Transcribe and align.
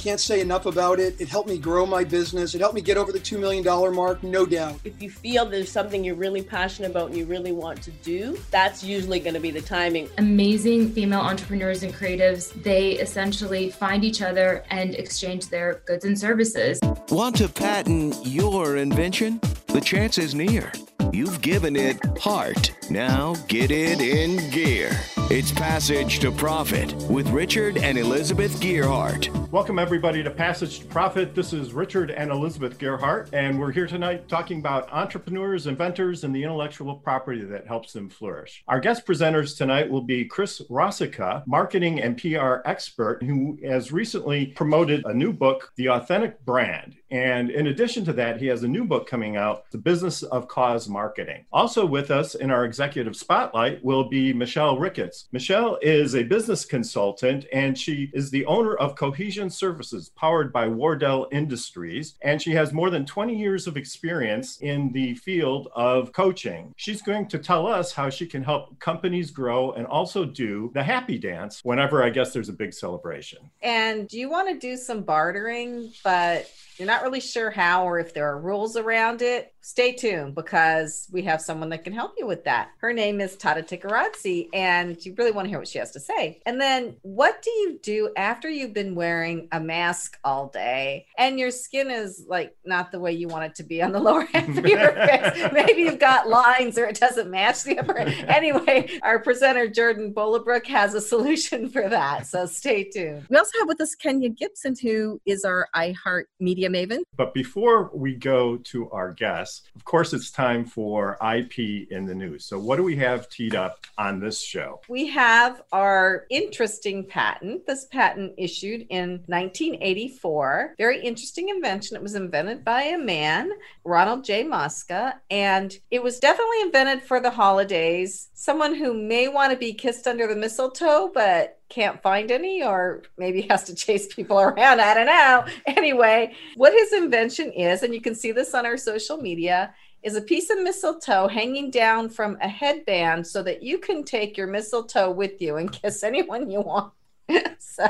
can't 0.00 0.18
say 0.18 0.40
enough 0.40 0.64
about 0.64 0.98
it. 0.98 1.20
It 1.20 1.28
helped 1.28 1.48
me 1.48 1.58
grow 1.58 1.84
my 1.84 2.04
business. 2.04 2.54
It 2.54 2.60
helped 2.60 2.74
me 2.74 2.80
get 2.80 2.96
over 2.96 3.12
the 3.12 3.20
$2 3.20 3.38
million 3.38 3.62
mark, 3.94 4.22
no 4.22 4.46
doubt. 4.46 4.80
If 4.82 5.00
you 5.02 5.10
feel 5.10 5.44
there's 5.44 5.70
something 5.70 6.02
you're 6.02 6.14
really 6.14 6.42
passionate 6.42 6.90
about 6.90 7.08
and 7.08 7.18
you 7.18 7.26
really 7.26 7.52
want 7.52 7.82
to 7.82 7.90
do, 7.90 8.38
that's 8.50 8.82
usually 8.82 9.20
going 9.20 9.34
to 9.34 9.40
be 9.40 9.50
the 9.50 9.60
timing. 9.60 10.08
Amazing 10.16 10.92
female 10.92 11.20
entrepreneurs 11.20 11.82
and 11.82 11.92
creatives, 11.92 12.50
they 12.62 12.92
essentially 12.92 13.70
find 13.70 14.02
each 14.02 14.22
other 14.22 14.64
and 14.70 14.94
exchange 14.94 15.48
their 15.48 15.82
goods 15.86 16.06
and 16.06 16.18
services. 16.18 16.80
Want 17.10 17.36
to 17.36 17.48
patent 17.48 18.16
your 18.24 18.76
invention? 18.76 19.38
The 19.66 19.82
chance 19.82 20.16
is 20.16 20.34
near. 20.34 20.72
You've 21.12 21.40
given 21.40 21.74
it 21.74 21.98
heart. 22.18 22.72
Now 22.88 23.34
get 23.48 23.72
it 23.72 24.00
in 24.00 24.48
gear. 24.50 24.92
It's 25.28 25.50
Passage 25.50 26.20
to 26.20 26.30
Profit 26.30 26.94
with 27.10 27.28
Richard 27.30 27.78
and 27.78 27.98
Elizabeth 27.98 28.60
Gearhart. 28.60 29.28
Welcome, 29.50 29.80
everybody, 29.80 30.22
to 30.22 30.30
Passage 30.30 30.80
to 30.80 30.86
Profit. 30.86 31.34
This 31.34 31.52
is 31.52 31.72
Richard 31.72 32.12
and 32.12 32.30
Elizabeth 32.30 32.78
Gearhart, 32.78 33.28
and 33.32 33.58
we're 33.58 33.72
here 33.72 33.88
tonight 33.88 34.28
talking 34.28 34.60
about 34.60 34.88
entrepreneurs, 34.92 35.66
inventors, 35.66 36.22
and 36.22 36.32
the 36.32 36.44
intellectual 36.44 36.94
property 36.94 37.42
that 37.42 37.66
helps 37.66 37.92
them 37.92 38.08
flourish. 38.08 38.62
Our 38.68 38.78
guest 38.78 39.04
presenters 39.04 39.56
tonight 39.56 39.90
will 39.90 40.02
be 40.02 40.24
Chris 40.24 40.62
Rosica, 40.70 41.44
marketing 41.44 42.00
and 42.00 42.16
PR 42.16 42.58
expert, 42.64 43.20
who 43.24 43.58
has 43.64 43.90
recently 43.90 44.46
promoted 44.46 45.04
a 45.04 45.12
new 45.12 45.32
book, 45.32 45.72
The 45.74 45.88
Authentic 45.88 46.44
Brand. 46.44 46.99
And 47.10 47.50
in 47.50 47.66
addition 47.66 48.04
to 48.04 48.12
that, 48.14 48.40
he 48.40 48.46
has 48.46 48.62
a 48.62 48.68
new 48.68 48.84
book 48.84 49.08
coming 49.08 49.36
out, 49.36 49.70
The 49.70 49.78
Business 49.78 50.22
of 50.22 50.48
Cause 50.48 50.88
Marketing. 50.88 51.44
Also 51.52 51.84
with 51.84 52.10
us 52.10 52.34
in 52.34 52.50
our 52.50 52.64
executive 52.64 53.16
spotlight 53.16 53.84
will 53.84 54.08
be 54.08 54.32
Michelle 54.32 54.78
Ricketts. 54.78 55.28
Michelle 55.32 55.78
is 55.82 56.14
a 56.14 56.22
business 56.22 56.64
consultant 56.64 57.46
and 57.52 57.76
she 57.76 58.10
is 58.12 58.30
the 58.30 58.46
owner 58.46 58.74
of 58.74 58.96
Cohesion 58.96 59.50
Services, 59.50 60.10
powered 60.16 60.52
by 60.52 60.68
Wardell 60.68 61.28
Industries. 61.32 62.14
And 62.22 62.40
she 62.40 62.52
has 62.52 62.72
more 62.72 62.90
than 62.90 63.04
20 63.06 63.36
years 63.36 63.66
of 63.66 63.76
experience 63.76 64.58
in 64.58 64.92
the 64.92 65.14
field 65.14 65.68
of 65.74 66.12
coaching. 66.12 66.72
She's 66.76 67.02
going 67.02 67.28
to 67.28 67.38
tell 67.38 67.66
us 67.66 67.92
how 67.92 68.10
she 68.10 68.26
can 68.26 68.42
help 68.42 68.78
companies 68.78 69.30
grow 69.30 69.72
and 69.72 69.86
also 69.86 70.24
do 70.24 70.70
the 70.74 70.82
happy 70.82 71.18
dance 71.18 71.60
whenever 71.64 72.02
I 72.02 72.10
guess 72.10 72.32
there's 72.32 72.48
a 72.48 72.54
big 72.54 72.72
celebration. 72.72 73.38
And 73.62 74.08
do 74.08 74.18
you 74.18 74.30
want 74.30 74.48
to 74.48 74.58
do 74.58 74.76
some 74.76 75.02
bartering, 75.02 75.92
but 76.04 76.50
you're 76.80 76.86
not 76.86 77.02
really 77.02 77.20
sure 77.20 77.50
how 77.50 77.84
or 77.84 77.98
if 77.98 78.14
there 78.14 78.26
are 78.26 78.40
rules 78.40 78.74
around 78.74 79.20
it, 79.20 79.52
stay 79.60 79.92
tuned 79.92 80.34
because 80.34 81.06
we 81.12 81.20
have 81.22 81.40
someone 81.40 81.68
that 81.68 81.84
can 81.84 81.92
help 81.92 82.14
you 82.16 82.26
with 82.26 82.44
that. 82.44 82.70
Her 82.78 82.94
name 82.94 83.20
is 83.20 83.36
Tata 83.36 83.62
Tikaradze, 83.62 84.48
and 84.54 84.96
you 85.04 85.14
really 85.18 85.30
want 85.30 85.44
to 85.44 85.50
hear 85.50 85.58
what 85.58 85.68
she 85.68 85.78
has 85.78 85.90
to 85.90 86.00
say. 86.00 86.40
And 86.46 86.58
then, 86.58 86.96
what 87.02 87.42
do 87.42 87.50
you 87.50 87.78
do 87.82 88.10
after 88.16 88.48
you've 88.48 88.72
been 88.72 88.94
wearing 88.94 89.48
a 89.52 89.60
mask 89.60 90.18
all 90.24 90.48
day 90.48 91.06
and 91.18 91.38
your 91.38 91.50
skin 91.50 91.90
is 91.90 92.24
like 92.26 92.56
not 92.64 92.92
the 92.92 92.98
way 92.98 93.12
you 93.12 93.28
want 93.28 93.44
it 93.44 93.54
to 93.56 93.62
be 93.62 93.82
on 93.82 93.92
the 93.92 94.00
lower 94.00 94.24
half 94.24 94.48
of 94.48 94.66
your 94.66 94.92
face? 95.06 95.52
Maybe 95.52 95.82
you've 95.82 95.98
got 95.98 96.30
lines 96.30 96.78
or 96.78 96.86
it 96.86 96.98
doesn't 96.98 97.30
match 97.30 97.62
the 97.62 97.78
upper. 97.78 97.90
Anyway, 98.30 98.88
our 99.02 99.18
presenter 99.18 99.68
Jordan 99.68 100.14
Bollebrook 100.14 100.66
has 100.66 100.94
a 100.94 101.00
solution 101.00 101.68
for 101.68 101.88
that, 101.88 102.26
so 102.26 102.46
stay 102.46 102.84
tuned. 102.84 103.26
We 103.28 103.36
also 103.36 103.50
have 103.58 103.68
with 103.68 103.80
us 103.80 103.94
Kenya 103.94 104.28
Gibson, 104.30 104.74
who 104.80 105.20
is 105.26 105.44
our 105.44 105.68
iHeart 105.74 106.24
Media 106.38 106.69
Maven. 106.70 107.00
But 107.16 107.34
before 107.34 107.90
we 107.92 108.14
go 108.14 108.56
to 108.56 108.90
our 108.90 109.12
guests, 109.12 109.62
of 109.76 109.84
course, 109.84 110.12
it's 110.12 110.30
time 110.30 110.64
for 110.64 111.18
IP 111.22 111.88
in 111.90 112.06
the 112.06 112.14
news. 112.14 112.44
So, 112.44 112.58
what 112.58 112.76
do 112.76 112.82
we 112.82 112.96
have 112.96 113.28
teed 113.28 113.54
up 113.54 113.86
on 113.98 114.20
this 114.20 114.40
show? 114.40 114.80
We 114.88 115.06
have 115.08 115.62
our 115.72 116.26
interesting 116.30 117.04
patent. 117.04 117.66
This 117.66 117.86
patent 117.86 118.34
issued 118.38 118.86
in 118.90 119.22
1984. 119.26 120.74
Very 120.78 121.02
interesting 121.02 121.48
invention. 121.48 121.96
It 121.96 122.02
was 122.02 122.14
invented 122.14 122.64
by 122.64 122.82
a 122.82 122.98
man, 122.98 123.50
Ronald 123.84 124.24
J. 124.24 124.44
Mosca, 124.44 125.20
and 125.30 125.76
it 125.90 126.02
was 126.02 126.18
definitely 126.18 126.62
invented 126.62 127.02
for 127.02 127.20
the 127.20 127.30
holidays. 127.30 128.28
Someone 128.34 128.74
who 128.74 128.94
may 128.94 129.28
want 129.28 129.52
to 129.52 129.58
be 129.58 129.72
kissed 129.72 130.06
under 130.06 130.26
the 130.26 130.36
mistletoe, 130.36 131.10
but 131.12 131.59
can't 131.70 132.02
find 132.02 132.30
any 132.30 132.62
or 132.62 133.02
maybe 133.16 133.42
has 133.42 133.64
to 133.64 133.74
chase 133.74 134.12
people 134.12 134.38
around. 134.38 134.80
I 134.80 134.94
don't 134.94 135.06
know. 135.06 135.44
Anyway, 135.66 136.34
what 136.56 136.74
his 136.74 136.92
invention 136.92 137.50
is, 137.52 137.82
and 137.82 137.94
you 137.94 138.00
can 138.00 138.14
see 138.14 138.32
this 138.32 138.54
on 138.54 138.66
our 138.66 138.76
social 138.76 139.16
media, 139.16 139.72
is 140.02 140.16
a 140.16 140.20
piece 140.20 140.50
of 140.50 140.60
mistletoe 140.60 141.28
hanging 141.28 141.70
down 141.70 142.08
from 142.08 142.36
a 142.42 142.48
headband 142.48 143.26
so 143.26 143.42
that 143.42 143.62
you 143.62 143.78
can 143.78 144.02
take 144.04 144.36
your 144.36 144.46
mistletoe 144.46 145.10
with 145.10 145.40
you 145.40 145.56
and 145.56 145.72
kiss 145.72 146.02
anyone 146.02 146.50
you 146.50 146.60
want. 146.60 146.92
so. 147.58 147.86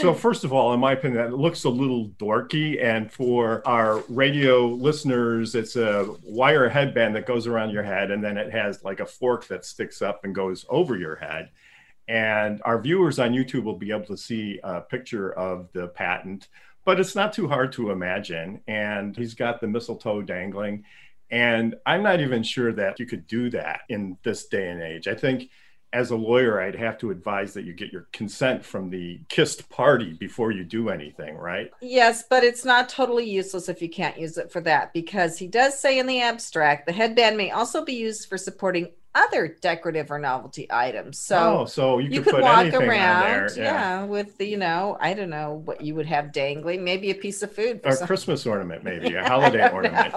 so. 0.00 0.14
first 0.14 0.44
of 0.44 0.52
all, 0.52 0.72
in 0.72 0.80
my 0.80 0.92
opinion, 0.92 1.24
it 1.24 1.32
looks 1.32 1.64
a 1.64 1.68
little 1.68 2.08
dorky. 2.10 2.82
And 2.82 3.12
for 3.12 3.66
our 3.66 4.02
radio 4.08 4.66
listeners, 4.66 5.54
it's 5.54 5.76
a 5.76 6.14
wire 6.22 6.68
headband 6.68 7.14
that 7.16 7.26
goes 7.26 7.46
around 7.46 7.70
your 7.70 7.82
head, 7.82 8.10
and 8.10 8.24
then 8.24 8.38
it 8.38 8.50
has 8.50 8.82
like 8.84 9.00
a 9.00 9.06
fork 9.06 9.46
that 9.48 9.64
sticks 9.64 10.00
up 10.00 10.24
and 10.24 10.34
goes 10.34 10.64
over 10.68 10.96
your 10.96 11.16
head. 11.16 11.50
And 12.08 12.62
our 12.64 12.80
viewers 12.80 13.18
on 13.18 13.32
YouTube 13.32 13.64
will 13.64 13.76
be 13.76 13.90
able 13.90 14.06
to 14.06 14.16
see 14.16 14.58
a 14.64 14.80
picture 14.80 15.32
of 15.32 15.68
the 15.72 15.88
patent, 15.88 16.48
but 16.84 16.98
it's 16.98 17.14
not 17.14 17.34
too 17.34 17.48
hard 17.48 17.72
to 17.72 17.90
imagine. 17.90 18.62
And 18.66 19.14
he's 19.14 19.34
got 19.34 19.60
the 19.60 19.66
mistletoe 19.66 20.22
dangling. 20.22 20.84
And 21.30 21.74
I'm 21.84 22.02
not 22.02 22.20
even 22.20 22.42
sure 22.42 22.72
that 22.72 22.98
you 22.98 23.06
could 23.06 23.26
do 23.26 23.50
that 23.50 23.80
in 23.90 24.16
this 24.22 24.46
day 24.46 24.70
and 24.70 24.82
age. 24.82 25.06
I 25.06 25.14
think 25.14 25.50
as 25.92 26.10
a 26.10 26.16
lawyer, 26.16 26.60
I'd 26.60 26.74
have 26.74 26.98
to 26.98 27.10
advise 27.10 27.54
that 27.54 27.64
you 27.64 27.72
get 27.72 27.92
your 27.92 28.08
consent 28.12 28.64
from 28.64 28.90
the 28.90 29.20
kissed 29.28 29.68
party 29.70 30.12
before 30.12 30.50
you 30.50 30.64
do 30.64 30.90
anything, 30.90 31.36
right? 31.36 31.70
Yes, 31.80 32.24
but 32.28 32.44
it's 32.44 32.64
not 32.64 32.88
totally 32.88 33.28
useless 33.28 33.68
if 33.68 33.80
you 33.80 33.88
can't 33.88 34.18
use 34.18 34.36
it 34.36 34.52
for 34.52 34.60
that 34.62 34.92
because 34.92 35.38
he 35.38 35.46
does 35.46 35.78
say 35.78 35.98
in 35.98 36.06
the 36.06 36.20
abstract 36.20 36.86
the 36.86 36.92
headband 36.92 37.36
may 37.36 37.50
also 37.50 37.84
be 37.84 37.94
used 37.94 38.28
for 38.28 38.36
supporting 38.36 38.90
other 39.18 39.56
decorative 39.60 40.10
or 40.10 40.18
novelty 40.18 40.66
items. 40.70 41.18
So, 41.18 41.60
oh, 41.60 41.64
so 41.64 41.98
you, 41.98 42.10
you 42.10 42.22
could, 42.22 42.40
walk 42.40 42.72
around, 42.72 43.50
yeah. 43.56 43.62
yeah. 43.62 44.04
with 44.04 44.38
the, 44.38 44.46
you 44.46 44.56
know, 44.56 44.96
I 45.00 45.14
don't 45.14 45.30
know 45.30 45.62
what 45.64 45.80
you 45.80 45.94
would 45.96 46.06
have 46.06 46.32
dangling, 46.32 46.84
maybe 46.84 47.10
a 47.10 47.14
piece 47.14 47.42
of 47.42 47.52
food, 47.52 47.80
or 47.84 47.92
a 47.92 48.06
Christmas 48.06 48.46
ornament, 48.46 48.84
maybe 48.84 49.14
a 49.14 49.24
holiday 49.28 49.68
ornament. 49.70 50.14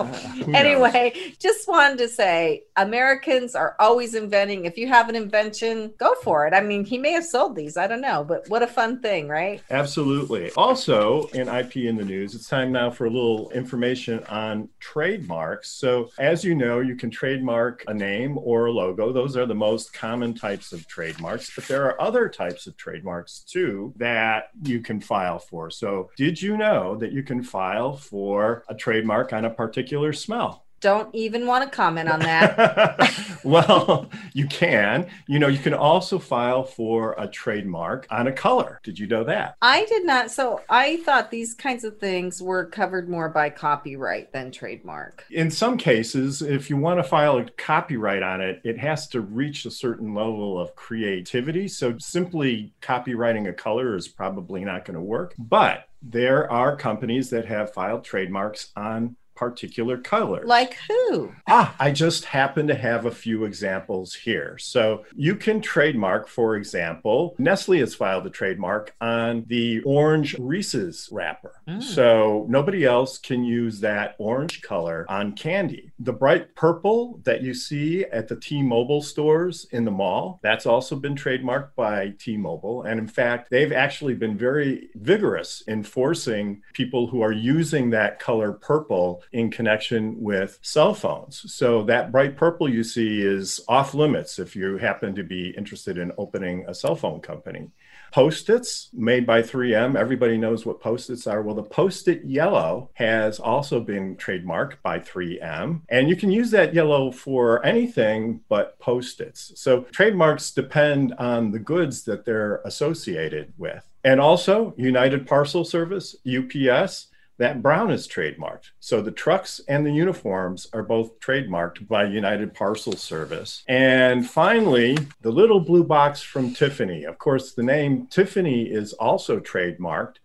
anyway, 0.53 1.11
knows? 1.15 1.37
just 1.37 1.67
wanted 1.67 1.97
to 1.97 2.07
say, 2.07 2.63
Americans 2.77 3.55
are 3.55 3.75
always 3.79 4.13
inventing. 4.13 4.65
If 4.65 4.77
you 4.77 4.87
have 4.87 5.09
an 5.09 5.15
invention, 5.15 5.93
go 5.97 6.13
for 6.23 6.45
it. 6.47 6.53
I 6.53 6.61
mean, 6.61 6.85
he 6.85 6.97
may 6.97 7.11
have 7.13 7.25
sold 7.25 7.55
these, 7.55 7.77
I 7.77 7.87
don't 7.87 8.01
know, 8.01 8.23
but 8.23 8.47
what 8.49 8.61
a 8.61 8.67
fun 8.67 9.01
thing, 9.01 9.27
right? 9.27 9.61
Absolutely. 9.71 10.51
Also, 10.51 11.27
in 11.33 11.47
IP 11.47 11.77
in 11.77 11.97
the 11.97 12.05
news, 12.05 12.35
it's 12.35 12.47
time 12.47 12.71
now 12.71 12.91
for 12.91 13.05
a 13.05 13.09
little 13.09 13.49
information 13.51 14.23
on 14.25 14.69
trademarks. 14.79 15.71
So, 15.71 16.11
as 16.19 16.43
you 16.43 16.53
know, 16.53 16.79
you 16.79 16.95
can 16.95 17.09
trademark 17.09 17.83
a 17.87 17.93
name 17.93 18.37
or 18.37 18.67
a 18.67 18.71
logo 18.71 18.90
logo. 18.91 19.13
Those 19.13 19.37
are 19.37 19.45
the 19.45 19.55
most 19.55 19.93
common 19.93 20.33
types 20.33 20.73
of 20.73 20.87
trademarks, 20.87 21.53
but 21.55 21.65
there 21.65 21.85
are 21.85 22.01
other 22.01 22.29
types 22.29 22.67
of 22.67 22.77
trademarks 22.77 23.39
too 23.39 23.93
that 23.97 24.49
you 24.63 24.81
can 24.81 24.99
file 24.99 25.39
for. 25.39 25.69
So, 25.69 26.09
did 26.17 26.41
you 26.41 26.57
know 26.57 26.95
that 26.97 27.11
you 27.11 27.23
can 27.23 27.43
file 27.43 27.95
for 27.95 28.63
a 28.67 28.75
trademark 28.75 29.33
on 29.33 29.45
a 29.45 29.49
particular 29.49 30.13
smell? 30.13 30.65
Don't 30.81 31.13
even 31.13 31.45
want 31.45 31.63
to 31.63 31.75
comment 31.75 32.09
on 32.09 32.19
that. 32.21 33.39
well, 33.43 34.09
you 34.33 34.47
can. 34.47 35.07
You 35.27 35.39
know, 35.39 35.47
you 35.47 35.59
can 35.59 35.73
also 35.73 36.19
file 36.19 36.63
for 36.63 37.15
a 37.17 37.27
trademark 37.27 38.07
on 38.09 38.27
a 38.27 38.31
color. 38.31 38.79
Did 38.83 38.99
you 38.99 39.07
know 39.07 39.23
that? 39.23 39.55
I 39.61 39.85
did 39.85 40.05
not. 40.05 40.31
So 40.31 40.61
I 40.69 40.97
thought 40.97 41.31
these 41.31 41.53
kinds 41.53 41.83
of 41.83 41.99
things 41.99 42.41
were 42.41 42.65
covered 42.65 43.07
more 43.07 43.29
by 43.29 43.49
copyright 43.51 44.33
than 44.33 44.51
trademark. 44.51 45.23
In 45.29 45.51
some 45.51 45.77
cases, 45.77 46.41
if 46.41 46.69
you 46.69 46.77
want 46.77 46.99
to 46.99 47.03
file 47.03 47.37
a 47.37 47.45
copyright 47.51 48.23
on 48.23 48.41
it, 48.41 48.59
it 48.63 48.77
has 48.79 49.07
to 49.09 49.21
reach 49.21 49.65
a 49.65 49.71
certain 49.71 50.13
level 50.15 50.59
of 50.59 50.75
creativity. 50.75 51.67
So 51.67 51.97
simply 51.99 52.73
copywriting 52.81 53.47
a 53.47 53.53
color 53.53 53.95
is 53.95 54.07
probably 54.07 54.65
not 54.65 54.85
going 54.85 54.95
to 54.95 55.01
work. 55.01 55.35
But 55.37 55.87
there 56.01 56.51
are 56.51 56.75
companies 56.75 57.29
that 57.29 57.45
have 57.45 57.73
filed 57.73 58.03
trademarks 58.03 58.71
on 58.75 59.15
particular 59.41 59.97
colors. 59.97 60.45
Like 60.45 60.77
who? 60.87 61.31
Ah, 61.47 61.75
I 61.79 61.89
just 61.89 62.25
happen 62.25 62.67
to 62.67 62.75
have 62.75 63.07
a 63.07 63.11
few 63.11 63.43
examples 63.43 64.13
here. 64.13 64.55
So 64.59 65.03
you 65.15 65.35
can 65.35 65.61
trademark, 65.61 66.27
for 66.27 66.57
example, 66.57 67.33
Nestle 67.39 67.79
has 67.79 67.95
filed 67.95 68.27
a 68.27 68.29
trademark 68.29 68.93
on 69.01 69.45
the 69.47 69.81
orange 69.81 70.35
Reese's 70.37 71.09
wrapper. 71.11 71.55
Mm. 71.67 71.81
So 71.81 72.45
nobody 72.49 72.85
else 72.85 73.17
can 73.17 73.43
use 73.43 73.79
that 73.79 74.13
orange 74.19 74.61
color 74.61 75.07
on 75.09 75.31
candy. 75.31 75.91
The 75.97 76.13
bright 76.13 76.53
purple 76.53 77.19
that 77.23 77.41
you 77.41 77.55
see 77.55 78.05
at 78.05 78.27
the 78.27 78.35
T 78.35 78.61
Mobile 78.61 79.01
stores 79.01 79.65
in 79.71 79.85
the 79.85 79.89
mall, 79.89 80.39
that's 80.43 80.67
also 80.67 80.95
been 80.95 81.15
trademarked 81.15 81.73
by 81.75 82.13
T 82.19 82.37
Mobile. 82.37 82.83
And 82.83 82.99
in 82.99 83.07
fact, 83.07 83.49
they've 83.49 83.73
actually 83.73 84.13
been 84.13 84.37
very 84.37 84.89
vigorous 84.93 85.63
in 85.67 85.81
forcing 85.81 86.61
people 86.73 87.07
who 87.07 87.23
are 87.23 87.31
using 87.31 87.89
that 87.89 88.19
color 88.19 88.51
purple 88.51 89.23
in 89.33 89.51
connection 89.51 90.21
with 90.21 90.59
cell 90.61 90.93
phones. 90.93 91.51
So 91.53 91.83
that 91.83 92.11
bright 92.11 92.35
purple 92.37 92.69
you 92.69 92.83
see 92.83 93.21
is 93.21 93.61
off 93.67 93.93
limits 93.93 94.39
if 94.39 94.55
you 94.55 94.77
happen 94.77 95.15
to 95.15 95.23
be 95.23 95.49
interested 95.57 95.97
in 95.97 96.11
opening 96.17 96.65
a 96.67 96.73
cell 96.73 96.95
phone 96.95 97.21
company. 97.21 97.71
Post 98.11 98.49
its 98.49 98.89
made 98.91 99.25
by 99.25 99.41
3M. 99.41 99.95
Everybody 99.95 100.37
knows 100.37 100.65
what 100.65 100.81
post 100.81 101.09
its 101.09 101.27
are. 101.27 101.41
Well, 101.41 101.55
the 101.55 101.63
post 101.63 102.09
it 102.09 102.25
yellow 102.25 102.89
has 102.95 103.39
also 103.39 103.79
been 103.79 104.17
trademarked 104.17 104.75
by 104.83 104.99
3M. 104.99 105.81
And 105.87 106.09
you 106.09 106.17
can 106.17 106.29
use 106.29 106.51
that 106.51 106.73
yellow 106.73 107.11
for 107.11 107.65
anything 107.65 108.41
but 108.49 108.77
post 108.79 109.21
its. 109.21 109.53
So 109.55 109.83
trademarks 109.83 110.51
depend 110.51 111.13
on 111.13 111.51
the 111.51 111.59
goods 111.59 112.03
that 112.03 112.25
they're 112.25 112.57
associated 112.65 113.53
with. 113.57 113.87
And 114.03 114.19
also, 114.19 114.73
United 114.77 115.27
Parcel 115.27 115.63
Service, 115.63 116.15
UPS, 116.27 117.07
that 117.41 117.63
brown 117.63 117.89
is 117.89 118.07
trademarked. 118.07 118.69
So 118.79 119.01
the 119.01 119.09
trucks 119.09 119.59
and 119.67 119.83
the 119.83 119.91
uniforms 119.91 120.67
are 120.73 120.83
both 120.83 121.19
trademarked 121.19 121.87
by 121.87 122.03
United 122.03 122.53
Parcel 122.53 122.93
Service. 122.93 123.63
And 123.67 124.29
finally, 124.29 124.95
the 125.21 125.31
little 125.31 125.59
blue 125.59 125.83
box 125.83 126.21
from 126.21 126.53
Tiffany. 126.53 127.03
Of 127.03 127.17
course, 127.17 127.53
the 127.53 127.63
name 127.63 128.05
Tiffany 128.11 128.65
is 128.65 128.93
also 128.93 129.39
trademarked, 129.39 130.17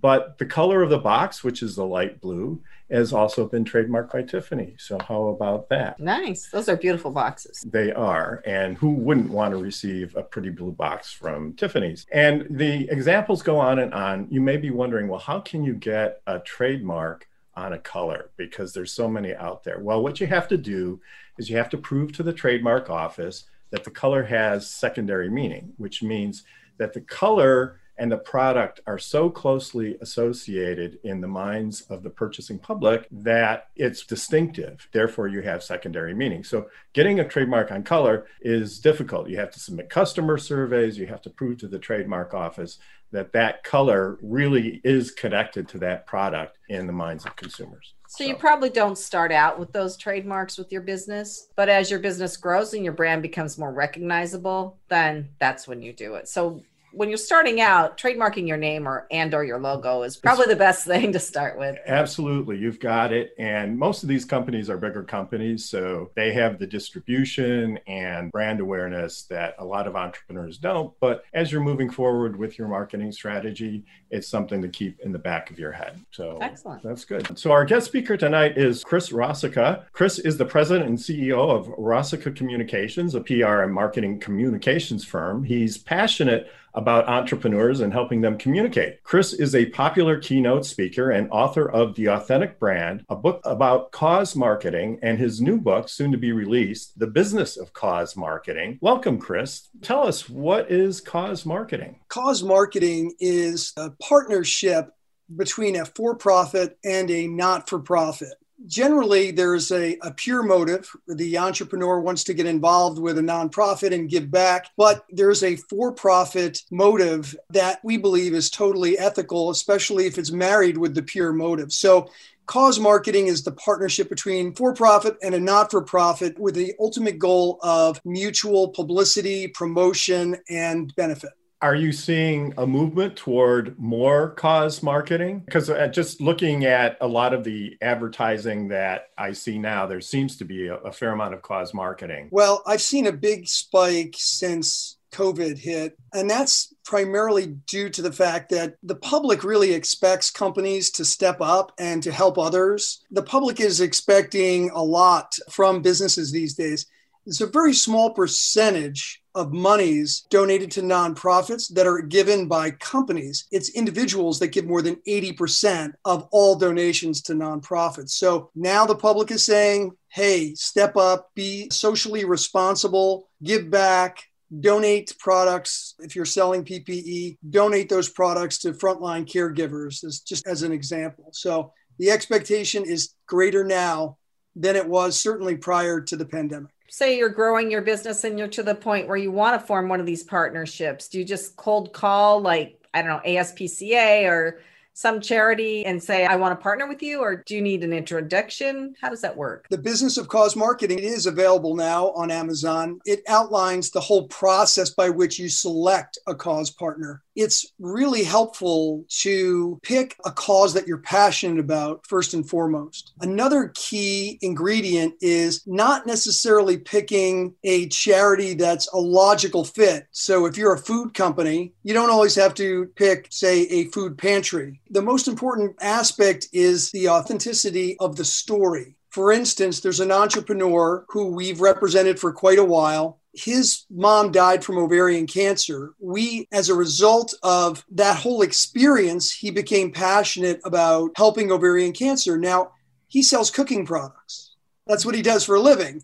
but 0.00 0.38
the 0.38 0.46
color 0.46 0.82
of 0.82 0.90
the 0.90 0.98
box, 0.98 1.44
which 1.44 1.62
is 1.62 1.76
the 1.76 1.84
light 1.84 2.20
blue, 2.20 2.60
has 2.90 3.12
also 3.12 3.46
been 3.46 3.64
trademarked 3.64 4.12
by 4.12 4.22
Tiffany. 4.22 4.74
So 4.78 4.98
how 5.08 5.28
about 5.28 5.68
that? 5.68 5.98
Nice. 6.00 6.48
Those 6.48 6.68
are 6.68 6.76
beautiful 6.76 7.10
boxes. 7.10 7.64
They 7.66 7.92
are. 7.92 8.42
And 8.44 8.76
who 8.76 8.90
wouldn't 8.90 9.30
want 9.30 9.52
to 9.52 9.62
receive 9.62 10.14
a 10.16 10.22
pretty 10.22 10.50
blue 10.50 10.72
box 10.72 11.12
from 11.12 11.54
Tiffany's? 11.54 12.06
And 12.12 12.46
the 12.50 12.88
examples 12.90 13.42
go 13.42 13.58
on 13.58 13.78
and 13.78 13.94
on. 13.94 14.26
You 14.30 14.40
may 14.40 14.56
be 14.56 14.70
wondering, 14.70 15.08
well, 15.08 15.20
how 15.20 15.40
can 15.40 15.64
you 15.64 15.74
get 15.74 16.20
a 16.26 16.40
trademark 16.40 17.28
on 17.56 17.72
a 17.72 17.78
color? 17.78 18.30
Because 18.36 18.72
there's 18.72 18.92
so 18.92 19.08
many 19.08 19.34
out 19.34 19.64
there. 19.64 19.78
Well, 19.80 20.02
what 20.02 20.20
you 20.20 20.26
have 20.26 20.48
to 20.48 20.56
do 20.56 21.00
is 21.38 21.48
you 21.48 21.56
have 21.56 21.70
to 21.70 21.78
prove 21.78 22.12
to 22.12 22.22
the 22.22 22.32
trademark 22.32 22.90
office 22.90 23.44
that 23.70 23.84
the 23.84 23.90
color 23.90 24.22
has 24.24 24.70
secondary 24.70 25.30
meaning, 25.30 25.72
which 25.78 26.02
means 26.02 26.44
that 26.78 26.92
the 26.92 27.00
color 27.00 27.80
and 27.96 28.10
the 28.10 28.18
product 28.18 28.80
are 28.86 28.98
so 28.98 29.30
closely 29.30 29.96
associated 30.00 30.98
in 31.04 31.20
the 31.20 31.28
minds 31.28 31.82
of 31.82 32.02
the 32.02 32.10
purchasing 32.10 32.58
public 32.58 33.06
that 33.10 33.68
it's 33.76 34.04
distinctive. 34.04 34.88
Therefore, 34.92 35.28
you 35.28 35.42
have 35.42 35.62
secondary 35.62 36.14
meaning. 36.14 36.44
So, 36.44 36.68
getting 36.92 37.20
a 37.20 37.28
trademark 37.28 37.70
on 37.70 37.82
color 37.82 38.26
is 38.40 38.78
difficult. 38.78 39.28
You 39.28 39.36
have 39.38 39.50
to 39.52 39.60
submit 39.60 39.90
customer 39.90 40.38
surveys, 40.38 40.98
you 40.98 41.06
have 41.06 41.22
to 41.22 41.30
prove 41.30 41.58
to 41.58 41.68
the 41.68 41.78
trademark 41.78 42.34
office 42.34 42.78
that 43.12 43.32
that 43.32 43.62
color 43.62 44.18
really 44.22 44.80
is 44.82 45.12
connected 45.12 45.68
to 45.68 45.78
that 45.78 46.04
product 46.04 46.58
in 46.68 46.88
the 46.88 46.92
minds 46.92 47.24
of 47.24 47.36
consumers. 47.36 47.94
So, 48.08 48.24
you 48.24 48.34
probably 48.34 48.70
don't 48.70 48.98
start 48.98 49.30
out 49.30 49.58
with 49.58 49.72
those 49.72 49.96
trademarks 49.96 50.58
with 50.58 50.72
your 50.72 50.82
business, 50.82 51.48
but 51.54 51.68
as 51.68 51.90
your 51.90 52.00
business 52.00 52.36
grows 52.36 52.74
and 52.74 52.84
your 52.84 52.92
brand 52.92 53.22
becomes 53.22 53.58
more 53.58 53.72
recognizable, 53.72 54.78
then 54.88 55.30
that's 55.38 55.68
when 55.68 55.82
you 55.82 55.92
do 55.92 56.14
it. 56.14 56.28
So 56.28 56.62
when 56.94 57.08
you're 57.08 57.18
starting 57.18 57.60
out, 57.60 57.98
trademarking 57.98 58.46
your 58.46 58.56
name 58.56 58.86
or 58.86 59.06
and 59.10 59.34
or 59.34 59.44
your 59.44 59.58
logo 59.58 60.02
is 60.02 60.16
probably 60.16 60.46
the 60.46 60.56
best 60.56 60.84
thing 60.86 61.12
to 61.12 61.18
start 61.18 61.58
with. 61.58 61.76
Absolutely, 61.86 62.56
you've 62.56 62.80
got 62.80 63.12
it. 63.12 63.34
And 63.38 63.78
most 63.78 64.02
of 64.02 64.08
these 64.08 64.24
companies 64.24 64.70
are 64.70 64.78
bigger 64.78 65.02
companies, 65.02 65.64
so 65.64 66.10
they 66.14 66.32
have 66.32 66.58
the 66.58 66.66
distribution 66.66 67.78
and 67.86 68.30
brand 68.30 68.60
awareness 68.60 69.24
that 69.24 69.56
a 69.58 69.64
lot 69.64 69.86
of 69.86 69.96
entrepreneurs 69.96 70.58
don't. 70.58 70.92
But 71.00 71.24
as 71.34 71.50
you're 71.50 71.62
moving 71.62 71.90
forward 71.90 72.36
with 72.36 72.58
your 72.58 72.68
marketing 72.68 73.12
strategy, 73.12 73.84
it's 74.10 74.28
something 74.28 74.62
to 74.62 74.68
keep 74.68 75.00
in 75.00 75.12
the 75.12 75.18
back 75.18 75.50
of 75.50 75.58
your 75.58 75.72
head. 75.72 76.00
So 76.12 76.38
excellent. 76.40 76.82
That's 76.82 77.04
good. 77.04 77.36
So 77.38 77.50
our 77.50 77.64
guest 77.64 77.86
speaker 77.86 78.16
tonight 78.16 78.56
is 78.56 78.84
Chris 78.84 79.10
Rosica. 79.10 79.84
Chris 79.92 80.18
is 80.20 80.38
the 80.38 80.44
president 80.44 80.88
and 80.88 80.98
CEO 80.98 81.50
of 81.50 81.66
Rosica 81.76 82.34
Communications, 82.34 83.14
a 83.14 83.20
PR 83.20 83.62
and 83.62 83.74
marketing 83.74 84.20
communications 84.20 85.04
firm. 85.04 85.42
He's 85.42 85.76
passionate 85.76 86.48
about 86.74 87.08
entrepreneurs 87.08 87.80
and 87.80 87.92
helping 87.92 88.20
them 88.20 88.38
communicate. 88.38 89.02
Chris 89.02 89.32
is 89.32 89.54
a 89.54 89.66
popular 89.66 90.18
keynote 90.18 90.66
speaker 90.66 91.10
and 91.10 91.28
author 91.30 91.70
of 91.70 91.94
The 91.94 92.06
Authentic 92.06 92.58
Brand, 92.58 93.04
a 93.08 93.16
book 93.16 93.40
about 93.44 93.92
cause 93.92 94.34
marketing, 94.34 94.98
and 95.02 95.18
his 95.18 95.40
new 95.40 95.58
book, 95.60 95.88
soon 95.88 96.12
to 96.12 96.18
be 96.18 96.32
released, 96.32 96.98
The 96.98 97.06
Business 97.06 97.56
of 97.56 97.72
Cause 97.72 98.16
Marketing. 98.16 98.78
Welcome, 98.80 99.18
Chris. 99.18 99.68
Tell 99.82 100.06
us 100.06 100.28
what 100.28 100.70
is 100.70 101.00
cause 101.00 101.46
marketing? 101.46 102.00
Cause 102.08 102.42
marketing 102.42 103.12
is 103.20 103.72
a 103.76 103.90
partnership 103.90 104.90
between 105.34 105.76
a 105.76 105.84
for 105.86 106.16
profit 106.16 106.78
and 106.84 107.10
a 107.10 107.26
not 107.26 107.68
for 107.68 107.78
profit 107.78 108.34
generally 108.66 109.30
there's 109.30 109.70
a, 109.70 109.96
a 110.02 110.12
pure 110.12 110.42
motive. 110.42 110.90
The 111.06 111.38
entrepreneur 111.38 112.00
wants 112.00 112.24
to 112.24 112.34
get 112.34 112.46
involved 112.46 112.98
with 112.98 113.18
a 113.18 113.22
nonprofit 113.22 113.94
and 113.94 114.08
give 114.08 114.30
back, 114.30 114.68
but 114.76 115.04
there's 115.10 115.42
a 115.42 115.56
for 115.56 115.92
profit 115.92 116.62
motive 116.70 117.36
that 117.50 117.80
we 117.84 117.96
believe 117.96 118.34
is 118.34 118.50
totally 118.50 118.98
ethical, 118.98 119.50
especially 119.50 120.06
if 120.06 120.18
it's 120.18 120.32
married 120.32 120.78
with 120.78 120.94
the 120.94 121.02
pure 121.02 121.32
motive. 121.32 121.72
So 121.72 122.08
Cause 122.46 122.78
marketing 122.78 123.28
is 123.28 123.42
the 123.42 123.52
partnership 123.52 124.10
between 124.10 124.54
for 124.54 124.74
profit 124.74 125.16
and 125.22 125.34
a 125.34 125.40
not 125.40 125.70
for 125.70 125.80
profit 125.80 126.38
with 126.38 126.54
the 126.54 126.74
ultimate 126.78 127.18
goal 127.18 127.58
of 127.62 127.98
mutual 128.04 128.68
publicity, 128.68 129.48
promotion, 129.48 130.36
and 130.50 130.94
benefit 130.94 131.32
are 131.64 131.74
you 131.74 131.92
seeing 131.92 132.52
a 132.58 132.66
movement 132.66 133.16
toward 133.16 133.78
more 133.78 134.32
cause 134.32 134.82
marketing? 134.82 135.40
Because 135.46 135.70
uh, 135.70 135.88
just 135.88 136.20
looking 136.20 136.66
at 136.66 136.98
a 137.00 137.08
lot 137.08 137.32
of 137.32 137.42
the 137.42 137.78
advertising 137.80 138.68
that 138.68 139.08
I 139.16 139.32
see 139.32 139.58
now, 139.58 139.86
there 139.86 140.02
seems 140.02 140.36
to 140.36 140.44
be 140.44 140.66
a, 140.66 140.74
a 140.74 140.92
fair 140.92 141.12
amount 141.12 141.32
of 141.32 141.40
cause 141.40 141.72
marketing. 141.72 142.28
Well, 142.30 142.62
I've 142.66 142.82
seen 142.82 143.06
a 143.06 143.12
big 143.12 143.48
spike 143.48 144.14
since 144.18 144.98
COVID 145.12 145.56
hit. 145.56 145.96
And 146.12 146.28
that's 146.28 146.74
primarily 146.84 147.46
due 147.46 147.88
to 147.88 148.02
the 148.02 148.12
fact 148.12 148.50
that 148.50 148.74
the 148.82 148.96
public 148.96 149.42
really 149.42 149.72
expects 149.72 150.30
companies 150.30 150.90
to 150.90 151.04
step 151.06 151.40
up 151.40 151.72
and 151.78 152.02
to 152.02 152.12
help 152.12 152.36
others. 152.36 153.02
The 153.10 153.22
public 153.22 153.58
is 153.58 153.80
expecting 153.80 154.68
a 154.68 154.82
lot 154.82 155.34
from 155.48 155.80
businesses 155.80 156.30
these 156.30 156.52
days. 156.52 156.84
It's 157.24 157.40
a 157.40 157.46
very 157.46 157.72
small 157.72 158.10
percentage 158.12 159.22
of 159.34 159.52
monies 159.52 160.26
donated 160.30 160.70
to 160.72 160.82
nonprofits 160.82 161.72
that 161.74 161.86
are 161.86 162.00
given 162.00 162.46
by 162.46 162.70
companies. 162.70 163.46
It's 163.50 163.70
individuals 163.70 164.38
that 164.38 164.48
give 164.48 164.66
more 164.66 164.82
than 164.82 164.96
80% 165.06 165.92
of 166.04 166.28
all 166.30 166.56
donations 166.56 167.22
to 167.22 167.32
nonprofits. 167.34 168.10
So 168.10 168.50
now 168.54 168.86
the 168.86 168.94
public 168.94 169.30
is 169.30 169.44
saying, 169.44 169.92
hey, 170.08 170.54
step 170.54 170.96
up, 170.96 171.30
be 171.34 171.68
socially 171.70 172.24
responsible, 172.24 173.28
give 173.42 173.70
back, 173.70 174.24
donate 174.60 175.16
products 175.18 175.94
if 175.98 176.14
you're 176.14 176.24
selling 176.24 176.64
PPE, 176.64 177.38
donate 177.50 177.88
those 177.88 178.08
products 178.08 178.58
to 178.58 178.72
frontline 178.72 179.26
caregivers, 179.26 180.04
as 180.04 180.20
just 180.20 180.46
as 180.46 180.62
an 180.62 180.72
example. 180.72 181.30
So 181.32 181.72
the 181.98 182.10
expectation 182.10 182.84
is 182.84 183.14
greater 183.26 183.64
now 183.64 184.18
than 184.56 184.76
it 184.76 184.88
was 184.88 185.18
certainly 185.18 185.56
prior 185.56 186.00
to 186.00 186.16
the 186.16 186.24
pandemic 186.24 186.73
say 186.94 187.18
you're 187.18 187.28
growing 187.28 187.72
your 187.72 187.82
business 187.82 188.22
and 188.22 188.38
you're 188.38 188.46
to 188.46 188.62
the 188.62 188.74
point 188.74 189.08
where 189.08 189.16
you 189.16 189.32
want 189.32 189.60
to 189.60 189.66
form 189.66 189.88
one 189.88 189.98
of 189.98 190.06
these 190.06 190.22
partnerships 190.22 191.08
do 191.08 191.18
you 191.18 191.24
just 191.24 191.56
cold 191.56 191.92
call 191.92 192.40
like 192.40 192.78
i 192.94 193.02
don't 193.02 193.10
know 193.10 193.20
aspca 193.26 194.24
or 194.28 194.60
some 194.94 195.20
charity 195.20 195.84
and 195.84 196.00
say, 196.00 196.24
I 196.24 196.36
want 196.36 196.58
to 196.58 196.62
partner 196.62 196.86
with 196.86 197.02
you, 197.02 197.18
or 197.18 197.34
do 197.34 197.56
you 197.56 197.60
need 197.60 197.82
an 197.82 197.92
introduction? 197.92 198.94
How 199.00 199.10
does 199.10 199.20
that 199.22 199.36
work? 199.36 199.66
The 199.68 199.76
business 199.76 200.16
of 200.16 200.28
cause 200.28 200.54
marketing 200.54 201.00
is 201.00 201.26
available 201.26 201.74
now 201.74 202.12
on 202.12 202.30
Amazon. 202.30 203.00
It 203.04 203.24
outlines 203.28 203.90
the 203.90 204.00
whole 204.00 204.28
process 204.28 204.90
by 204.90 205.10
which 205.10 205.38
you 205.38 205.48
select 205.48 206.18
a 206.28 206.34
cause 206.34 206.70
partner. 206.70 207.23
It's 207.34 207.72
really 207.78 208.24
helpful 208.24 209.04
to 209.20 209.78
pick 209.82 210.16
a 210.24 210.30
cause 210.30 210.74
that 210.74 210.86
you're 210.86 210.98
passionate 210.98 211.58
about 211.58 212.06
first 212.06 212.34
and 212.34 212.48
foremost. 212.48 213.12
Another 213.20 213.72
key 213.74 214.38
ingredient 214.42 215.14
is 215.20 215.62
not 215.66 216.06
necessarily 216.06 216.76
picking 216.76 217.54
a 217.64 217.88
charity 217.88 218.54
that's 218.54 218.92
a 218.92 218.98
logical 218.98 219.64
fit. 219.64 220.06
So 220.12 220.46
if 220.46 220.56
you're 220.56 220.74
a 220.74 220.78
food 220.78 221.14
company, 221.14 221.72
you 221.82 221.94
don't 221.94 222.10
always 222.10 222.34
have 222.36 222.54
to 222.54 222.86
pick, 222.96 223.28
say, 223.30 223.62
a 223.62 223.84
food 223.86 224.16
pantry 224.18 224.80
the 224.90 225.02
most 225.02 225.26
important 225.26 225.76
aspect 225.80 226.48
is 226.52 226.90
the 226.92 227.08
authenticity 227.08 227.96
of 227.98 228.16
the 228.16 228.24
story. 228.24 228.96
For 229.10 229.32
instance, 229.32 229.80
there's 229.80 230.00
an 230.00 230.12
entrepreneur 230.12 231.04
who 231.08 231.28
we've 231.28 231.60
represented 231.60 232.18
for 232.18 232.32
quite 232.32 232.58
a 232.58 232.64
while. 232.64 233.20
His 233.34 233.84
mom 233.90 234.30
died 234.30 234.64
from 234.64 234.78
ovarian 234.78 235.26
cancer. 235.26 235.94
We, 235.98 236.46
as 236.52 236.68
a 236.68 236.74
result 236.74 237.34
of 237.42 237.84
that 237.92 238.16
whole 238.16 238.42
experience, 238.42 239.32
he 239.32 239.50
became 239.50 239.90
passionate 239.92 240.60
about 240.64 241.10
helping 241.16 241.50
ovarian 241.50 241.92
cancer. 241.92 242.38
Now, 242.38 242.72
he 243.08 243.22
sells 243.22 243.50
cooking 243.50 243.86
products. 243.86 244.54
That's 244.86 245.04
what 245.04 245.14
he 245.14 245.22
does 245.22 245.44
for 245.44 245.56
a 245.56 245.60
living. 245.60 246.02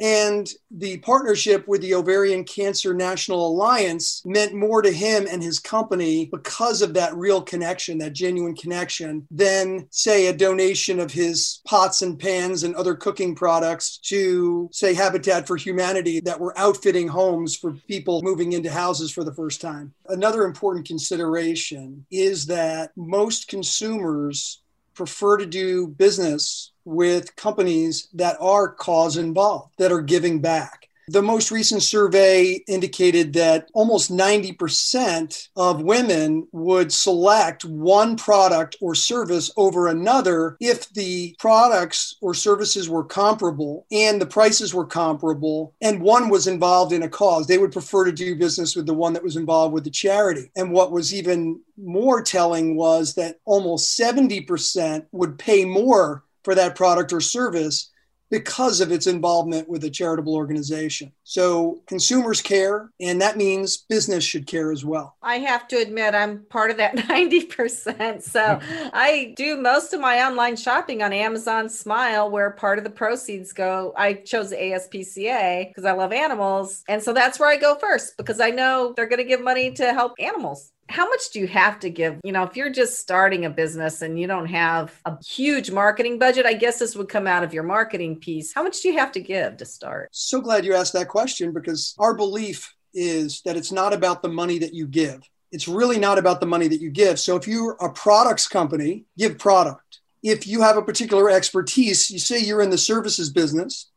And 0.00 0.48
the 0.70 0.98
partnership 0.98 1.68
with 1.68 1.80
the 1.80 1.94
Ovarian 1.94 2.44
Cancer 2.44 2.92
National 2.92 3.46
Alliance 3.46 4.22
meant 4.24 4.54
more 4.54 4.82
to 4.82 4.90
him 4.90 5.26
and 5.30 5.42
his 5.42 5.58
company 5.58 6.26
because 6.26 6.82
of 6.82 6.94
that 6.94 7.14
real 7.14 7.40
connection, 7.40 7.98
that 7.98 8.12
genuine 8.12 8.56
connection, 8.56 9.26
than, 9.30 9.86
say, 9.90 10.26
a 10.26 10.32
donation 10.32 10.98
of 10.98 11.12
his 11.12 11.60
pots 11.66 12.02
and 12.02 12.18
pans 12.18 12.64
and 12.64 12.74
other 12.74 12.94
cooking 12.94 13.34
products 13.34 13.98
to, 13.98 14.68
say, 14.72 14.94
Habitat 14.94 15.46
for 15.46 15.56
Humanity 15.56 16.20
that 16.20 16.40
were 16.40 16.58
outfitting 16.58 17.08
homes 17.08 17.56
for 17.56 17.72
people 17.86 18.22
moving 18.22 18.52
into 18.52 18.70
houses 18.70 19.12
for 19.12 19.24
the 19.24 19.34
first 19.34 19.60
time. 19.60 19.92
Another 20.08 20.44
important 20.44 20.86
consideration 20.86 22.04
is 22.10 22.46
that 22.46 22.90
most 22.96 23.48
consumers 23.48 24.62
prefer 24.94 25.36
to 25.36 25.46
do 25.46 25.86
business 25.86 26.71
with 26.84 27.36
companies 27.36 28.08
that 28.14 28.36
are 28.40 28.68
cause 28.68 29.16
involved, 29.16 29.72
that 29.78 29.92
are 29.92 30.02
giving 30.02 30.40
back. 30.40 30.88
The 31.08 31.22
most 31.22 31.50
recent 31.50 31.82
survey 31.82 32.62
indicated 32.68 33.32
that 33.32 33.68
almost 33.74 34.10
90% 34.10 35.48
of 35.56 35.82
women 35.82 36.46
would 36.52 36.92
select 36.92 37.64
one 37.64 38.16
product 38.16 38.76
or 38.80 38.94
service 38.94 39.50
over 39.56 39.88
another 39.88 40.56
if 40.60 40.88
the 40.90 41.34
products 41.40 42.16
or 42.20 42.34
services 42.34 42.88
were 42.88 43.04
comparable 43.04 43.84
and 43.90 44.20
the 44.22 44.26
prices 44.26 44.72
were 44.72 44.86
comparable 44.86 45.74
and 45.80 46.00
one 46.00 46.28
was 46.28 46.46
involved 46.46 46.92
in 46.92 47.02
a 47.02 47.08
cause. 47.08 47.48
They 47.48 47.58
would 47.58 47.72
prefer 47.72 48.04
to 48.04 48.12
do 48.12 48.36
business 48.36 48.76
with 48.76 48.86
the 48.86 48.94
one 48.94 49.12
that 49.14 49.24
was 49.24 49.36
involved 49.36 49.74
with 49.74 49.84
the 49.84 49.90
charity. 49.90 50.52
And 50.54 50.70
what 50.70 50.92
was 50.92 51.12
even 51.12 51.60
more 51.76 52.22
telling 52.22 52.76
was 52.76 53.14
that 53.14 53.40
almost 53.44 53.98
70% 53.98 55.06
would 55.10 55.38
pay 55.38 55.64
more 55.64 56.22
for 56.44 56.54
that 56.54 56.74
product 56.74 57.12
or 57.12 57.20
service 57.20 57.92
because 58.32 58.80
of 58.80 58.90
its 58.90 59.06
involvement 59.06 59.68
with 59.68 59.84
a 59.84 59.90
charitable 59.90 60.34
organization. 60.34 61.12
So 61.22 61.82
consumers 61.86 62.40
care, 62.40 62.90
and 62.98 63.20
that 63.20 63.36
means 63.36 63.84
business 63.90 64.24
should 64.24 64.46
care 64.46 64.72
as 64.72 64.86
well. 64.86 65.16
I 65.22 65.36
have 65.40 65.68
to 65.68 65.76
admit, 65.76 66.14
I'm 66.14 66.46
part 66.48 66.70
of 66.70 66.78
that 66.78 66.96
90%. 66.96 68.22
So 68.22 68.58
I 68.94 69.34
do 69.36 69.58
most 69.58 69.92
of 69.92 70.00
my 70.00 70.26
online 70.26 70.56
shopping 70.56 71.02
on 71.02 71.12
Amazon 71.12 71.68
Smile, 71.68 72.30
where 72.30 72.50
part 72.52 72.78
of 72.78 72.84
the 72.84 72.90
proceeds 72.90 73.52
go. 73.52 73.92
I 73.98 74.14
chose 74.14 74.48
the 74.48 74.56
ASPCA 74.56 75.68
because 75.68 75.84
I 75.84 75.92
love 75.92 76.10
animals. 76.10 76.84
And 76.88 77.02
so 77.02 77.12
that's 77.12 77.38
where 77.38 77.50
I 77.50 77.58
go 77.58 77.74
first 77.74 78.16
because 78.16 78.40
I 78.40 78.48
know 78.48 78.94
they're 78.96 79.08
going 79.08 79.18
to 79.18 79.24
give 79.24 79.42
money 79.42 79.72
to 79.72 79.92
help 79.92 80.14
animals 80.18 80.71
how 80.88 81.08
much 81.08 81.30
do 81.30 81.40
you 81.40 81.46
have 81.46 81.80
to 81.80 81.90
give? 81.90 82.20
You 82.24 82.32
know, 82.32 82.42
if 82.42 82.56
you're 82.56 82.70
just 82.70 82.98
starting 82.98 83.44
a 83.44 83.50
business 83.50 84.02
and 84.02 84.18
you 84.18 84.26
don't 84.26 84.46
have 84.46 85.00
a 85.04 85.22
huge 85.24 85.70
marketing 85.70 86.18
budget, 86.18 86.44
I 86.44 86.54
guess 86.54 86.78
this 86.78 86.94
would 86.96 87.08
come 87.08 87.26
out 87.26 87.44
of 87.44 87.54
your 87.54 87.62
marketing 87.62 88.16
piece. 88.16 88.52
How 88.52 88.62
much 88.62 88.82
do 88.82 88.88
you 88.88 88.98
have 88.98 89.12
to 89.12 89.20
give 89.20 89.56
to 89.58 89.64
start? 89.64 90.10
So 90.12 90.40
glad 90.40 90.64
you 90.64 90.74
asked 90.74 90.92
that 90.92 91.08
question 91.08 91.52
because 91.52 91.94
our 91.98 92.14
belief 92.14 92.74
is 92.94 93.40
that 93.42 93.56
it's 93.56 93.72
not 93.72 93.92
about 93.92 94.22
the 94.22 94.28
money 94.28 94.58
that 94.58 94.74
you 94.74 94.86
give. 94.86 95.22
It's 95.50 95.68
really 95.68 95.98
not 95.98 96.18
about 96.18 96.40
the 96.40 96.46
money 96.46 96.68
that 96.68 96.80
you 96.80 96.90
give. 96.90 97.18
So 97.18 97.36
if 97.36 97.46
you're 97.46 97.76
a 97.80 97.90
products 97.90 98.48
company, 98.48 99.04
give 99.18 99.38
product. 99.38 100.00
If 100.22 100.46
you 100.46 100.62
have 100.62 100.76
a 100.76 100.82
particular 100.82 101.30
expertise, 101.30 102.10
you 102.10 102.18
say 102.18 102.38
you're 102.38 102.62
in 102.62 102.70
the 102.70 102.78
services 102.78 103.30
business 103.30 103.90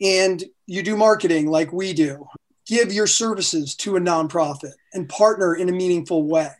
and 0.00 0.42
you 0.66 0.82
do 0.82 0.96
marketing 0.96 1.46
like 1.46 1.72
we 1.72 1.92
do, 1.92 2.26
give 2.66 2.92
your 2.92 3.06
services 3.06 3.74
to 3.76 3.96
a 3.96 4.00
nonprofit 4.00 4.72
and 4.92 5.08
partner 5.08 5.54
in 5.54 5.68
a 5.68 5.72
meaningful 5.72 6.24
way. 6.24 6.50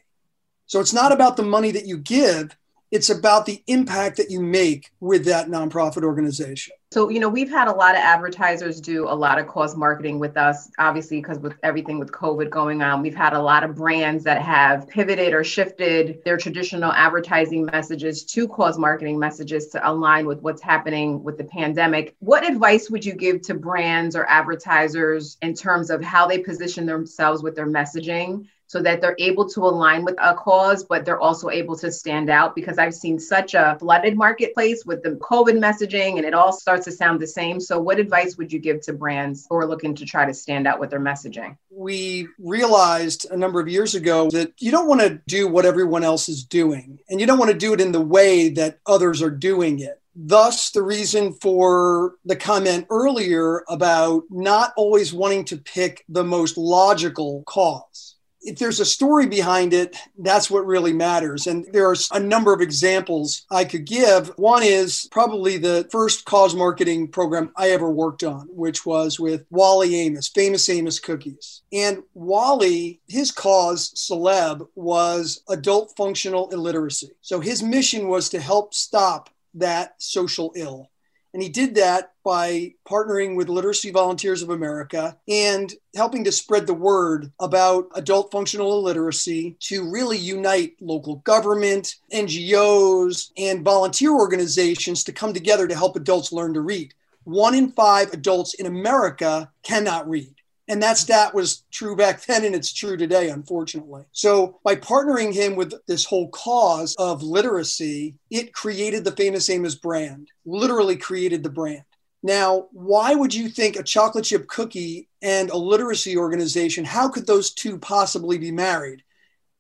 So 0.67 0.81
it's 0.81 0.93
not 0.93 1.13
about 1.13 1.37
the 1.37 1.43
money 1.43 1.71
that 1.73 1.87
you 1.87 1.99
give, 1.99 2.57
it's 2.91 3.11
about 3.11 3.47
the 3.47 3.63
impact 3.67 4.17
that 4.19 4.31
you 4.31 4.41
make 4.41 4.91
with 5.01 5.25
that 5.27 5.49
nonprofit 5.49 6.05
organization. 6.05 6.75
So, 6.95 7.09
you 7.09 7.19
know, 7.19 7.29
we've 7.29 7.51
had 7.51 7.67
a 7.67 7.73
lot 7.73 7.97
of 7.97 8.03
advertisers 8.03 8.81
do 8.81 9.09
a 9.09 9.17
lot 9.17 9.41
of 9.41 9.49
cause 9.49 9.75
marketing 9.75 10.21
with 10.21 10.37
us, 10.37 10.71
obviously, 10.79 11.17
because 11.21 11.41
with 11.41 11.55
everything 11.65 11.99
with 11.99 12.13
COVID 12.13 12.51
going 12.51 12.83
on, 12.83 13.03
we've 13.03 13.17
had 13.17 13.33
a 13.33 13.43
lot 13.43 13.65
of 13.65 13.75
brands 13.75 14.23
that 14.23 14.41
have 14.43 14.87
pivoted 14.87 15.35
or 15.35 15.43
shifted 15.43 16.23
their 16.25 16.37
traditional 16.37 16.93
advertising 16.93 17.65
messages 17.65 18.23
to 18.27 18.47
cause 18.47 18.79
marketing 18.79 19.19
messages 19.19 19.67
to 19.71 19.91
align 19.91 20.25
with 20.25 20.41
what's 20.43 20.63
happening 20.63 21.21
with 21.25 21.37
the 21.37 21.43
pandemic. 21.43 22.15
What 22.21 22.49
advice 22.49 22.89
would 22.89 23.05
you 23.05 23.15
give 23.15 23.43
to 23.43 23.55
brands 23.55 24.15
or 24.15 24.25
advertisers 24.27 25.37
in 25.43 25.55
terms 25.55 25.91
of 25.91 26.01
how 26.01 26.29
they 26.29 26.39
position 26.39 26.87
themselves 26.87 27.43
with 27.43 27.57
their 27.57 27.67
messaging? 27.67 28.47
so 28.67 28.83
that 28.83 29.01
they're 29.01 29.17
able 29.19 29.49
to 29.49 29.61
align 29.61 30.05
with 30.05 30.17
a 30.21 30.35
cause, 30.35 30.85
but 30.85 31.05
they're 31.05 31.21
also 31.21 31.51
able 31.51 31.77
to 31.77 31.93
stand 31.93 32.31
out 32.31 32.55
because 32.55 32.79
I've 32.79 32.95
seen 32.95 33.19
such 33.19 33.55
a 33.55 33.77
flooded 33.79 34.17
marketplace 34.17 34.85
with 34.85 35.03
the 35.03 35.11
COVID 35.11 35.59
messaging 35.59 36.17
and 36.17 36.25
it 36.25 36.35
all 36.35 36.53
starts 36.53 36.84
to 36.85 36.93
sound 36.93 37.21
the 37.21 37.27
same. 37.27 37.61
So, 37.61 37.79
what 37.79 37.99
advice 37.99 38.37
would 38.37 38.53
you 38.53 38.59
give 38.59 38.81
to 38.83 38.93
brands 38.93 39.47
who 39.49 39.57
are 39.57 39.67
looking 39.67 39.95
to 39.97 40.05
try 40.05 40.25
to 40.27 40.35
stand 40.35 40.67
out 40.67 40.81
with 40.81 40.91
their 40.91 41.01
messaging? 41.01 41.57
We 41.71 42.29
realized 42.39 43.27
a 43.31 43.37
number 43.37 43.61
of 43.61 43.69
years 43.69 43.95
ago 43.95 44.31
that 44.31 44.53
you 44.59 44.71
don't 44.71 44.89
want 44.89 45.01
to 45.01 45.21
do 45.27 45.49
what 45.49 45.67
everyone 45.67 46.05
else 46.05 46.29
is 46.29 46.45
doing, 46.45 46.99
and 47.09 47.21
you 47.21 47.27
don't 47.27 47.39
want 47.39 47.51
to 47.51 47.57
do 47.57 47.73
it 47.73 47.81
in 47.81 47.93
the 47.93 48.01
way 48.01 48.49
that 48.51 48.79
others 48.87 49.23
are 49.23 49.31
doing 49.31 49.81
it. 49.81 50.01
Thus, 50.17 50.71
the 50.71 50.83
reason 50.83 51.33
for 51.33 52.15
the 52.25 52.37
comment 52.37 52.87
earlier 52.89 53.65
about 53.69 54.23
not 54.31 54.73
always 54.77 55.13
wanting 55.13 55.45
to 55.47 55.57
pick 55.57 56.05
the 56.09 56.23
most 56.23 56.57
logical 56.57 57.43
cause 57.47 58.14
if 58.45 58.59
there's 58.59 58.81
a 58.81 58.85
story 58.85 59.27
behind 59.27 59.73
it, 59.73 59.97
that's 60.19 60.51
what 60.51 60.67
really 60.67 60.93
matters. 60.93 61.47
And 61.47 61.67
there 61.73 61.89
are 61.89 61.97
a 62.13 62.21
number 62.21 62.53
of 62.53 62.61
examples 62.61 63.47
I 63.51 63.65
could 63.65 63.87
give. 63.87 64.29
One 64.37 64.63
is 64.63 65.09
probably 65.11 65.57
the 65.57 65.89
first 65.91 66.25
cause 66.25 66.55
marketing 66.55 67.09
program 67.09 67.53
I 67.57 67.71
ever 67.71 67.91
worked 67.91 68.23
on, 68.23 68.47
which 68.51 68.85
was 68.85 69.19
with 69.19 69.47
Wally 69.51 69.97
Amos, 69.97 70.29
Famous 70.29 70.69
Amos 70.69 70.99
Cookies. 70.99 71.63
And 71.73 72.03
Wally, 72.15 73.01
his 73.09 73.31
cause, 73.31 73.93
celeb, 73.95 74.67
was 74.75 75.43
adult 75.49 75.95
functional 75.97 76.51
illiteracy. 76.51 77.13
So 77.23 77.41
his 77.41 77.63
mission 77.63 78.09
was 78.09 78.29
to 78.31 78.41
help 78.41 78.75
stop 78.75 79.31
that 79.55 79.95
social 79.99 80.53
ill. 80.55 80.91
And 81.35 81.43
he 81.43 81.49
did 81.49 81.75
that 81.75 82.13
by 82.25 82.75
partnering 82.89 83.35
with 83.35 83.49
Literacy 83.49 83.91
Volunteers 83.91 84.41
of 84.41 84.51
America 84.51 85.19
and 85.29 85.75
helping 85.97 86.23
to 86.25 86.33
spread 86.33 86.69
the 86.69 86.75
word 86.75 87.33
about 87.41 87.89
adult 87.97 88.31
functional 88.31 88.79
illiteracy 88.79 89.57
to 89.63 89.91
really 89.91 90.17
unite 90.17 90.77
local 90.81 91.17
government, 91.17 91.97
NGOs, 92.13 93.33
and 93.37 93.65
volunteer 93.65 94.13
organizations 94.13 95.03
to 95.05 95.13
come 95.13 95.35
together 95.35 95.67
to 95.67 95.75
help 95.75 95.97
adults 95.97 96.33
learn 96.33 96.55
to 96.55 96.61
read. 96.61 96.95
One 97.25 97.57
in 97.57 97.73
five 97.73 98.13
adults 98.13 98.55
in 98.55 98.67
America 98.67 99.51
cannot 99.65 100.09
read. 100.09 100.35
And 100.67 100.83
that 100.83 100.97
stat 100.97 101.35
was 101.35 101.65
true 101.71 101.95
back 101.95 102.25
then 102.25 102.45
and 102.45 102.55
it's 102.55 102.73
true 102.73 102.97
today, 102.97 103.29
unfortunately. 103.29 104.05
So, 104.13 104.61
by 104.65 104.77
partnering 104.77 105.35
him 105.35 105.57
with 105.57 105.75
this 105.87 106.07
whole 106.07 106.31
cause 106.31 106.95
of 106.99 107.23
literacy, 107.23 108.15
it 108.31 108.55
created 108.55 109.05
the 109.05 109.13
famous 109.13 109.51
Amos 109.51 109.75
brand, 109.75 110.29
literally 110.47 110.97
created 110.97 111.43
the 111.43 111.51
brand. 111.51 111.85
Now, 112.23 112.69
why 112.73 113.15
would 113.15 113.35
you 113.35 113.51
think 113.51 113.77
a 113.77 113.83
chocolate 113.83 114.25
chip 114.25 114.49
cookie 114.49 115.11
and 115.21 115.51
a 115.51 115.57
literacy 115.59 116.17
organization, 116.17 116.83
how 116.87 117.11
could 117.11 117.27
those 117.27 117.53
two 117.53 117.79
possibly 117.79 118.39
be 118.39 118.51
married? 118.51 119.03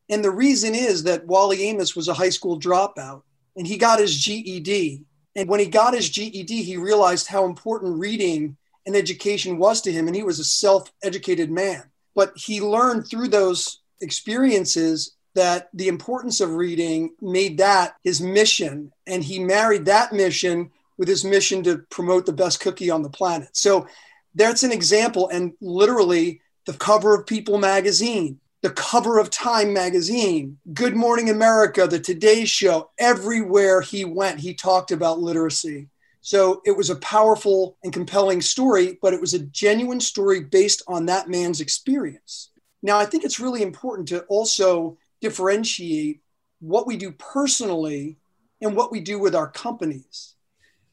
And 0.09 0.25
the 0.25 0.31
reason 0.31 0.75
is 0.75 1.03
that 1.05 1.27
Wally 1.27 1.65
Amos 1.65 1.95
was 1.95 2.09
a 2.09 2.15
high 2.15 2.31
school 2.31 2.59
dropout 2.59 3.23
and 3.55 3.67
he 3.67 3.77
got 3.77 4.01
his 4.01 4.17
GED. 4.17 5.05
And 5.37 5.49
when 5.49 5.61
he 5.61 5.67
got 5.67 5.93
his 5.93 6.09
GED, 6.09 6.63
he 6.63 6.77
realized 6.79 7.27
how 7.27 7.45
important 7.45 7.99
reading 7.99 8.57
and 8.87 8.97
education 8.97 9.59
was 9.59 9.81
to 9.83 9.93
him. 9.93 10.07
And 10.07 10.17
he 10.17 10.23
was 10.23 10.39
a 10.39 10.45
self 10.45 10.93
educated 11.03 11.51
man. 11.51 11.85
But 12.15 12.33
he 12.37 12.61
learned 12.61 13.09
through 13.09 13.29
those 13.29 13.81
experiences 14.01 15.15
that 15.35 15.69
the 15.75 15.89
importance 15.89 16.41
of 16.41 16.55
reading 16.55 17.11
made 17.21 17.59
that 17.59 17.97
his 18.05 18.21
mission. 18.21 18.93
And 19.07 19.23
he 19.23 19.39
married 19.39 19.87
that 19.87 20.13
mission 20.13 20.71
with 20.97 21.09
his 21.09 21.25
mission 21.25 21.63
to 21.65 21.79
promote 21.91 22.27
the 22.27 22.33
best 22.33 22.61
cookie 22.61 22.91
on 22.91 23.03
the 23.03 23.11
planet. 23.11 23.49
So 23.53 23.87
that's 24.35 24.63
an 24.63 24.73
example. 24.73 25.29
And 25.29 25.55
literally, 25.61 26.41
the 26.67 26.75
cover 26.75 27.15
of 27.15 27.27
People 27.27 27.59
magazine, 27.59 28.41
the 28.63 28.71
cover 28.71 29.19
of 29.19 29.29
Time 29.31 29.73
magazine, 29.73 30.59
Good 30.73 30.97
Morning 30.97 31.31
America, 31.31 31.87
the 31.87 32.01
Today 32.01 32.45
Show, 32.45 32.91
everywhere 32.99 33.81
he 33.81 34.05
went, 34.05 34.41
he 34.41 34.55
talked 34.55 34.91
about 34.91 35.21
literacy. 35.21 35.89
So 36.25 36.63
it 36.65 36.75
was 36.75 36.89
a 36.89 36.97
powerful 36.97 37.77
and 37.85 37.93
compelling 37.93 38.41
story, 38.41 38.99
but 39.03 39.13
it 39.13 39.21
was 39.21 39.35
a 39.35 39.41
genuine 39.41 40.01
story 40.01 40.41
based 40.41 40.81
on 40.89 41.05
that 41.05 41.29
man's 41.29 41.61
experience. 41.61 42.51
Now, 42.83 42.99
I 42.99 43.05
think 43.05 43.25
it's 43.25 43.39
really 43.39 43.61
important 43.61 44.09
to 44.09 44.23
also 44.23 44.97
differentiate 45.21 46.23
what 46.61 46.87
we 46.87 46.97
do 46.97 47.13
personally 47.13 48.17
and 48.63 48.75
what 48.75 48.91
we 48.91 49.01
do 49.01 49.19
with 49.19 49.35
our 49.35 49.51
companies. 49.51 50.35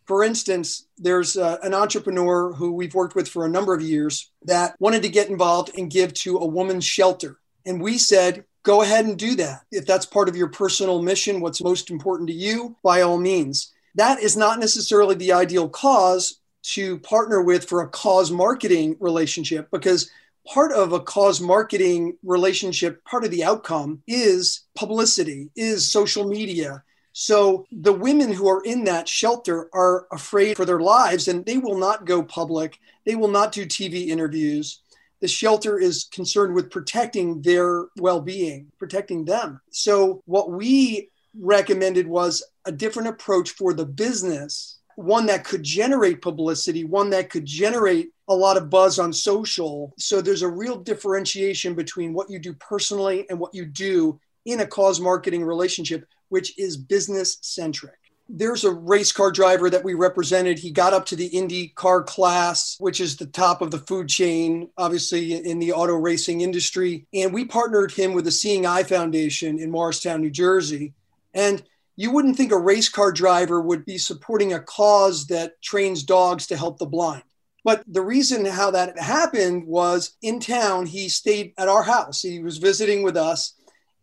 For 0.03 0.21
instance, 0.21 0.87
there's 0.97 1.37
uh, 1.37 1.59
an 1.63 1.73
entrepreneur 1.73 2.51
who 2.51 2.73
we've 2.73 2.93
worked 2.93 3.15
with 3.15 3.29
for 3.29 3.45
a 3.45 3.49
number 3.49 3.73
of 3.73 3.81
years 3.81 4.29
that 4.43 4.75
wanted 4.81 5.01
to 5.03 5.09
get 5.09 5.29
involved 5.29 5.71
and 5.77 5.89
give 5.89 6.13
to 6.15 6.39
a 6.39 6.45
woman's 6.45 6.83
shelter. 6.83 7.39
And 7.65 7.81
we 7.81 7.97
said, 7.97 8.43
go 8.63 8.81
ahead 8.81 9.05
and 9.05 9.17
do 9.17 9.35
that. 9.35 9.61
If 9.71 9.85
that's 9.85 10.05
part 10.05 10.27
of 10.27 10.35
your 10.35 10.49
personal 10.49 11.01
mission, 11.01 11.39
what's 11.39 11.63
most 11.63 11.89
important 11.89 12.27
to 12.27 12.35
you, 12.35 12.75
by 12.83 12.99
all 12.99 13.17
means 13.17 13.71
that 13.95 14.19
is 14.21 14.37
not 14.37 14.59
necessarily 14.59 15.15
the 15.15 15.33
ideal 15.33 15.69
cause, 15.69 16.41
to 16.63 16.99
partner 16.99 17.41
with 17.41 17.67
for 17.67 17.81
a 17.81 17.89
cause 17.89 18.31
marketing 18.31 18.95
relationship 18.99 19.69
because 19.71 20.11
part 20.47 20.71
of 20.71 20.93
a 20.93 20.99
cause 20.99 21.41
marketing 21.41 22.17
relationship, 22.23 23.03
part 23.05 23.23
of 23.23 23.31
the 23.31 23.43
outcome 23.43 24.01
is 24.07 24.65
publicity, 24.75 25.49
is 25.55 25.89
social 25.89 26.27
media. 26.27 26.83
So 27.13 27.65
the 27.71 27.93
women 27.93 28.31
who 28.31 28.47
are 28.47 28.63
in 28.63 28.85
that 28.85 29.07
shelter 29.07 29.69
are 29.73 30.07
afraid 30.11 30.55
for 30.55 30.65
their 30.65 30.79
lives 30.79 31.27
and 31.27 31.45
they 31.45 31.57
will 31.57 31.77
not 31.77 32.05
go 32.05 32.23
public. 32.23 32.79
They 33.05 33.15
will 33.15 33.27
not 33.27 33.51
do 33.51 33.65
TV 33.65 34.07
interviews. 34.07 34.81
The 35.19 35.27
shelter 35.27 35.77
is 35.77 36.05
concerned 36.05 36.55
with 36.55 36.71
protecting 36.71 37.41
their 37.41 37.85
well 37.97 38.21
being, 38.21 38.71
protecting 38.79 39.25
them. 39.25 39.61
So, 39.69 40.23
what 40.25 40.51
we 40.51 41.09
recommended 41.39 42.07
was 42.07 42.43
a 42.65 42.71
different 42.71 43.09
approach 43.09 43.51
for 43.51 43.73
the 43.73 43.85
business, 43.85 44.79
one 44.95 45.25
that 45.27 45.43
could 45.43 45.63
generate 45.63 46.21
publicity, 46.21 46.83
one 46.83 47.09
that 47.11 47.29
could 47.29 47.45
generate 47.45 48.09
a 48.27 48.35
lot 48.35 48.57
of 48.57 48.69
buzz 48.69 48.99
on 48.99 49.11
social. 49.11 49.93
So 49.97 50.21
there's 50.21 50.41
a 50.41 50.47
real 50.47 50.77
differentiation 50.77 51.73
between 51.73 52.13
what 52.13 52.29
you 52.29 52.39
do 52.39 52.53
personally 52.53 53.25
and 53.29 53.39
what 53.39 53.53
you 53.53 53.65
do 53.65 54.19
in 54.45 54.59
a 54.61 54.67
cause 54.67 54.99
marketing 54.99 55.43
relationship, 55.43 56.07
which 56.29 56.57
is 56.57 56.77
business 56.77 57.37
centric. 57.41 57.95
There's 58.33 58.63
a 58.63 58.71
race 58.71 59.11
car 59.11 59.29
driver 59.29 59.69
that 59.69 59.83
we 59.83 59.93
represented. 59.93 60.57
He 60.57 60.71
got 60.71 60.93
up 60.93 61.05
to 61.07 61.17
the 61.17 61.27
Indy 61.27 61.67
car 61.69 62.01
class, 62.01 62.77
which 62.79 63.01
is 63.01 63.17
the 63.17 63.25
top 63.25 63.61
of 63.61 63.71
the 63.71 63.79
food 63.79 64.07
chain, 64.07 64.69
obviously 64.77 65.33
in 65.33 65.59
the 65.59 65.73
auto 65.73 65.95
racing 65.95 66.39
industry. 66.39 67.05
And 67.13 67.33
we 67.33 67.43
partnered 67.43 67.91
him 67.91 68.13
with 68.13 68.23
the 68.23 68.31
Seeing 68.31 68.65
Eye 68.65 68.83
Foundation 68.83 69.59
in 69.59 69.69
Morristown, 69.69 70.21
New 70.21 70.29
Jersey. 70.29 70.93
And 71.33 71.63
you 71.95 72.11
wouldn't 72.11 72.37
think 72.37 72.51
a 72.51 72.57
race 72.57 72.89
car 72.89 73.11
driver 73.11 73.61
would 73.61 73.85
be 73.85 73.97
supporting 73.97 74.53
a 74.53 74.59
cause 74.59 75.27
that 75.27 75.61
trains 75.61 76.03
dogs 76.03 76.47
to 76.47 76.57
help 76.57 76.79
the 76.79 76.85
blind. 76.85 77.23
But 77.63 77.83
the 77.87 78.01
reason 78.01 78.45
how 78.45 78.71
that 78.71 78.97
happened 78.97 79.67
was 79.67 80.17
in 80.21 80.39
town, 80.39 80.87
he 80.87 81.09
stayed 81.09 81.53
at 81.57 81.67
our 81.67 81.83
house. 81.83 82.21
He 82.21 82.41
was 82.41 82.57
visiting 82.57 83.03
with 83.03 83.15
us. 83.15 83.53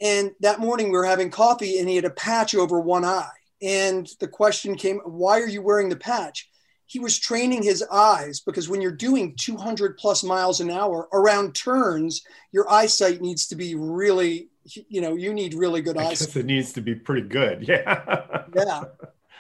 And 0.00 0.30
that 0.40 0.61
morning 0.61 0.87
we 0.87 0.92
were 0.92 1.04
having 1.04 1.30
coffee 1.30 1.80
and 1.80 1.88
he 1.88 1.97
had 1.97 2.04
a 2.04 2.11
patch 2.11 2.54
over 2.54 2.80
one 2.80 3.04
eye. 3.04 3.30
And 3.61 4.08
the 4.20 4.28
question 4.28 4.76
came, 4.76 4.99
why 4.99 5.40
are 5.40 5.49
you 5.49 5.61
wearing 5.62 5.88
the 5.88 5.97
patch? 5.97 6.49
He 6.87 7.00
was 7.00 7.18
training 7.18 7.62
his 7.64 7.82
eyes 7.90 8.40
because 8.40 8.68
when 8.68 8.80
you're 8.80 8.92
doing 8.92 9.35
200 9.37 9.99
plus 9.99 10.23
miles 10.23 10.61
an 10.61 10.70
hour 10.70 11.08
around 11.12 11.54
turns, 11.54 12.23
your 12.52 12.70
eyesight 12.70 13.20
needs 13.20 13.49
to 13.49 13.56
be 13.56 13.75
really, 13.75 14.49
you 14.88 15.00
know, 15.00 15.14
you 15.14 15.32
need 15.32 15.54
really 15.54 15.80
good 15.80 15.96
eyes. 15.96 16.37
it 16.37 16.46
needs 16.46 16.72
to 16.75 16.80
be 16.80 16.94
pretty 16.94 17.26
good. 17.26 17.66
Yeah. 17.68 18.44
Yeah. 18.54 18.84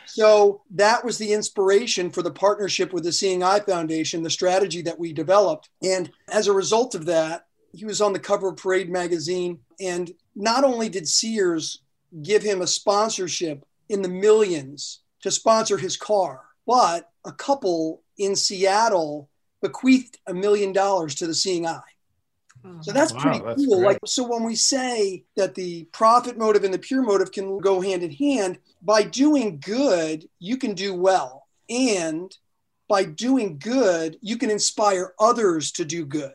So 0.06 0.62
that 0.70 1.04
was 1.04 1.18
the 1.18 1.32
inspiration 1.32 2.10
for 2.10 2.22
the 2.22 2.30
partnership 2.30 2.92
with 2.92 3.04
the 3.04 3.12
Seeing 3.12 3.42
Eye 3.42 3.60
Foundation, 3.60 4.22
the 4.22 4.30
strategy 4.30 4.80
that 4.82 4.98
we 4.98 5.12
developed. 5.12 5.68
And 5.82 6.10
as 6.28 6.46
a 6.46 6.52
result 6.52 6.94
of 6.94 7.04
that, 7.06 7.46
he 7.74 7.84
was 7.84 8.00
on 8.00 8.14
the 8.14 8.18
cover 8.18 8.48
of 8.48 8.56
Parade 8.56 8.88
magazine. 8.90 9.60
And 9.80 10.10
not 10.34 10.64
only 10.64 10.88
did 10.88 11.06
Sears 11.06 11.82
give 12.22 12.42
him 12.42 12.62
a 12.62 12.66
sponsorship 12.66 13.64
in 13.90 14.00
the 14.00 14.08
millions 14.08 15.00
to 15.22 15.30
sponsor 15.30 15.76
his 15.76 15.96
car, 15.96 16.40
but 16.66 17.10
a 17.26 17.32
couple 17.32 18.02
in 18.16 18.34
Seattle 18.34 19.28
bequeathed 19.60 20.18
a 20.26 20.32
million 20.32 20.72
dollars 20.72 21.14
to 21.16 21.26
the 21.26 21.34
Seeing 21.34 21.66
Eye. 21.66 21.80
So 22.80 22.92
that's 22.92 23.12
Wow, 23.12 23.20
pretty 23.20 23.38
that's 23.40 23.66
cool. 23.66 23.78
great. 23.78 23.86
Like 23.86 23.98
so 24.06 24.26
when 24.28 24.44
we 24.44 24.54
say 24.54 25.24
that 25.36 25.54
the 25.54 25.84
profit 25.92 26.38
motive 26.38 26.64
and 26.64 26.72
the 26.72 26.78
pure 26.78 27.02
motive 27.02 27.32
can 27.32 27.58
go 27.58 27.80
hand 27.80 28.02
in 28.02 28.12
hand, 28.12 28.58
by 28.82 29.02
doing 29.02 29.60
good, 29.60 30.28
you 30.38 30.56
can 30.56 30.74
do 30.74 30.94
well. 30.94 31.46
And 31.68 32.36
by 32.88 33.04
doing 33.04 33.58
good, 33.58 34.18
you 34.22 34.38
can 34.38 34.50
inspire 34.50 35.14
others 35.18 35.72
to 35.72 35.84
do 35.84 36.06
good. 36.06 36.32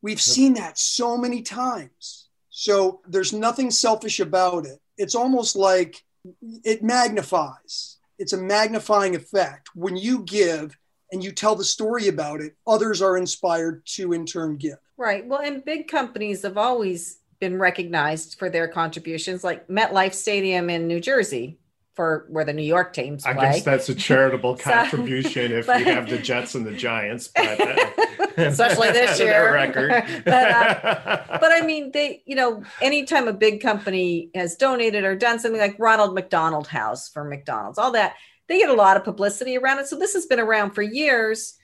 We've 0.00 0.20
seen 0.20 0.54
that 0.54 0.78
so 0.78 1.16
many 1.16 1.42
times. 1.42 2.28
So 2.50 3.00
there's 3.08 3.32
nothing 3.32 3.70
selfish 3.70 4.20
about 4.20 4.66
it. 4.66 4.78
It's 4.98 5.14
almost 5.14 5.56
like 5.56 6.04
it 6.42 6.82
magnifies. 6.82 7.98
It's 8.18 8.32
a 8.32 8.36
magnifying 8.36 9.16
effect. 9.16 9.70
When 9.74 9.96
you 9.96 10.22
give 10.22 10.76
and 11.10 11.24
you 11.24 11.32
tell 11.32 11.56
the 11.56 11.64
story 11.64 12.08
about 12.08 12.40
it, 12.40 12.54
others 12.66 13.02
are 13.02 13.16
inspired 13.16 13.84
to 13.86 14.12
in 14.12 14.26
turn 14.26 14.56
give. 14.56 14.78
Right. 15.02 15.26
Well, 15.26 15.40
and 15.40 15.64
big 15.64 15.88
companies 15.88 16.42
have 16.42 16.56
always 16.56 17.18
been 17.40 17.58
recognized 17.58 18.38
for 18.38 18.48
their 18.48 18.68
contributions, 18.68 19.42
like 19.42 19.66
MetLife 19.66 20.14
Stadium 20.14 20.70
in 20.70 20.86
New 20.86 21.00
Jersey, 21.00 21.58
for 21.94 22.26
where 22.30 22.44
the 22.44 22.52
New 22.52 22.62
York 22.62 22.92
teams 22.94 23.26
I 23.26 23.34
guess 23.34 23.64
that's 23.64 23.88
a 23.88 23.94
charitable 23.96 24.56
So- 24.58 24.70
contribution 24.70 25.50
if 25.52 25.66
but- 25.66 25.80
you 25.80 25.86
have 25.86 26.08
the 26.08 26.18
Jets 26.18 26.54
and 26.54 26.64
the 26.64 26.70
Giants, 26.72 27.28
but 27.34 27.60
uh, 27.60 27.90
Especially 28.36 28.92
this 28.92 29.18
year. 29.26 29.52
record. 29.52 29.90
But, 30.24 30.34
uh, 30.34 31.38
but 31.40 31.50
I 31.52 31.62
mean, 31.66 31.90
they, 31.92 32.22
you 32.24 32.36
know, 32.36 32.62
anytime 32.80 33.26
a 33.28 33.32
big 33.32 33.60
company 33.60 34.30
has 34.36 34.54
donated 34.56 35.02
or 35.04 35.16
done 35.16 35.38
something 35.40 35.60
like 35.60 35.76
Ronald 35.80 36.14
McDonald 36.14 36.68
House 36.68 37.08
for 37.10 37.24
McDonald's, 37.24 37.76
all 37.78 37.90
that, 37.92 38.14
they 38.48 38.58
get 38.58 38.70
a 38.70 38.74
lot 38.74 38.96
of 38.96 39.04
publicity 39.04 39.58
around 39.58 39.80
it. 39.80 39.86
So 39.88 39.98
this 39.98 40.14
has 40.14 40.26
been 40.26 40.40
around 40.40 40.70
for 40.70 40.82
years, 40.82 41.54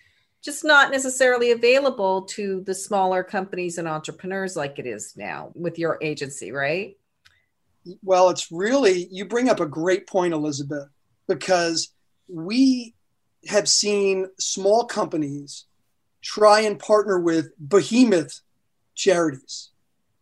just 0.45 0.65
not 0.65 0.91
necessarily 0.91 1.51
available 1.51 2.23
to 2.23 2.63
the 2.63 2.75
smaller 2.75 3.23
companies 3.23 3.79
and 3.79 3.89
entrepreneurs 3.89 4.57
like 4.57 4.79
it 4.79 4.87
is 4.87 5.15
now 5.17 5.51
with 5.55 5.79
your 5.79 5.99
agency, 6.01 6.53
right? 6.53 6.97
Well, 8.03 8.31
it's 8.31 8.53
really, 8.53 9.09
you 9.11 9.25
bring 9.25 9.49
up 9.49 9.61
a 9.61 9.67
great 9.67 10.07
point, 10.07 10.35
Elizabeth, 10.35 10.89
because 11.27 11.93
we 12.29 12.95
have 13.47 13.69
seen 13.69 14.29
small 14.39 14.85
companies 14.85 15.67
try 16.23 16.61
and 16.61 16.79
partner 16.79 17.19
with 17.19 17.51
behemoth 17.59 18.41
charities 18.95 19.71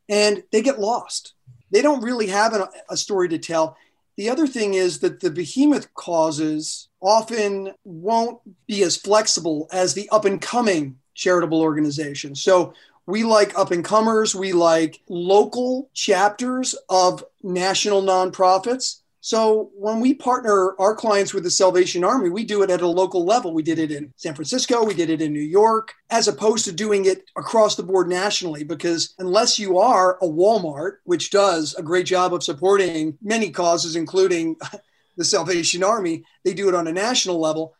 and 0.08 0.42
they 0.52 0.62
get 0.62 0.78
lost. 0.78 1.34
They 1.70 1.82
don't 1.82 2.02
really 2.02 2.28
have 2.28 2.52
an, 2.52 2.64
a 2.88 2.96
story 2.96 3.28
to 3.30 3.38
tell. 3.38 3.76
The 4.16 4.30
other 4.30 4.46
thing 4.46 4.74
is 4.74 5.00
that 5.00 5.20
the 5.20 5.30
behemoth 5.30 5.92
causes 5.94 6.85
often 7.00 7.72
won't 7.84 8.40
be 8.66 8.82
as 8.82 8.96
flexible 8.96 9.68
as 9.72 9.94
the 9.94 10.08
up 10.10 10.24
and 10.24 10.40
coming 10.40 10.96
charitable 11.14 11.60
organizations. 11.60 12.42
So 12.42 12.74
we 13.06 13.22
like 13.22 13.56
up 13.58 13.70
and 13.70 13.84
comers, 13.84 14.34
we 14.34 14.52
like 14.52 15.00
local 15.08 15.90
chapters 15.94 16.74
of 16.88 17.24
national 17.42 18.02
nonprofits. 18.02 19.00
So 19.20 19.70
when 19.74 19.98
we 19.98 20.14
partner 20.14 20.76
our 20.78 20.94
clients 20.94 21.34
with 21.34 21.42
the 21.42 21.50
Salvation 21.50 22.04
Army, 22.04 22.30
we 22.30 22.44
do 22.44 22.62
it 22.62 22.70
at 22.70 22.80
a 22.80 22.86
local 22.86 23.24
level. 23.24 23.52
We 23.52 23.62
did 23.64 23.80
it 23.80 23.90
in 23.90 24.12
San 24.16 24.34
Francisco, 24.34 24.84
we 24.84 24.94
did 24.94 25.10
it 25.10 25.20
in 25.20 25.32
New 25.32 25.40
York, 25.40 25.94
as 26.10 26.28
opposed 26.28 26.64
to 26.66 26.72
doing 26.72 27.06
it 27.06 27.24
across 27.36 27.74
the 27.74 27.82
board 27.82 28.08
nationally. 28.08 28.62
Because 28.62 29.14
unless 29.18 29.58
you 29.58 29.78
are 29.78 30.16
a 30.22 30.28
Walmart, 30.28 30.98
which 31.04 31.30
does 31.30 31.74
a 31.74 31.82
great 31.82 32.06
job 32.06 32.34
of 32.34 32.44
supporting 32.44 33.18
many 33.20 33.50
causes, 33.50 33.96
including 33.96 34.56
the 35.16 35.24
Salvation 35.24 35.82
Army, 35.82 36.24
they 36.44 36.54
do 36.54 36.68
it 36.68 36.74
on 36.74 36.86
a 36.86 36.92
national 36.92 37.40
level. 37.40 37.74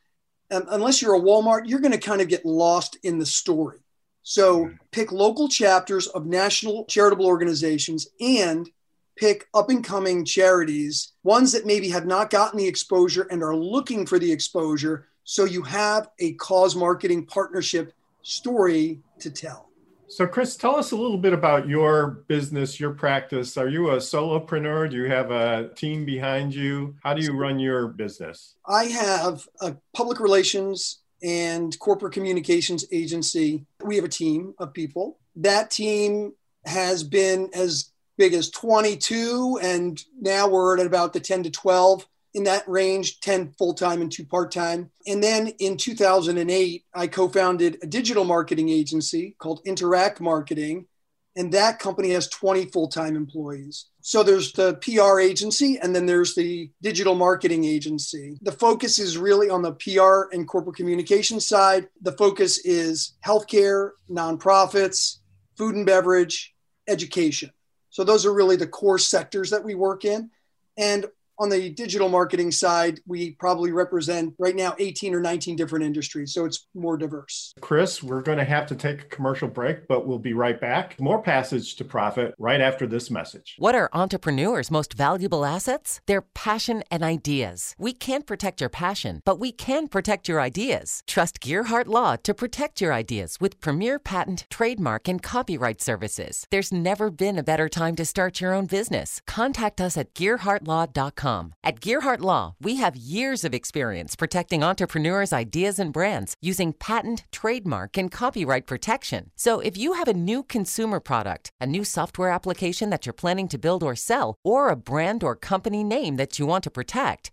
Um, 0.50 0.64
unless 0.70 1.02
you're 1.02 1.16
a 1.16 1.20
Walmart, 1.20 1.62
you're 1.66 1.80
going 1.80 1.92
to 1.92 1.98
kind 1.98 2.20
of 2.20 2.28
get 2.28 2.44
lost 2.44 2.98
in 3.02 3.18
the 3.18 3.26
story. 3.26 3.78
So 4.22 4.70
pick 4.90 5.12
local 5.12 5.48
chapters 5.48 6.08
of 6.08 6.26
national 6.26 6.84
charitable 6.86 7.26
organizations 7.26 8.08
and 8.20 8.68
pick 9.16 9.46
up 9.54 9.70
and 9.70 9.84
coming 9.84 10.24
charities, 10.24 11.12
ones 11.22 11.52
that 11.52 11.64
maybe 11.64 11.88
have 11.90 12.06
not 12.06 12.30
gotten 12.30 12.58
the 12.58 12.66
exposure 12.66 13.26
and 13.30 13.42
are 13.42 13.56
looking 13.56 14.04
for 14.04 14.18
the 14.18 14.30
exposure. 14.30 15.06
So 15.24 15.44
you 15.44 15.62
have 15.62 16.08
a 16.18 16.32
cause 16.34 16.76
marketing 16.76 17.26
partnership 17.26 17.92
story 18.22 19.00
to 19.20 19.30
tell. 19.30 19.65
So, 20.08 20.26
Chris, 20.26 20.56
tell 20.56 20.76
us 20.76 20.92
a 20.92 20.96
little 20.96 21.18
bit 21.18 21.32
about 21.32 21.68
your 21.68 22.24
business, 22.28 22.78
your 22.78 22.92
practice. 22.92 23.56
Are 23.56 23.68
you 23.68 23.90
a 23.90 23.96
solopreneur? 23.96 24.90
Do 24.90 24.96
you 24.96 25.10
have 25.10 25.32
a 25.32 25.70
team 25.74 26.04
behind 26.04 26.54
you? 26.54 26.94
How 27.02 27.12
do 27.12 27.22
you 27.22 27.32
run 27.32 27.58
your 27.58 27.88
business? 27.88 28.54
I 28.66 28.84
have 28.84 29.48
a 29.60 29.74
public 29.94 30.20
relations 30.20 31.00
and 31.22 31.76
corporate 31.80 32.12
communications 32.12 32.84
agency. 32.92 33.66
We 33.84 33.96
have 33.96 34.04
a 34.04 34.08
team 34.08 34.54
of 34.58 34.72
people. 34.72 35.18
That 35.34 35.70
team 35.72 36.34
has 36.64 37.02
been 37.02 37.50
as 37.52 37.90
big 38.16 38.32
as 38.32 38.50
22, 38.50 39.58
and 39.60 40.02
now 40.20 40.48
we're 40.48 40.78
at 40.78 40.86
about 40.86 41.14
the 41.14 41.20
10 41.20 41.42
to 41.44 41.50
12 41.50 42.06
in 42.36 42.44
that 42.44 42.68
range 42.68 43.18
10 43.20 43.54
full 43.58 43.72
time 43.72 44.02
and 44.02 44.12
two 44.12 44.26
part 44.26 44.52
time. 44.52 44.90
And 45.06 45.22
then 45.22 45.48
in 45.58 45.78
2008, 45.78 46.84
I 46.94 47.06
co 47.06 47.28
founded 47.28 47.78
a 47.82 47.86
digital 47.86 48.24
marketing 48.24 48.68
agency 48.68 49.34
called 49.38 49.62
Interact 49.64 50.20
Marketing. 50.20 50.86
And 51.34 51.52
that 51.52 51.78
company 51.78 52.10
has 52.10 52.28
20 52.28 52.66
full 52.66 52.88
time 52.88 53.16
employees. 53.16 53.86
So 54.02 54.22
there's 54.22 54.52
the 54.52 54.74
PR 54.74 55.18
agency, 55.18 55.78
and 55.78 55.96
then 55.96 56.06
there's 56.06 56.34
the 56.34 56.70
digital 56.82 57.14
marketing 57.14 57.64
agency. 57.64 58.38
The 58.42 58.52
focus 58.52 58.98
is 58.98 59.18
really 59.18 59.48
on 59.48 59.62
the 59.62 59.72
PR 59.72 60.34
and 60.34 60.46
corporate 60.46 60.76
communication 60.76 61.40
side. 61.40 61.88
The 62.02 62.12
focus 62.12 62.58
is 62.58 63.16
healthcare, 63.24 63.92
nonprofits, 64.10 65.16
food 65.56 65.74
and 65.74 65.86
beverage, 65.86 66.54
education. 66.86 67.50
So 67.88 68.04
those 68.04 68.26
are 68.26 68.34
really 68.34 68.56
the 68.56 68.66
core 68.66 68.98
sectors 68.98 69.50
that 69.50 69.64
we 69.64 69.74
work 69.74 70.04
in. 70.04 70.30
And 70.76 71.06
On 71.38 71.50
the 71.50 71.68
digital 71.68 72.08
marketing 72.08 72.50
side, 72.50 73.00
we 73.06 73.32
probably 73.32 73.70
represent 73.70 74.34
right 74.38 74.56
now 74.56 74.74
18 74.78 75.14
or 75.14 75.20
19 75.20 75.54
different 75.54 75.84
industries. 75.84 76.32
So 76.32 76.46
it's 76.46 76.66
more 76.74 76.96
diverse. 76.96 77.52
Chris, 77.60 78.02
we're 78.02 78.22
going 78.22 78.38
to 78.38 78.44
have 78.44 78.66
to 78.68 78.74
take 78.74 79.02
a 79.02 79.04
commercial 79.04 79.48
break, 79.48 79.86
but 79.86 80.06
we'll 80.06 80.18
be 80.18 80.32
right 80.32 80.58
back. 80.58 80.98
More 80.98 81.20
Passage 81.20 81.76
to 81.76 81.84
Profit 81.84 82.34
right 82.38 82.62
after 82.62 82.86
this 82.86 83.10
message. 83.10 83.56
What 83.58 83.74
are 83.74 83.90
entrepreneurs' 83.92 84.70
most 84.70 84.94
valuable 84.94 85.44
assets? 85.44 86.00
Their 86.06 86.22
passion 86.22 86.82
and 86.90 87.02
ideas. 87.02 87.74
We 87.78 87.92
can't 87.92 88.26
protect 88.26 88.62
your 88.62 88.70
passion, 88.70 89.20
but 89.26 89.38
we 89.38 89.52
can 89.52 89.88
protect 89.88 90.28
your 90.28 90.40
ideas. 90.40 91.02
Trust 91.06 91.40
Gearhart 91.40 91.86
Law 91.86 92.16
to 92.16 92.32
protect 92.32 92.80
your 92.80 92.94
ideas 92.94 93.36
with 93.40 93.60
premier 93.60 93.98
patent, 93.98 94.46
trademark, 94.48 95.06
and 95.06 95.22
copyright 95.22 95.82
services. 95.82 96.46
There's 96.50 96.72
never 96.72 97.10
been 97.10 97.38
a 97.38 97.42
better 97.42 97.68
time 97.68 97.94
to 97.96 98.06
start 98.06 98.40
your 98.40 98.54
own 98.54 98.66
business. 98.66 99.20
Contact 99.26 99.82
us 99.82 99.98
at 99.98 100.14
GearhartLaw.com. 100.14 101.25
At 101.64 101.80
Gearhart 101.80 102.20
Law, 102.20 102.54
we 102.60 102.76
have 102.76 102.94
years 102.94 103.42
of 103.44 103.52
experience 103.52 104.14
protecting 104.14 104.62
entrepreneurs' 104.62 105.32
ideas 105.32 105.80
and 105.80 105.92
brands 105.92 106.36
using 106.40 106.72
patent, 106.72 107.24
trademark, 107.32 107.98
and 107.98 108.12
copyright 108.12 108.66
protection. 108.66 109.30
So 109.34 109.58
if 109.58 109.76
you 109.76 109.94
have 109.94 110.06
a 110.06 110.14
new 110.14 110.44
consumer 110.44 111.00
product, 111.00 111.50
a 111.60 111.66
new 111.66 111.82
software 111.82 112.30
application 112.30 112.90
that 112.90 113.06
you're 113.06 113.12
planning 113.12 113.48
to 113.48 113.58
build 113.58 113.82
or 113.82 113.96
sell, 113.96 114.36
or 114.44 114.68
a 114.68 114.76
brand 114.76 115.24
or 115.24 115.34
company 115.34 115.82
name 115.82 116.14
that 116.16 116.38
you 116.38 116.46
want 116.46 116.62
to 116.62 116.70
protect, 116.70 117.32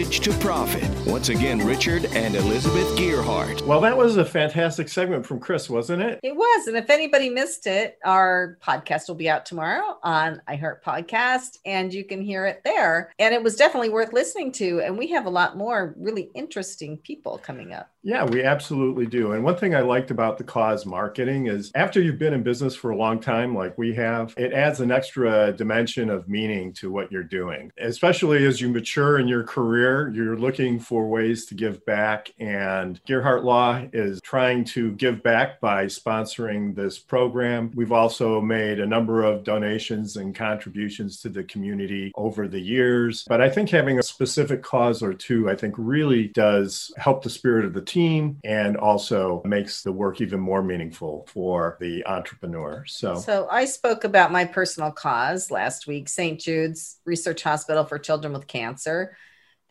to 0.09 0.33
Profit. 0.39 0.89
Once 1.05 1.29
again, 1.29 1.59
Richard 1.59 2.05
and 2.05 2.35
Elizabeth 2.35 2.87
Gearhart. 2.97 3.61
Well, 3.67 3.79
that 3.81 3.95
was 3.95 4.17
a 4.17 4.25
fantastic 4.25 4.89
segment 4.89 5.25
from 5.25 5.39
Chris, 5.39 5.69
wasn't 5.69 6.01
it? 6.01 6.19
It 6.23 6.35
was. 6.35 6.67
And 6.67 6.75
if 6.75 6.89
anybody 6.89 7.29
missed 7.29 7.67
it, 7.67 7.99
our 8.03 8.57
podcast 8.65 9.07
will 9.07 9.15
be 9.15 9.29
out 9.29 9.45
tomorrow 9.45 9.99
on 10.01 10.41
iHeart 10.47 10.81
Podcast, 10.81 11.59
and 11.65 11.93
you 11.93 12.03
can 12.03 12.21
hear 12.21 12.45
it 12.45 12.61
there. 12.63 13.13
And 13.19 13.33
it 13.33 13.43
was 13.43 13.55
definitely 13.55 13.89
worth 13.89 14.13
listening 14.13 14.51
to. 14.53 14.81
And 14.81 14.97
we 14.97 15.07
have 15.07 15.25
a 15.25 15.29
lot 15.29 15.57
more 15.57 15.93
really 15.97 16.31
interesting 16.33 16.97
people 16.97 17.37
coming 17.37 17.73
up. 17.73 17.91
Yeah, 18.03 18.25
we 18.25 18.41
absolutely 18.41 19.05
do. 19.05 19.33
And 19.33 19.43
one 19.43 19.57
thing 19.57 19.75
I 19.75 19.81
liked 19.81 20.09
about 20.09 20.39
the 20.39 20.43
cause 20.43 20.87
marketing 20.87 21.47
is 21.47 21.71
after 21.75 22.01
you've 22.01 22.17
been 22.17 22.33
in 22.33 22.41
business 22.41 22.73
for 22.73 22.89
a 22.89 22.97
long 22.97 23.19
time, 23.19 23.53
like 23.55 23.77
we 23.77 23.93
have, 23.93 24.33
it 24.37 24.53
adds 24.53 24.79
an 24.79 24.91
extra 24.91 25.53
dimension 25.53 26.09
of 26.09 26.27
meaning 26.27 26.73
to 26.73 26.91
what 26.91 27.11
you're 27.11 27.21
doing. 27.21 27.71
Especially 27.79 28.47
as 28.47 28.59
you 28.59 28.69
mature 28.69 29.19
in 29.19 29.27
your 29.27 29.43
career, 29.43 29.90
you're 30.13 30.37
looking 30.37 30.79
for 30.79 31.07
ways 31.07 31.45
to 31.47 31.55
give 31.55 31.85
back. 31.85 32.31
And 32.39 32.99
Gearhart 33.05 33.43
Law 33.43 33.85
is 33.93 34.21
trying 34.21 34.63
to 34.65 34.91
give 34.93 35.23
back 35.23 35.59
by 35.59 35.85
sponsoring 35.85 36.75
this 36.75 36.99
program. 36.99 37.71
We've 37.75 37.91
also 37.91 38.41
made 38.41 38.79
a 38.79 38.85
number 38.85 39.23
of 39.23 39.43
donations 39.43 40.17
and 40.17 40.35
contributions 40.35 41.21
to 41.21 41.29
the 41.29 41.43
community 41.43 42.11
over 42.15 42.47
the 42.47 42.59
years. 42.59 43.25
But 43.27 43.41
I 43.41 43.49
think 43.49 43.69
having 43.69 43.99
a 43.99 44.03
specific 44.03 44.63
cause 44.63 45.03
or 45.03 45.13
two, 45.13 45.49
I 45.49 45.55
think 45.55 45.75
really 45.77 46.27
does 46.29 46.91
help 46.97 47.23
the 47.23 47.29
spirit 47.29 47.65
of 47.65 47.73
the 47.73 47.81
team 47.81 48.39
and 48.43 48.77
also 48.77 49.41
makes 49.45 49.83
the 49.83 49.91
work 49.91 50.21
even 50.21 50.39
more 50.39 50.63
meaningful 50.63 51.27
for 51.31 51.77
the 51.79 52.05
entrepreneur. 52.05 52.83
So, 52.87 53.15
So 53.15 53.47
I 53.49 53.65
spoke 53.65 54.03
about 54.03 54.31
my 54.31 54.45
personal 54.45 54.91
cause 54.91 55.51
last 55.51 55.87
week, 55.87 56.09
St. 56.09 56.39
Jude's 56.39 56.99
Research 57.05 57.43
Hospital 57.43 57.83
for 57.85 57.99
Children 57.99 58.33
with 58.33 58.47
Cancer. 58.47 59.15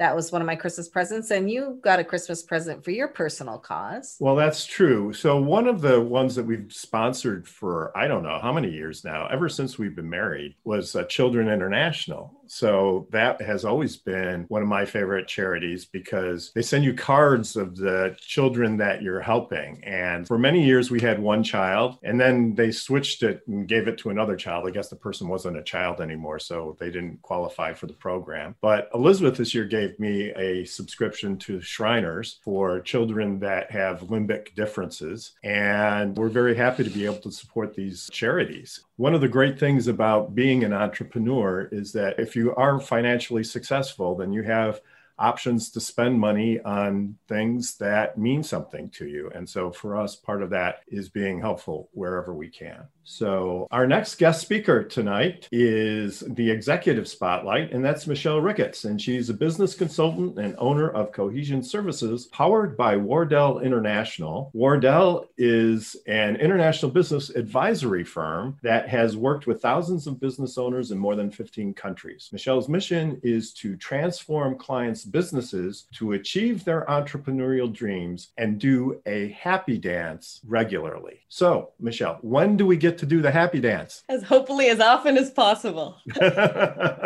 That 0.01 0.17
was 0.17 0.33
one 0.33 0.41
of 0.41 0.47
my 0.47 0.57
Christmas 0.57 0.89
presents, 0.89 1.31
and 1.31 1.51
you 1.51 1.79
got 1.83 1.99
a 1.99 2.05
Christmas 2.05 2.43
present 2.43 2.83
for 2.83 2.91
your 2.91 3.07
personal 3.07 3.59
cause. 3.59 4.17
well, 4.19 4.35
that's 4.35 4.65
true. 4.65 5.13
So, 5.13 5.39
one 5.39 5.69
of 5.69 5.83
the 5.83 6.01
ones 6.01 6.35
that 6.37 6.47
we've 6.47 6.73
sponsored 6.73 7.47
for 7.47 7.93
I 7.95 8.09
don't 8.09 8.23
know 8.23 8.39
how 8.41 8.51
many 8.51 8.71
years 8.71 9.05
now, 9.05 9.27
ever 9.27 9.51
since 9.51 9.79
we've 9.79 9.95
been 9.95 10.09
married, 10.09 10.55
was 10.65 10.97
uh, 10.97 11.05
Children 11.05 11.51
International. 11.51 12.40
So, 12.53 13.07
that 13.11 13.41
has 13.43 13.65
always 13.65 13.97
been 13.97 14.45
one 14.49 14.61
of 14.61 14.67
my 14.67 14.85
favorite 14.85 15.29
charities 15.29 15.85
because 15.85 16.51
they 16.53 16.63
send 16.63 16.85
you 16.85 16.95
cards 16.95 17.55
of 17.55 17.77
the 17.77 18.17
children 18.21 18.77
that 18.79 19.03
you're 19.03 19.21
helping. 19.21 19.83
And 19.85 20.27
for 20.27 20.37
many 20.37 20.65
years, 20.65 20.91
we 20.91 21.01
had 21.01 21.21
one 21.21 21.45
child, 21.45 21.99
and 22.03 22.21
then 22.21 22.57
they 22.57 22.73
switched 22.73 23.23
it 23.23 23.43
and 23.47 23.69
gave 23.69 23.87
it 23.87 23.99
to 23.99 24.11
another 24.11 24.35
child. 24.35 24.67
I 24.67 24.73
guess 24.73 24.89
the 24.89 24.97
person 24.97 25.29
wasn't 25.29 25.59
a 25.59 25.63
child 25.63 26.01
anymore, 26.01 26.41
so 26.41 26.77
they 26.81 26.91
didn't 26.91 27.23
qualify 27.23 27.73
for 27.73 27.87
the 27.87 27.93
program. 27.93 28.57
But 28.61 28.91
Elizabeth 28.95 29.37
this 29.37 29.55
year 29.55 29.65
gave 29.65 30.01
me 30.01 30.31
a 30.33 30.65
subscription 30.65 31.39
to 31.39 31.61
Shriners 31.61 32.41
for 32.43 32.81
children 32.81 33.39
that 33.41 33.71
have 33.71 34.01
limbic 34.01 34.57
differences. 34.57 35.35
And 35.45 36.17
we're 36.17 36.29
very 36.29 36.57
happy 36.57 36.83
to 36.83 36.91
be 36.91 37.07
able 37.07 37.19
to 37.19 37.31
support 37.31 37.75
these 37.75 38.11
charities. 38.13 38.85
One 39.01 39.15
of 39.15 39.23
the 39.23 39.29
great 39.29 39.59
things 39.59 39.89
about 39.89 40.35
being 40.35 40.63
an 40.63 40.75
entrepreneur 40.75 41.71
is 41.73 41.91
that 41.93 42.21
if 42.21 42.37
you 42.37 42.55
are 42.57 42.79
financially 42.79 43.43
successful, 43.43 44.15
then 44.15 44.31
you 44.31 44.43
have 44.43 44.83
options 45.19 45.71
to 45.71 45.81
spend 45.81 46.21
money 46.21 46.61
on 46.61 47.17
things 47.27 47.79
that 47.79 48.19
mean 48.19 48.43
something 48.43 48.91
to 48.91 49.07
you. 49.07 49.31
And 49.35 49.49
so 49.49 49.71
for 49.71 49.97
us, 49.97 50.17
part 50.17 50.43
of 50.43 50.51
that 50.51 50.81
is 50.87 51.09
being 51.09 51.41
helpful 51.41 51.89
wherever 51.93 52.35
we 52.35 52.51
can. 52.51 52.89
So 53.11 53.67
our 53.73 53.89
next 53.89 54.19
guest 54.19 54.41
speaker 54.41 54.85
tonight 54.85 55.49
is 55.51 56.21
the 56.21 56.49
executive 56.49 57.09
spotlight, 57.09 57.73
and 57.73 57.85
that's 57.85 58.07
Michelle 58.07 58.41
Ricketts. 58.41 58.85
And 58.85 59.03
she's 59.03 59.29
a 59.29 59.35
business 59.35 59.75
consultant 59.75 60.39
and 60.39 60.55
owner 60.59 60.89
of 60.91 61.11
Cohesion 61.11 61.65
Services, 61.65 62.27
powered 62.27 62.77
by 62.77 62.97
Wardell 62.97 63.59
International. 63.59 64.53
Wardell 64.55 65.27
is 65.37 65.97
an 66.07 66.37
international 66.37 66.93
business 66.93 67.31
advisory 67.31 68.05
firm 68.05 68.57
that 68.63 68.89
has 68.89 69.17
worked 69.17 69.49
with 69.49 69.61
thousands 69.61 70.07
of 70.07 70.21
business 70.21 70.57
owners 70.57 70.93
in 70.93 70.99
more 70.99 71.17
than 71.17 71.33
15 71.33 71.75
countries. 71.75 72.29
Michelle's 72.31 72.69
mission 72.69 73.21
is 73.25 73.53
to 73.55 73.77
transform 73.77 74.57
clients' 74.57 75.05
businesses 75.05 75.89
to 75.95 76.13
achieve 76.13 76.65
their 76.65 76.85
entrepreneurial 76.87 77.73
dreams 77.73 78.29
and 78.39 78.61
do 78.61 79.03
a 79.05 79.31
happy 79.31 79.79
dance 79.79 80.41
regularly. 80.47 81.25
So, 81.29 81.71
Michelle, 81.81 82.19
when 82.23 82.57
do 82.57 82.65
we 82.67 82.77
get 82.77 83.00
to 83.01 83.07
do 83.07 83.21
the 83.21 83.31
happy 83.31 83.61
dance? 83.61 84.05
As 84.09 84.23
hopefully 84.23 84.69
as 84.69 84.81
often 84.81 85.19
as 85.19 85.31
possible. 85.31 85.99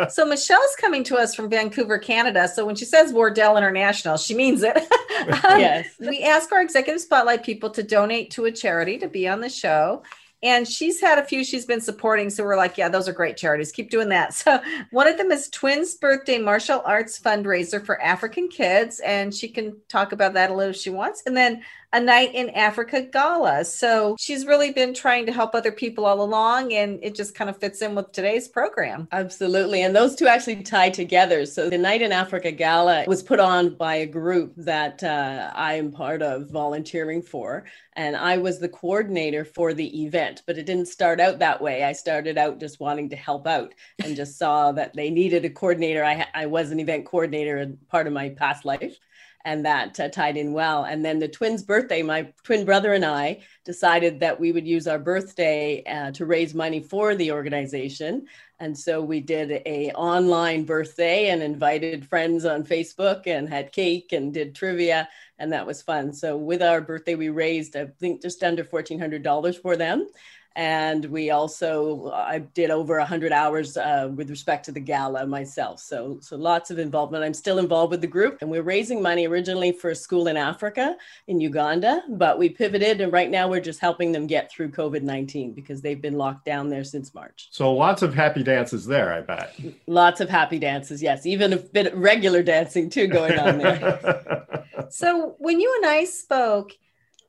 So 0.09 0.25
Michelle's 0.25 0.75
coming 0.79 1.03
to 1.05 1.17
us 1.17 1.33
from 1.33 1.49
Vancouver, 1.49 1.97
Canada. 1.97 2.47
So 2.47 2.65
when 2.65 2.75
she 2.75 2.85
says 2.85 3.11
Wardell 3.11 3.57
International, 3.57 4.17
she 4.17 4.35
means 4.35 4.61
it. 4.63 4.77
Um, 4.77 5.59
Yes. 5.59 5.87
We 5.99 6.21
ask 6.23 6.51
our 6.51 6.61
executive 6.61 7.01
spotlight 7.01 7.43
people 7.43 7.69
to 7.71 7.83
donate 7.83 8.31
to 8.31 8.45
a 8.45 8.51
charity 8.51 8.97
to 8.99 9.07
be 9.07 9.27
on 9.27 9.41
the 9.41 9.49
show. 9.49 10.03
And 10.43 10.67
she's 10.67 11.01
had 11.01 11.17
a 11.17 11.23
few 11.23 11.43
she's 11.43 11.65
been 11.65 11.81
supporting. 11.81 12.29
So 12.29 12.43
we're 12.43 12.57
like, 12.57 12.77
yeah, 12.77 12.89
those 12.89 13.07
are 13.07 13.13
great 13.13 13.35
charities. 13.35 13.71
Keep 13.71 13.89
doing 13.89 14.09
that. 14.09 14.33
So 14.33 14.59
one 14.91 15.07
of 15.07 15.17
them 15.17 15.31
is 15.31 15.49
Twins 15.49 15.95
Birthday 15.95 16.37
Martial 16.37 16.83
Arts 16.85 17.19
Fundraiser 17.19 17.83
for 17.83 17.99
African 18.01 18.47
Kids. 18.49 18.99
And 18.99 19.33
she 19.33 19.47
can 19.47 19.77
talk 19.89 20.11
about 20.11 20.33
that 20.33 20.51
a 20.51 20.53
little 20.53 20.71
if 20.71 20.77
she 20.77 20.91
wants. 20.91 21.23
And 21.25 21.35
then 21.35 21.63
a 21.95 21.99
night 21.99 22.35
in 22.35 22.49
Africa 22.49 23.03
gala. 23.03 23.63
So 23.63 24.17
she's 24.19 24.45
really 24.45 24.73
been 24.73 24.93
trying 24.93 25.25
to 25.27 25.31
help 25.31 25.55
other 25.55 25.71
people 25.71 26.05
all 26.05 26.21
along. 26.21 26.73
And 26.73 26.99
it 27.01 27.15
just 27.15 27.33
kind 27.33 27.49
of 27.49 27.57
fits 27.57 27.81
in 27.81 27.95
with 27.95 28.11
today's 28.11 28.49
program. 28.49 29.07
Absolutely. 29.13 29.81
And 29.81 29.95
those 29.95 30.13
two 30.13 30.27
actually 30.27 30.61
tie 30.61 30.89
together. 30.89 31.45
So 31.45 31.69
the 31.69 31.77
Night 31.77 32.01
in 32.01 32.11
Africa 32.11 32.51
Gala 32.51 33.05
was 33.07 33.23
put 33.23 33.39
on 33.39 33.75
by 33.75 33.95
a 33.95 34.05
group 34.05 34.53
that 34.57 35.01
uh, 35.05 35.51
I 35.55 35.75
am 35.75 35.93
part 35.93 36.21
of 36.21 36.49
volunteering 36.49 37.21
for. 37.21 37.63
And 37.93 38.17
I 38.17 38.39
was 38.39 38.59
the 38.59 38.67
coordinator 38.67 39.45
for 39.45 39.73
the 39.73 40.03
event, 40.03 40.43
but 40.45 40.57
it 40.57 40.65
didn't 40.65 40.89
start 40.89 41.21
out 41.21 41.39
that 41.39 41.61
way. 41.61 41.85
I 41.85 41.93
started 41.93 42.37
out 42.37 42.59
just 42.59 42.81
wanting 42.81 43.09
to 43.11 43.15
help 43.15 43.47
out 43.47 43.73
and 44.03 44.17
just 44.17 44.37
saw 44.37 44.73
that 44.73 44.93
they 44.95 45.09
needed 45.09 45.45
a 45.45 45.49
coordinator. 45.49 46.03
I, 46.03 46.27
I 46.33 46.47
was 46.47 46.71
an 46.71 46.81
event 46.81 47.05
coordinator 47.05 47.57
in 47.59 47.77
part 47.87 48.05
of 48.05 48.11
my 48.11 48.29
past 48.31 48.65
life. 48.65 48.97
And 49.45 49.65
that 49.65 49.99
uh, 49.99 50.09
tied 50.09 50.37
in 50.37 50.53
well. 50.53 50.83
And 50.83 51.05
then 51.05 51.19
the 51.19 51.27
twins' 51.27 51.63
birthday, 51.63 52.01
my 52.01 52.33
twin 52.43 52.65
brother 52.65 52.93
and 52.93 53.05
I 53.05 53.41
decided 53.63 54.19
that 54.19 54.39
we 54.39 54.51
would 54.51 54.67
use 54.67 54.87
our 54.87 54.99
birthday 54.99 55.83
uh, 55.85 56.11
to 56.11 56.25
raise 56.25 56.53
money 56.53 56.81
for 56.81 57.15
the 57.15 57.31
organization. 57.31 58.25
And 58.59 58.77
so 58.77 59.01
we 59.01 59.19
did 59.19 59.61
a 59.65 59.91
online 59.91 60.63
birthday 60.63 61.29
and 61.29 61.43
invited 61.43 62.07
friends 62.07 62.45
on 62.45 62.63
facebook 62.63 63.27
and 63.27 63.49
had 63.49 63.71
cake 63.71 64.13
and 64.13 64.33
did 64.33 64.55
trivia 64.55 65.09
and 65.37 65.51
that 65.51 65.67
was 65.67 65.81
fun. 65.81 66.13
So 66.13 66.37
with 66.37 66.61
our 66.61 66.79
birthday 66.81 67.15
we 67.15 67.29
raised 67.29 67.75
i 67.75 67.85
think 67.99 68.21
just 68.21 68.43
under 68.43 68.63
$1400 68.63 69.61
for 69.61 69.75
them 69.75 70.07
and 70.55 71.05
we 71.05 71.31
also 71.31 72.11
I 72.11 72.39
did 72.39 72.71
over 72.71 72.97
100 72.97 73.31
hours 73.31 73.77
uh, 73.77 74.09
with 74.15 74.29
respect 74.29 74.65
to 74.65 74.71
the 74.71 74.79
gala 74.79 75.25
myself. 75.25 75.79
So 75.79 76.17
so 76.21 76.37
lots 76.37 76.71
of 76.71 76.79
involvement. 76.79 77.23
I'm 77.23 77.33
still 77.33 77.59
involved 77.59 77.91
with 77.91 78.01
the 78.01 78.07
group, 78.07 78.37
and 78.41 78.49
we're 78.49 78.61
raising 78.61 79.01
money 79.01 79.27
originally 79.27 79.71
for 79.71 79.89
a 79.89 79.95
school 79.95 80.27
in 80.27 80.37
Africa 80.37 80.95
in 81.27 81.41
Uganda, 81.41 82.03
but 82.09 82.39
we 82.39 82.49
pivoted, 82.49 83.01
and 83.01 83.11
right 83.11 83.29
now 83.29 83.49
we're 83.49 83.59
just 83.59 83.79
helping 83.79 84.11
them 84.11 84.27
get 84.27 84.51
through 84.51 84.69
COVID-19 84.71 85.55
because 85.55 85.81
they've 85.81 86.01
been 86.01 86.17
locked 86.17 86.45
down 86.45 86.69
there 86.69 86.83
since 86.83 87.13
March. 87.13 87.49
So 87.51 87.73
lots 87.73 88.01
of 88.01 88.13
happy 88.13 88.43
dances 88.43 88.85
there, 88.85 89.13
I 89.13 89.21
bet. 89.21 89.59
Lots 89.87 90.21
of 90.21 90.29
happy 90.29 90.59
dances, 90.59 91.01
yes. 91.01 91.25
Even 91.25 91.53
a 91.53 91.57
bit 91.57 91.87
of 91.87 91.99
regular 91.99 92.43
dancing 92.43 92.89
too 92.89 93.07
going 93.07 93.37
on 93.37 93.57
there. 93.57 94.65
so 94.89 95.35
when 95.39 95.59
you 95.59 95.73
and 95.81 95.91
I 95.91 96.05
spoke 96.05 96.71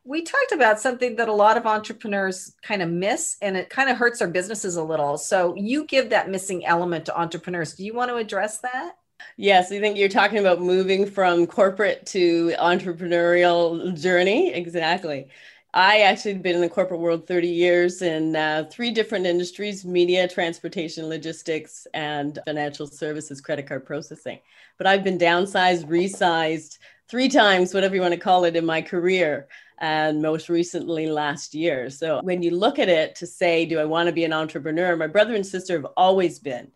we 0.07 0.23
talked 0.23 0.53
about 0.53 0.79
something 0.79 1.17
that 1.17 1.29
a 1.29 1.33
lot 1.33 1.57
of 1.57 1.67
entrepreneurs 1.67 2.55
kind 2.63 2.81
of 2.81 2.89
miss 2.89 3.37
and 3.43 3.57
it 3.57 3.69
kind 3.69 3.91
of 3.91 3.97
hurts 3.97 4.23
our 4.23 4.29
businesses 4.29 4.77
a 4.77 4.83
little. 4.83 5.19
So 5.19 5.55
you 5.57 5.85
give 5.85 6.11
that 6.11 6.31
missing 6.31 6.65
element 6.65 7.07
to 7.07 7.19
entrepreneurs. 7.19 7.75
Do 7.75 7.85
you 7.85 7.93
want 7.93 8.11
to 8.11 8.17
address 8.17 8.59
that? 8.59 8.93
Yes, 9.37 9.73
I 9.73 9.81
think 9.81 9.99
you're 9.99 10.09
talking 10.09 10.39
about 10.39 10.61
moving 10.61 11.07
from 11.07 11.47
corporate 11.47 12.07
to 12.07 12.55
entrepreneurial 12.59 14.01
journey. 14.01 14.53
Exactly. 14.53 15.29
I 15.75 16.03
actually 16.03 16.35
been 16.35 16.55
in 16.55 16.61
the 16.61 16.69
corporate 16.69 17.01
world 17.01 17.27
30 17.27 17.49
years 17.49 18.01
in 18.01 18.37
uh, 18.37 18.65
three 18.71 18.93
different 18.93 19.27
industries 19.27 19.85
media, 19.85 20.29
transportation, 20.29 21.09
logistics, 21.09 21.87
and 21.93 22.39
financial 22.47 22.87
services, 22.87 23.41
credit 23.41 23.67
card 23.67 23.85
processing. 23.85 24.39
But 24.79 24.87
I've 24.87 25.05
been 25.05 25.19
downsized, 25.19 25.87
resized 25.87 26.79
three 27.09 27.29
times, 27.29 27.75
whatever 27.75 27.95
you 27.95 28.01
want 28.01 28.15
to 28.15 28.21
call 28.21 28.45
it, 28.45 28.57
in 28.57 28.65
my 28.65 28.81
career 28.81 29.49
and 29.79 30.23
most 30.23 30.49
recently 30.49 31.07
last 31.07 31.55
year. 31.55 31.91
So 31.91 32.21
when 32.23 32.43
you 32.43 32.51
look 32.51 32.79
at 32.79 32.89
it 32.89 33.15
to 33.17 33.27
say, 33.27 33.67
do 33.67 33.79
I 33.79 33.85
want 33.85 34.07
to 34.09 34.13
be 34.13 34.25
an 34.25 34.33
entrepreneur? 34.33 34.97
My 34.97 35.07
brother 35.07 35.35
and 35.35 35.47
sister 35.47 35.75
have 35.75 35.87
always 35.97 36.39
been. 36.39 36.71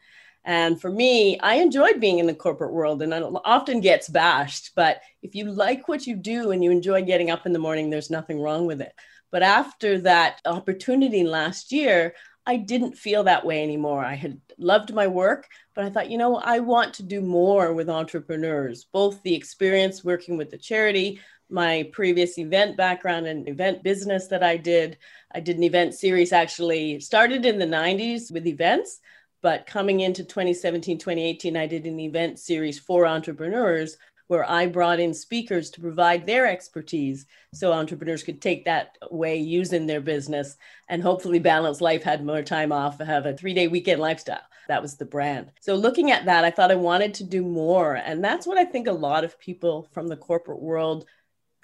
And 0.44 0.80
for 0.80 0.90
me, 0.90 1.38
I 1.40 1.56
enjoyed 1.56 2.00
being 2.00 2.18
in 2.18 2.26
the 2.26 2.34
corporate 2.34 2.72
world 2.72 3.02
and 3.02 3.12
it 3.12 3.22
often 3.44 3.80
gets 3.80 4.08
bashed. 4.08 4.72
But 4.74 5.00
if 5.22 5.34
you 5.34 5.44
like 5.44 5.86
what 5.88 6.06
you 6.06 6.16
do 6.16 6.50
and 6.50 6.64
you 6.64 6.70
enjoy 6.70 7.02
getting 7.02 7.30
up 7.30 7.46
in 7.46 7.52
the 7.52 7.58
morning, 7.58 7.90
there's 7.90 8.10
nothing 8.10 8.40
wrong 8.40 8.66
with 8.66 8.80
it. 8.80 8.92
But 9.30 9.42
after 9.42 9.98
that 10.00 10.40
opportunity 10.44 11.24
last 11.24 11.72
year, 11.72 12.14
I 12.46 12.56
didn't 12.56 12.96
feel 12.96 13.24
that 13.24 13.44
way 13.44 13.62
anymore. 13.62 14.04
I 14.04 14.14
had 14.14 14.40
loved 14.58 14.94
my 14.94 15.06
work, 15.06 15.46
but 15.74 15.84
I 15.84 15.90
thought, 15.90 16.10
you 16.10 16.18
know, 16.18 16.36
I 16.36 16.60
want 16.60 16.94
to 16.94 17.02
do 17.02 17.20
more 17.20 17.72
with 17.74 17.90
entrepreneurs, 17.90 18.86
both 18.92 19.22
the 19.22 19.34
experience 19.34 20.02
working 20.02 20.36
with 20.36 20.50
the 20.50 20.58
charity, 20.58 21.20
my 21.50 21.88
previous 21.92 22.38
event 22.38 22.76
background 22.76 23.26
and 23.26 23.48
event 23.48 23.82
business 23.82 24.26
that 24.28 24.42
I 24.42 24.56
did. 24.56 24.98
I 25.34 25.40
did 25.40 25.56
an 25.56 25.64
event 25.64 25.94
series 25.94 26.32
actually 26.32 27.00
started 27.00 27.44
in 27.44 27.58
the 27.58 27.66
90s 27.66 28.32
with 28.32 28.46
events, 28.46 29.00
but 29.42 29.66
coming 29.66 30.00
into 30.00 30.24
2017, 30.24 30.98
2018, 30.98 31.56
I 31.56 31.66
did 31.66 31.86
an 31.86 32.00
event 32.00 32.38
series 32.38 32.78
for 32.78 33.06
entrepreneurs 33.06 33.96
where 34.30 34.48
I 34.48 34.66
brought 34.66 35.00
in 35.00 35.12
speakers 35.12 35.70
to 35.70 35.80
provide 35.80 36.24
their 36.24 36.46
expertise 36.46 37.26
so 37.52 37.72
entrepreneurs 37.72 38.22
could 38.22 38.40
take 38.40 38.64
that 38.64 38.96
away, 39.02 39.36
use 39.38 39.72
in 39.72 39.88
their 39.88 40.00
business, 40.00 40.56
and 40.88 41.02
hopefully 41.02 41.40
balance 41.40 41.80
life, 41.80 42.04
had 42.04 42.24
more 42.24 42.40
time 42.40 42.70
off, 42.70 43.00
have 43.00 43.26
a 43.26 43.36
three 43.36 43.54
day 43.54 43.66
weekend 43.66 44.00
lifestyle. 44.00 44.38
That 44.68 44.82
was 44.82 44.96
the 44.96 45.04
brand. 45.04 45.50
So, 45.60 45.74
looking 45.74 46.12
at 46.12 46.26
that, 46.26 46.44
I 46.44 46.52
thought 46.52 46.70
I 46.70 46.76
wanted 46.76 47.12
to 47.14 47.24
do 47.24 47.42
more. 47.42 47.96
And 47.96 48.22
that's 48.22 48.46
what 48.46 48.56
I 48.56 48.64
think 48.64 48.86
a 48.86 48.92
lot 48.92 49.24
of 49.24 49.36
people 49.40 49.88
from 49.90 50.06
the 50.06 50.16
corporate 50.16 50.62
world 50.62 51.06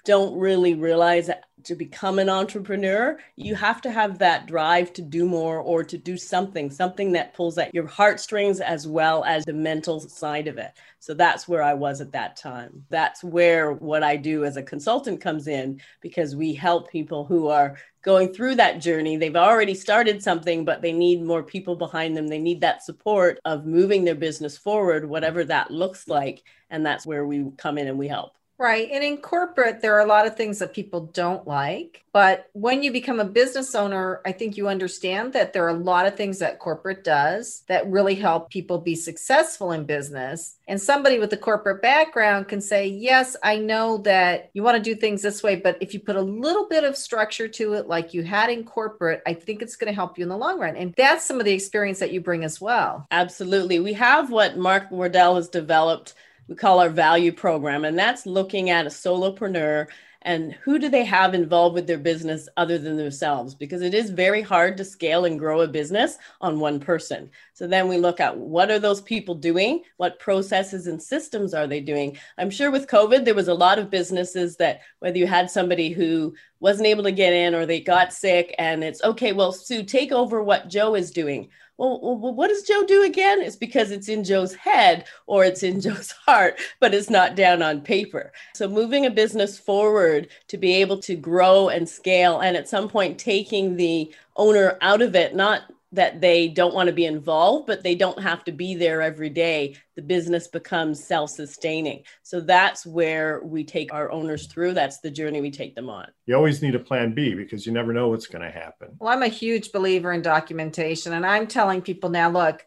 don't 0.07 0.39
really 0.39 0.73
realize 0.73 1.27
that 1.27 1.43
to 1.63 1.75
become 1.75 2.17
an 2.17 2.29
entrepreneur, 2.29 3.19
you 3.35 3.53
have 3.55 3.81
to 3.81 3.91
have 3.91 4.19
that 4.19 4.45
drive 4.45 4.93
to 4.93 5.01
do 5.01 5.25
more 5.25 5.59
or 5.59 5.83
to 5.83 5.97
do 5.97 6.15
something, 6.15 6.71
something 6.71 7.11
that 7.11 7.33
pulls 7.33 7.57
at 7.57 7.75
your 7.75 7.85
heartstrings 7.85 8.61
as 8.61 8.87
well 8.87 9.25
as 9.25 9.43
the 9.43 9.51
mental 9.51 9.99
side 9.99 10.47
of 10.47 10.57
it. 10.57 10.71
So 10.99 11.13
that's 11.13 11.45
where 11.45 11.61
I 11.61 11.73
was 11.73 11.99
at 11.99 12.13
that 12.13 12.37
time. 12.37 12.85
That's 12.89 13.21
where 13.21 13.73
what 13.73 14.01
I 14.01 14.15
do 14.15 14.45
as 14.45 14.55
a 14.55 14.63
consultant 14.63 15.19
comes 15.19 15.49
in 15.49 15.81
because 15.99 16.37
we 16.37 16.53
help 16.53 16.89
people 16.89 17.25
who 17.25 17.49
are 17.49 17.75
going 18.01 18.33
through 18.33 18.55
that 18.55 18.79
journey. 18.79 19.17
They've 19.17 19.35
already 19.35 19.73
started 19.73 20.23
something, 20.23 20.63
but 20.63 20.81
they 20.81 20.93
need 20.93 21.21
more 21.21 21.43
people 21.43 21.75
behind 21.75 22.15
them. 22.15 22.29
They 22.29 22.39
need 22.39 22.61
that 22.61 22.81
support 22.81 23.41
of 23.43 23.65
moving 23.65 24.05
their 24.05 24.15
business 24.15 24.57
forward, 24.57 25.09
whatever 25.09 25.43
that 25.43 25.69
looks 25.69 26.07
like. 26.07 26.43
And 26.69 26.85
that's 26.85 27.05
where 27.05 27.27
we 27.27 27.51
come 27.57 27.77
in 27.77 27.89
and 27.89 27.99
we 27.99 28.07
help. 28.07 28.36
Right. 28.59 28.89
And 28.91 29.03
in 29.03 29.17
corporate, 29.17 29.81
there 29.81 29.93
are 29.95 29.99
a 29.99 30.07
lot 30.07 30.25
of 30.25 30.35
things 30.35 30.57
that 30.59 30.73
people 30.73 31.01
don't 31.13 31.45
like. 31.47 32.03
But 32.11 32.49
when 32.53 32.81
you 32.81 32.91
become 32.91 33.19
a 33.19 33.25
business 33.25 33.75
owner, 33.75 34.19
I 34.25 34.31
think 34.31 34.57
you 34.57 34.67
understand 34.67 35.33
that 35.33 35.53
there 35.53 35.63
are 35.65 35.69
a 35.69 35.73
lot 35.73 36.07
of 36.07 36.15
things 36.15 36.39
that 36.39 36.57
corporate 36.57 37.03
does 37.03 37.61
that 37.67 37.87
really 37.87 38.15
help 38.15 38.49
people 38.49 38.79
be 38.79 38.95
successful 38.95 39.71
in 39.73 39.85
business. 39.85 40.55
And 40.67 40.81
somebody 40.81 41.19
with 41.19 41.31
a 41.33 41.37
corporate 41.37 41.83
background 41.83 42.47
can 42.47 42.59
say, 42.59 42.87
Yes, 42.87 43.35
I 43.43 43.57
know 43.57 43.99
that 43.99 44.49
you 44.53 44.63
want 44.63 44.77
to 44.77 44.81
do 44.81 44.99
things 44.99 45.21
this 45.21 45.43
way, 45.43 45.57
but 45.57 45.77
if 45.79 45.93
you 45.93 45.99
put 45.99 46.15
a 46.15 46.21
little 46.21 46.67
bit 46.67 46.83
of 46.83 46.97
structure 46.97 47.47
to 47.47 47.73
it, 47.73 47.87
like 47.87 48.15
you 48.15 48.23
had 48.23 48.49
in 48.49 48.63
corporate, 48.63 49.21
I 49.27 49.35
think 49.35 49.61
it's 49.61 49.75
going 49.75 49.91
to 49.91 49.95
help 49.95 50.17
you 50.17 50.23
in 50.23 50.29
the 50.29 50.37
long 50.37 50.59
run. 50.59 50.75
And 50.75 50.95
that's 50.97 51.25
some 51.25 51.39
of 51.39 51.45
the 51.45 51.53
experience 51.53 51.99
that 51.99 52.11
you 52.11 52.21
bring 52.21 52.43
as 52.43 52.59
well. 52.59 53.05
Absolutely. 53.11 53.79
We 53.79 53.93
have 53.93 54.31
what 54.31 54.57
Mark 54.57 54.89
Wardell 54.89 55.35
has 55.35 55.47
developed 55.47 56.15
we 56.47 56.55
call 56.55 56.79
our 56.79 56.89
value 56.89 57.31
program, 57.31 57.85
and 57.85 57.97
that's 57.97 58.25
looking 58.25 58.69
at 58.69 58.85
a 58.85 58.89
solopreneur 58.89 59.87
and 60.27 60.53
who 60.55 60.77
do 60.77 60.89
they 60.89 61.05
have 61.05 61.33
involved 61.33 61.73
with 61.73 61.87
their 61.87 61.97
business 61.97 62.49
other 62.57 62.77
than 62.77 62.97
themselves? 62.97 63.55
Because 63.55 63.81
it 63.81 63.93
is 63.93 64.09
very 64.09 64.41
hard 64.41 64.75
to 64.75 64.83
scale 64.83 65.23
and 65.23 65.39
grow 65.39 65.61
a 65.61 65.67
business 65.69 66.17
on 66.41 66.59
one 66.59 66.81
person. 66.81 67.29
So 67.53 67.65
then 67.65 67.87
we 67.87 67.97
look 67.97 68.19
at 68.19 68.35
what 68.35 68.69
are 68.69 68.77
those 68.77 68.99
people 68.99 69.35
doing? 69.35 69.83
What 69.95 70.19
processes 70.19 70.87
and 70.87 71.01
systems 71.01 71.53
are 71.53 71.65
they 71.65 71.79
doing? 71.79 72.17
I'm 72.37 72.49
sure 72.49 72.71
with 72.71 72.87
covid 72.87 73.23
there 73.23 73.35
was 73.35 73.47
a 73.47 73.53
lot 73.53 73.79
of 73.79 73.89
businesses 73.89 74.57
that 74.57 74.81
whether 74.99 75.17
you 75.17 75.27
had 75.27 75.49
somebody 75.49 75.91
who 75.91 76.33
wasn't 76.59 76.87
able 76.87 77.03
to 77.03 77.11
get 77.11 77.33
in 77.33 77.55
or 77.55 77.65
they 77.65 77.79
got 77.79 78.11
sick 78.11 78.53
and 78.57 78.83
it's 78.83 79.03
okay 79.03 79.31
well 79.31 79.51
sue 79.51 79.83
take 79.83 80.11
over 80.11 80.41
what 80.41 80.69
joe 80.69 80.95
is 80.95 81.11
doing 81.11 81.49
well, 81.77 81.99
well, 82.01 82.33
what 82.33 82.47
does 82.47 82.63
Joe 82.63 82.83
do 82.85 83.03
again? 83.03 83.41
It's 83.41 83.55
because 83.55 83.91
it's 83.91 84.09
in 84.09 84.23
Joe's 84.23 84.55
head 84.55 85.05
or 85.27 85.45
it's 85.45 85.63
in 85.63 85.79
Joe's 85.81 86.11
heart, 86.11 86.59
but 86.79 86.93
it's 86.93 87.09
not 87.09 87.35
down 87.35 87.61
on 87.61 87.81
paper. 87.81 88.31
So, 88.53 88.67
moving 88.67 89.05
a 89.05 89.11
business 89.11 89.59
forward 89.59 90.29
to 90.47 90.57
be 90.57 90.73
able 90.73 90.99
to 90.99 91.15
grow 91.15 91.69
and 91.69 91.87
scale, 91.87 92.39
and 92.39 92.57
at 92.57 92.67
some 92.67 92.89
point 92.89 93.19
taking 93.19 93.75
the 93.75 94.13
owner 94.35 94.77
out 94.81 95.01
of 95.01 95.15
it, 95.15 95.35
not 95.35 95.63
that 95.93 96.19
they 96.19 96.49
don't 96.49 96.73
want 96.73 96.87
to 96.87 96.93
be 96.93 97.05
involved, 97.05 97.65
but 97.65 97.81
they 97.81 97.95
don't 97.95 98.21
have 98.21 98.43
to 98.43 98.51
be 98.51 98.75
there 98.75 99.01
every 99.01 99.29
day. 99.29 99.75
The 99.95 100.01
business 100.01 100.47
becomes 100.47 101.03
self 101.03 101.29
sustaining. 101.29 102.03
So 102.23 102.41
that's 102.41 102.85
where 102.85 103.41
we 103.43 103.63
take 103.63 103.93
our 103.93 104.11
owners 104.11 104.47
through. 104.47 104.73
That's 104.73 104.99
the 104.99 105.11
journey 105.11 105.39
we 105.39 105.51
take 105.51 105.75
them 105.75 105.89
on. 105.89 106.07
You 106.25 106.35
always 106.35 106.61
need 106.61 106.75
a 106.75 106.79
plan 106.79 107.13
B 107.13 107.33
because 107.35 107.65
you 107.65 107.71
never 107.71 107.93
know 107.93 108.09
what's 108.09 108.27
going 108.27 108.43
to 108.43 108.51
happen. 108.51 108.97
Well, 108.99 109.13
I'm 109.13 109.23
a 109.23 109.29
huge 109.29 109.71
believer 109.71 110.11
in 110.11 110.21
documentation, 110.21 111.13
and 111.13 111.25
I'm 111.25 111.47
telling 111.47 111.81
people 111.81 112.09
now 112.09 112.29
look, 112.29 112.65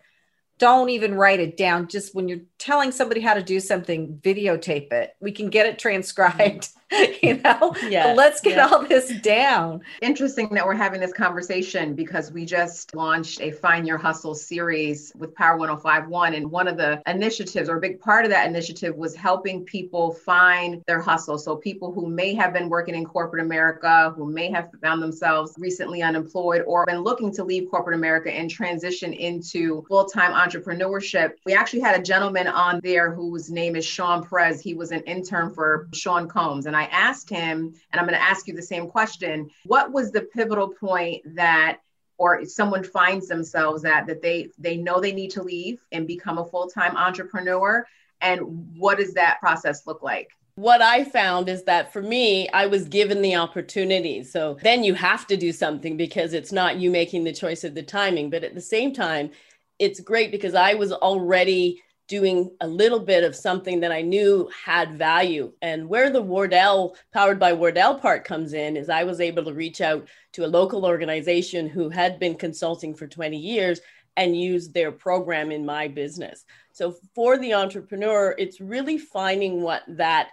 don't 0.59 0.91
even 0.91 1.15
write 1.15 1.41
it 1.41 1.57
down. 1.57 1.89
Just 1.89 2.15
when 2.15 2.29
you're 2.29 2.41
telling 2.59 2.93
somebody 2.93 3.21
how 3.21 3.35
to 3.35 3.43
do 3.43 3.61
something, 3.61 4.19
videotape 4.23 4.93
it. 4.93 5.15
We 5.21 5.33
can 5.33 5.51
get 5.51 5.67
it 5.67 5.73
mm-hmm. 5.73 5.79
transcribed, 5.79 6.69
you 7.23 7.39
know? 7.39 7.75
Yeah. 7.89 8.15
Let's 8.17 8.41
get 8.41 8.57
yeah. 8.57 8.67
all 8.67 8.85
this 8.85 9.11
down. 9.21 9.83
Interesting 10.03 10.49
that 10.51 10.67
we're 10.67 10.75
having 10.75 11.01
this 11.01 11.13
conversation 11.13 11.95
because 11.95 12.33
we 12.33 12.45
just 12.45 12.95
launched 12.95 13.41
a 13.41 13.53
Find 13.53 13.87
Your 13.87 13.99
Hustle 13.99 14.35
series 14.35 15.13
with 15.17 15.35
Power 15.35 15.57
1051. 15.57 16.35
And 16.35 16.51
one 16.51 16.67
of 16.67 16.77
the 16.77 17.01
initiatives, 17.07 17.69
or 17.69 17.77
a 17.77 17.81
big 17.81 18.01
part 18.01 18.25
of 18.25 18.31
that 18.31 18.49
initiative, 18.49 18.97
was 18.97 19.15
helping 19.15 19.65
people 19.65 20.13
find 20.13 20.83
their 20.87 21.01
hustle. 21.01 21.39
So 21.39 21.57
people 21.57 21.93
who 21.93 22.07
may 22.09 22.35
have 22.35 22.53
been 22.53 22.69
working 22.69 22.95
in 22.95 23.05
corporate 23.05 23.45
America, 23.45 24.13
who 24.17 24.27
may 24.27 24.51
have 24.51 24.71
found 24.83 25.03
themselves 25.03 25.55
recently 25.59 26.03
unemployed 26.03 26.63
or 26.67 26.87
been 26.87 27.03
looking 27.03 27.33
to 27.35 27.45
leave 27.45 27.71
corporate 27.71 27.97
America 27.97 28.33
and 28.33 28.51
transition 28.51 29.13
into 29.13 29.85
full 29.89 30.07
time 30.07 30.33
entrepreneurship. 30.33 31.33
We 31.47 31.55
actually 31.55 31.81
had 31.81 31.99
a 31.99 32.03
gentleman 32.03 32.47
on 32.47 32.81
there 32.83 33.13
whose 33.13 33.51
name 33.51 33.77
is 33.77 33.85
Sean 33.85 34.27
Perez. 34.27 34.61
He 34.61 34.75
was 34.75 34.91
an 34.91 35.03
intern 35.03 35.55
for 35.55 35.89
Sean 35.93 36.29
Combs. 36.29 36.67
And 36.67 36.77
I 36.81 36.85
asked 36.87 37.29
him, 37.29 37.75
and 37.93 38.01
I'm 38.01 38.07
going 38.07 38.19
to 38.19 38.25
ask 38.25 38.49
you 38.49 38.55
the 38.55 38.63
same 38.63 38.89
question 38.89 39.51
what 39.67 39.93
was 39.93 40.11
the 40.11 40.23
pivotal 40.23 40.69
point 40.69 41.23
that 41.37 41.81
or 42.17 42.45
someone 42.45 42.85
finds 42.85 43.29
themselves 43.29 43.85
at 43.85 44.07
that 44.07 44.23
they 44.23 44.49
they 44.59 44.77
know 44.77 45.01
they 45.01 45.13
need 45.13 45.31
to 45.33 45.43
leave 45.43 45.83
and 45.93 46.07
become 46.07 46.39
a 46.39 46.47
full-time 46.47 46.97
entrepreneur 46.97 47.87
and 48.21 48.41
what 48.79 48.99
does 48.99 49.15
that 49.15 49.41
process 49.41 49.87
look 49.87 50.03
like 50.03 50.31
what 50.57 50.83
I 50.83 51.05
found 51.05 51.49
is 51.49 51.63
that 51.65 51.91
for 51.91 52.03
me, 52.03 52.47
I 52.51 52.67
was 52.67 52.87
given 52.87 53.23
the 53.23 53.37
opportunity. 53.37 54.23
So 54.25 54.59
then 54.63 54.85
you 54.85 54.93
have 54.93 55.27
to 55.29 55.37
do 55.37 55.53
something 55.53 55.97
because 55.97 56.35
it's 56.35 56.53
not 56.53 56.77
you 56.77 56.91
making 56.91 57.25
the 57.25 57.33
choice 57.33 57.65
of 57.65 57.75
the 57.75 57.83
timing. 57.83 58.29
But 58.29 58.45
at 58.45 58.55
the 58.55 58.61
same 58.61 58.93
time, 58.93 59.31
it's 59.79 60.01
great 60.01 60.31
because 60.31 60.55
I 60.55 60.75
was 60.75 60.93
already 60.93 61.81
doing 62.11 62.51
a 62.61 62.67
little 62.67 62.99
bit 62.99 63.23
of 63.23 63.37
something 63.37 63.79
that 63.79 63.93
I 63.93 64.03
knew 64.03 64.51
had 64.65 64.99
value. 64.99 65.53
And 65.63 65.89
where 65.89 66.11
the 66.11 66.21
Wardell, 66.21 66.97
powered 67.13 67.39
by 67.39 67.53
Wardell 67.53 67.95
part 67.95 68.25
comes 68.25 68.53
in, 68.53 68.77
is 68.77 68.89
I 68.89 69.05
was 69.05 69.21
able 69.21 69.45
to 69.45 69.55
reach 69.55 69.81
out 69.81 70.09
to 70.33 70.45
a 70.45 70.49
local 70.49 70.85
organization 70.85 71.69
who 71.69 71.89
had 71.89 72.19
been 72.19 72.35
consulting 72.35 72.97
for 72.97 73.07
20 73.07 73.37
years 73.37 73.81
and 74.17 74.37
use 74.37 74.71
their 74.71 74.91
program 74.91 75.53
in 75.53 75.65
my 75.65 75.87
business. 75.87 76.45
So 76.73 76.97
for 77.15 77.39
the 77.39 77.55
entrepreneur, 77.55 78.35
it's 78.37 78.61
really 78.61 78.99
finding 78.99 79.63
what 79.63 79.83
that 79.87 80.31